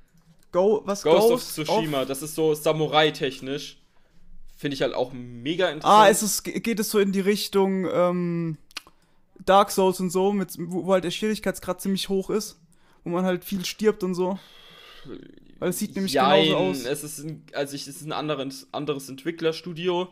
[0.52, 3.78] Go, was Ghost, Ghost of Tsushima, of das ist so Samurai-technisch.
[4.58, 6.02] Finde ich halt auch mega interessant.
[6.02, 8.58] Ah, ist es, geht es so in die Richtung ähm,
[9.46, 12.60] Dark Souls und so, mit, wo, wo halt der Schwierigkeitsgrad ziemlich hoch ist,
[13.04, 14.40] wo man halt viel stirbt und so.
[15.60, 16.86] Weil es sieht nämlich Jein, genauso aus.
[16.86, 20.10] Es ist ein, also es ist ein anderes, anderes Entwicklerstudio.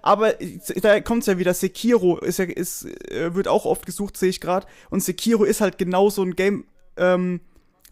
[0.00, 0.34] Aber
[0.76, 4.30] da kommt es ja wieder, Sekiro ist ja, ist, äh, wird auch oft gesucht, sehe
[4.30, 4.66] ich gerade.
[4.88, 6.64] Und Sekiro ist halt genau so ein Game,
[6.96, 7.40] ähm,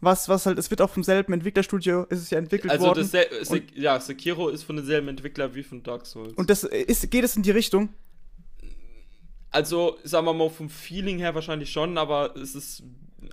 [0.06, 3.10] was, was halt, es wird auch vom selben Entwicklerstudio, ist es ja entwickelt also worden.
[3.12, 6.32] Also, ja, Sekiro ist von demselben Entwickler wie von Dark Souls.
[6.34, 7.90] Und das ist, geht es in die Richtung?
[9.50, 12.84] Also, sagen wir mal, vom Feeling her wahrscheinlich schon, aber es ist.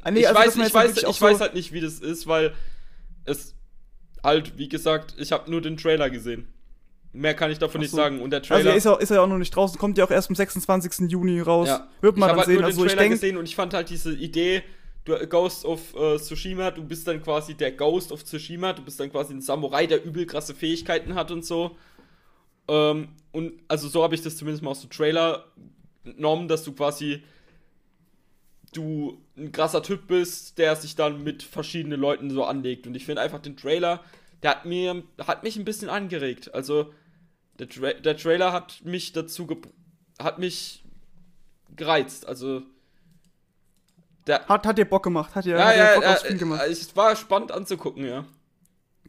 [0.01, 2.27] Ah, nee, ich also, weiß, ich, weiß, ich so weiß halt nicht, wie das ist,
[2.27, 2.53] weil
[3.25, 3.55] es
[4.23, 6.47] halt, wie gesagt, ich habe nur den Trailer gesehen.
[7.11, 7.83] Mehr kann ich davon so.
[7.83, 8.19] nicht sagen.
[8.19, 8.71] Und der also, Trailer.
[8.71, 11.11] Also ist ja auch noch nicht draußen, kommt ja auch erst am 26.
[11.11, 11.67] Juni raus.
[11.67, 11.87] Ja.
[12.01, 12.55] Wird man ich dann halt sehen.
[12.55, 14.63] Nur also den Trailer ich gesehen und ich fand halt diese Idee,
[15.05, 18.99] du Ghost of uh, Tsushima, du bist dann quasi der Ghost of Tsushima, du bist
[18.99, 21.77] dann quasi ein Samurai, der übel krasse Fähigkeiten hat und so.
[22.67, 25.45] Ähm, und also so habe ich das zumindest mal aus dem Trailer
[26.03, 27.23] genommen, dass du quasi
[28.71, 32.87] du ein krasser Typ bist, der sich dann mit verschiedenen Leuten so anlegt.
[32.87, 34.03] Und ich finde einfach den Trailer,
[34.41, 36.53] der hat mir, hat mich ein bisschen angeregt.
[36.53, 36.93] Also
[37.59, 39.47] der, Tra der Trailer hat mich dazu
[40.19, 40.83] hat mich
[41.75, 42.27] gereizt.
[42.27, 42.63] Also
[44.27, 46.61] der hat, hat dir Bock gemacht, hat dir, ja, hat ja, Bock aufs Spiel gemacht.
[46.67, 48.25] Es war spannend anzugucken, ja.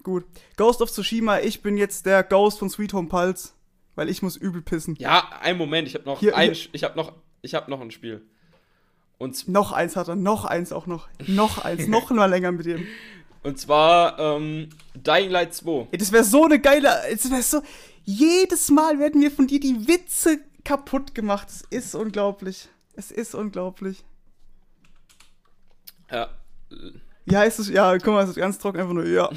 [0.02, 0.24] Gut.
[0.56, 3.50] Ghost of Tsushima, ich bin jetzt der Ghost von Sweet Home Pulse,
[3.94, 4.96] weil ich muss übel pissen.
[4.98, 6.68] Ja, ein Moment, ich habe noch hier, ein, hier.
[6.72, 7.12] ich habe noch,
[7.42, 8.22] ich habe noch ein Spiel.
[9.18, 12.66] Und noch eins hat er, noch eins auch noch, noch eins, noch mal länger mit
[12.66, 12.86] ihm.
[13.42, 15.88] Und zwar ähm, Dying Light 2.
[15.92, 17.62] Ey, das wäre so eine geile, das wäre so,
[18.04, 21.48] jedes Mal werden mir von dir die Witze kaputt gemacht.
[21.48, 22.68] Es ist unglaublich.
[22.94, 24.04] Es ist unglaublich.
[26.14, 26.28] Ja.
[27.26, 27.68] Wie heißt es?
[27.70, 29.30] Ja, guck mal, es ist ganz trocken, einfach nur, ja.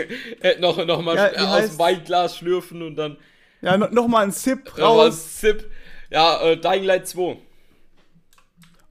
[0.60, 3.16] noch, noch mal ja, aus dem Weinglas schlürfen und dann.
[3.60, 5.06] Ja, no, noch mal ein Sip raus.
[5.06, 5.70] Ein Sip.
[6.10, 7.38] Ja, äh, Dying Light 2.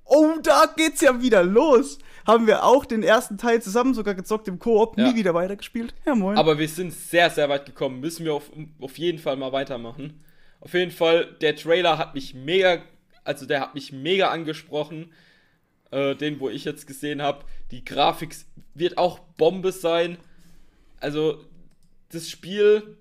[0.05, 1.99] Oh, da geht's ja wieder los.
[2.27, 5.07] Haben wir auch den ersten Teil zusammen sogar gezockt im Koop, ja.
[5.07, 5.93] nie wieder weitergespielt.
[6.05, 6.37] Ja, moin.
[6.37, 7.99] Aber wir sind sehr, sehr weit gekommen.
[7.99, 10.23] Müssen wir auf, auf jeden Fall mal weitermachen.
[10.59, 12.79] Auf jeden Fall, der Trailer hat mich mega,
[13.23, 15.11] also der hat mich mega angesprochen.
[15.91, 17.45] Äh, den, wo ich jetzt gesehen habe.
[17.71, 18.35] Die Grafik
[18.73, 20.17] wird auch Bombe sein.
[20.99, 21.43] Also,
[22.09, 22.97] das Spiel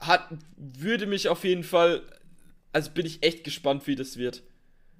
[0.00, 2.02] hat, würde mich auf jeden Fall,
[2.72, 4.42] also bin ich echt gespannt, wie das wird.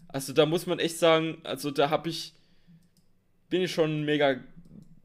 [0.09, 2.35] Also da muss man echt sagen, also da habe ich,
[3.49, 4.37] bin ich schon mega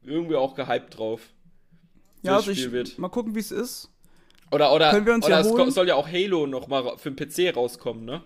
[0.01, 1.21] irgendwie auch gehypt drauf.
[2.23, 2.97] Ja, also ich, wird.
[2.97, 3.89] mal gucken, wie es ist.
[4.51, 7.11] Oder, oder, Können wir uns oder ja es soll ja auch Halo noch mal für
[7.11, 8.23] den PC rauskommen, ne?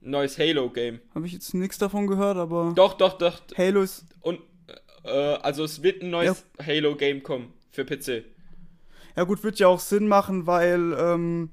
[0.00, 1.00] Neues Halo-Game.
[1.14, 2.72] Habe ich jetzt nichts davon gehört, aber.
[2.74, 3.40] Doch, doch, doch.
[3.56, 4.04] Halo ist.
[4.20, 4.40] Und,
[5.04, 6.66] äh, also es wird ein neues ja.
[6.66, 8.24] Halo-Game kommen für PC.
[9.16, 11.50] Ja, gut, wird ja auch Sinn machen, weil, ähm,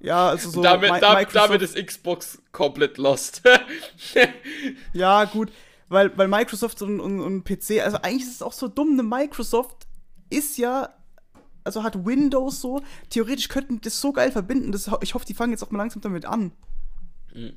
[0.00, 0.62] ja, also so.
[0.62, 3.42] Damit, da, damit ist Xbox komplett lost.
[4.92, 5.52] ja, gut,
[5.88, 9.02] weil, weil Microsoft und, und, und PC, also eigentlich ist es auch so dumm, eine
[9.02, 9.86] Microsoft
[10.30, 10.88] ist ja,
[11.64, 15.52] also hat Windows so, theoretisch könnten das so geil verbinden, das, ich hoffe, die fangen
[15.52, 16.52] jetzt auch mal langsam damit an.
[17.34, 17.52] Mhm.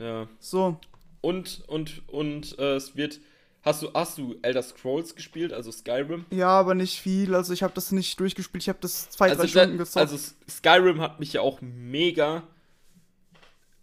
[0.00, 0.26] Ja.
[0.40, 0.78] So.
[1.20, 3.20] Und, und, und äh, es wird
[3.62, 6.24] Hast du, hast du Elder Scrolls gespielt, also Skyrim?
[6.30, 7.34] Ja, aber nicht viel.
[7.34, 8.62] Also ich habe das nicht durchgespielt.
[8.62, 10.10] Ich habe das zwei, also drei Stunden gezockt.
[10.10, 12.42] Also Skyrim hat mich ja auch mega,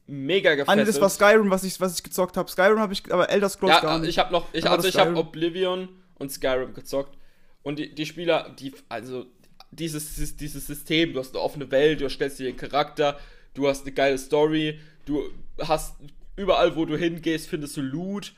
[0.08, 0.80] mega gefesselt.
[0.80, 2.50] Ah, das war Skyrim, was ich, was ich gezockt habe.
[2.50, 4.10] Skyrim habe ich, aber Elder Scrolls ja, gar nicht.
[4.10, 7.16] ich habe noch, ich, also ich habe Oblivion und Skyrim gezockt.
[7.62, 9.28] Und die, die Spieler, die, also
[9.70, 13.20] dieses, dieses System, du hast eine offene Welt, du stellst dir einen Charakter,
[13.54, 15.96] du hast eine geile Story, du hast
[16.36, 18.34] überall, wo du hingehst, findest du Loot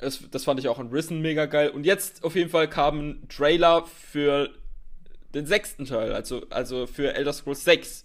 [0.00, 1.70] das, das fand ich auch in Risen mega geil.
[1.70, 4.50] Und jetzt auf jeden Fall kam ein Trailer für
[5.34, 8.04] den sechsten Teil, also, also für Elder Scrolls 6.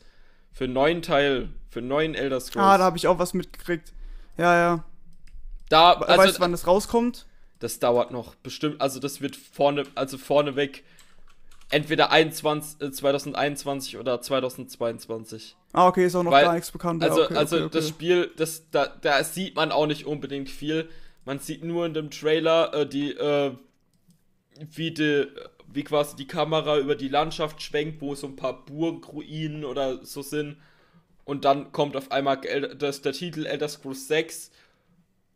[0.52, 2.66] Für einen neuen Teil, für einen neuen Elder Scrolls.
[2.66, 3.94] Ah, da habe ich auch was mitgekriegt.
[4.38, 4.84] Ja, ja.
[5.70, 7.26] Da, also, weißt du, wann das rauskommt?
[7.60, 10.84] Das dauert noch bestimmt, also das wird vorne, also vorneweg
[11.70, 15.56] entweder 21, 2021 äh, oder 2022.
[15.74, 17.04] Ah, okay, ist auch noch Weil, gar nichts bekannt.
[17.04, 17.78] Also, okay, also okay, okay.
[17.78, 20.90] das Spiel, das, da, da sieht man auch nicht unbedingt viel.
[21.26, 23.52] Man sieht nur in dem Trailer äh, die, äh,
[24.58, 25.28] wie, die,
[25.68, 30.22] wie quasi die Kamera über die Landschaft schwenkt, wo so ein paar Burgruinen oder so
[30.22, 30.58] sind.
[31.26, 32.40] Und dann kommt auf einmal
[32.78, 34.52] das, der Titel Elder Scrolls 6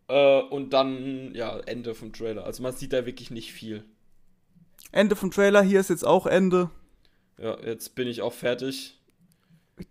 [0.07, 2.45] äh, und dann, ja, Ende vom Trailer.
[2.45, 3.83] Also man sieht da wirklich nicht viel.
[4.91, 6.69] Ende vom Trailer, hier ist jetzt auch Ende.
[7.37, 8.99] Ja, jetzt bin ich auch fertig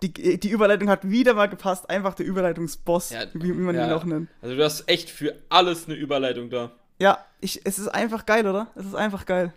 [0.02, 1.88] die, die Überleitung hat wieder mal gepasst.
[1.88, 3.86] Einfach der Überleitungsboss, ja, wie, wie, man ja.
[3.86, 4.28] ihn auch nennt.
[4.42, 6.72] Also du hast echt für alles eine Überleitung da.
[6.98, 8.68] Ja, ich, es ist einfach geil, oder?
[8.74, 9.52] Es ist einfach geil.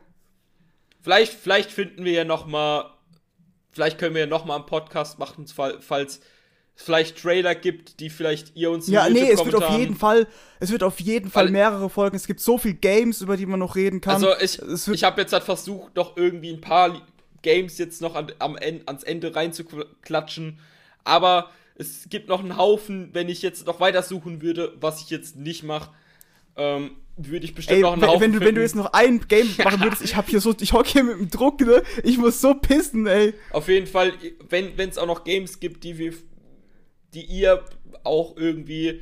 [1.02, 2.92] Vielleicht, vielleicht finden wir ja noch mal,
[3.72, 6.22] vielleicht können wir ja noch mal einen Podcast machen, falls
[6.76, 10.28] vielleicht Trailer gibt, die vielleicht ihr uns Ja, nee, es wird auf jeden Fall,
[10.60, 12.16] es wird auf jeden Fall Weil, mehrere Folgen.
[12.16, 14.16] Es gibt so viele Games, über die man noch reden kann.
[14.16, 17.02] Also ich, ich habe jetzt halt versucht, noch irgendwie ein paar
[17.42, 20.60] Games jetzt noch an, am Ende, ans Ende reinzuklatschen.
[21.04, 25.10] Aber es gibt noch einen Haufen, wenn ich jetzt noch weiter suchen würde, was ich
[25.10, 25.90] jetzt nicht mache,
[26.56, 28.22] ähm, würde ich bestimmt Ey, noch einen wenn, Haufen.
[28.22, 30.74] Wenn du, wenn du jetzt noch ein Game machen würdest, ich hab hier so, ich
[30.74, 31.84] hocke hier mit dem Druck, ne?
[32.04, 33.34] Ich muss so pissen, ey.
[33.52, 34.14] Auf jeden Fall,
[34.50, 36.14] wenn es auch noch Games gibt, die wir,
[37.14, 37.64] die ihr
[38.04, 39.02] auch irgendwie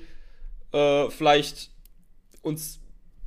[0.71, 1.71] äh, vielleicht
[2.41, 2.79] uns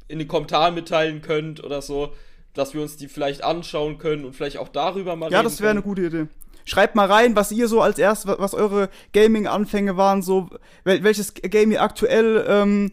[0.09, 2.15] in den Kommentaren mitteilen könnt oder so,
[2.55, 5.71] dass wir uns die vielleicht anschauen können und vielleicht auch darüber mal ja, das wäre
[5.71, 6.27] eine gute Idee.
[6.65, 10.49] Schreibt mal rein, was ihr so als erstes, was eure Gaming-Anfänge waren, so
[10.85, 12.93] welches Game ihr aktuell ähm,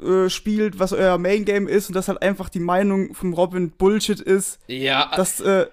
[0.00, 4.20] äh, spielt, was euer Main-Game ist und dass halt einfach die Meinung vom Robin Bullshit
[4.20, 4.60] ist.
[4.66, 5.10] Ja.
[5.14, 5.66] Dass, äh,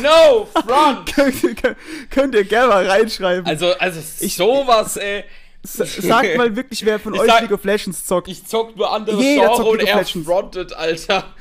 [0.00, 1.12] No front!
[1.14, 1.76] könnt,
[2.10, 3.46] könnt, ihr gerne mal reinschreiben.
[3.46, 5.24] Also, also sowas, ey.
[5.62, 8.28] Sagt mal wirklich, wer von Ich euch sag- League of Legends zockt.
[8.28, 10.26] Ich zock nur andere Jeder Genre und League of er Legends.
[10.26, 11.34] frontet, Alter.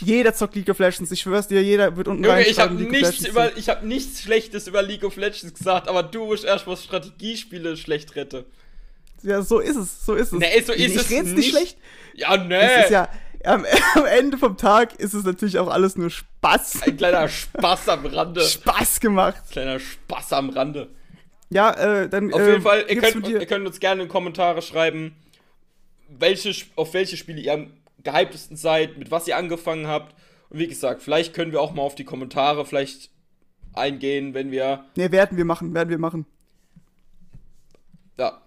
[0.00, 1.10] Jeder zockt League of Legends.
[1.10, 4.68] Ich schwör's dir, jeder wird unten Junge, ich habe nichts über, ich habe nichts Schlechtes
[4.68, 8.44] über League of Legends gesagt, aber du musst erst mal Strategiespiele schlecht rette.
[9.24, 10.38] Ja, so ist es, so ist es.
[10.38, 11.50] Nee, so ist ich es red's nicht nicht.
[11.50, 11.76] schlecht.
[12.14, 12.54] Ja, nee.
[12.54, 13.08] Es ist ja,
[13.44, 13.64] am,
[13.94, 16.82] am Ende vom Tag ist es natürlich auch alles nur Spaß.
[16.82, 18.40] Ein kleiner Spaß am Rande.
[18.42, 19.42] Spaß gemacht.
[19.50, 20.90] Kleiner Spaß am Rande.
[21.50, 22.32] Ja, äh, dann.
[22.32, 25.14] Auf äh, jeden Fall, ihr könnt, ihr könnt uns gerne in Kommentare schreiben,
[26.08, 27.72] welche, auf welche Spiele ihr am
[28.02, 30.14] gehyptesten seid, mit was ihr angefangen habt.
[30.50, 33.10] Und wie gesagt, vielleicht können wir auch mal auf die Kommentare vielleicht
[33.72, 34.84] eingehen, wenn wir.
[34.96, 36.26] Nee, werden wir machen, werden wir machen.
[38.18, 38.40] Ja.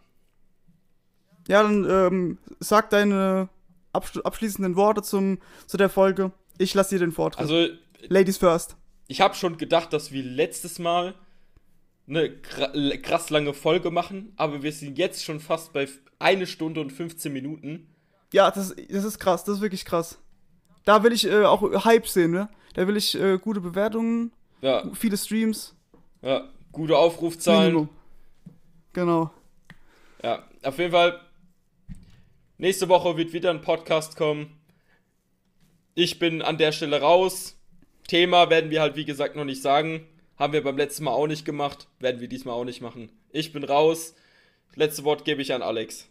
[1.47, 3.49] Ja, dann ähm, sag deine
[3.93, 6.31] abschl abschließenden Worte zum, zu der Folge.
[6.57, 7.41] Ich lasse dir den Vortritt.
[7.41, 7.67] Also,
[8.09, 8.75] Ladies first.
[9.07, 11.15] ich habe schon gedacht, dass wir letztes Mal
[12.07, 15.87] eine kra- krass lange Folge machen, aber wir sind jetzt schon fast bei
[16.19, 17.87] eine Stunde und 15 Minuten.
[18.33, 20.17] Ja, das, das ist krass, das ist wirklich krass.
[20.85, 22.49] Da will ich äh, auch Hype sehen, ne?
[22.75, 24.31] Da will ich äh, gute Bewertungen,
[24.61, 25.75] Ja, viele Streams.
[26.21, 27.65] ja, gute Aufrufzahlen.
[27.73, 27.89] Minimum.
[28.93, 29.31] Genau.
[30.23, 31.19] Ja, auf jeden Fall.
[32.59, 34.57] Nächste Woche wird wieder ein Podcast kommen.
[35.93, 37.55] Ich bin an der Stelle raus.
[38.07, 40.07] Thema werden wir halt, wie gesagt, noch nicht sagen.
[40.37, 41.87] Haben wir beim letzten Mal auch nicht gemacht.
[41.99, 43.11] Werden wir diesmal auch nicht machen.
[43.31, 44.15] Ich bin raus.
[44.73, 46.07] Letzte Wort gebe ich an Alex.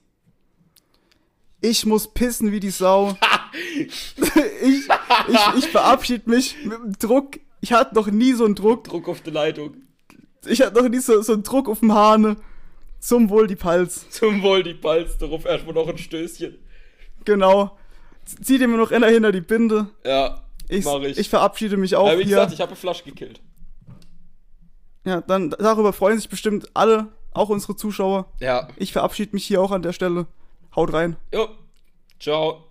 [1.63, 3.19] Ich muss pissen wie die Sau.
[3.81, 4.15] ich,
[4.63, 7.41] ich, ich verabschiede mich mit dem Druck.
[7.61, 8.85] Ich hatte noch nie so einen Druck.
[8.85, 9.79] Druck auf die Leitung.
[10.47, 12.37] Ich hatte noch nie so, so einen Druck auf dem Hahne.
[13.01, 14.09] Zum Wohl die Pals.
[14.11, 15.19] Zum Wohl die Balz.
[15.19, 16.59] Darauf erstmal noch ein Stößchen.
[17.25, 17.77] Genau.
[18.25, 19.89] Zieh dir mir noch einer hinter die Binde.
[20.05, 21.17] Ja, Ich, mach ich.
[21.19, 22.37] ich verabschiede mich auch ja, wie hier.
[22.37, 23.41] gesagt, ich habe eine Flasche gekillt.
[25.05, 28.27] Ja, dann darüber freuen sich bestimmt alle, auch unsere Zuschauer.
[28.41, 28.69] Ja.
[28.77, 30.27] Ich verabschiede mich hier auch an der Stelle.
[30.75, 31.17] Haut rein.
[31.33, 31.49] Jo.
[32.19, 32.65] Ciao.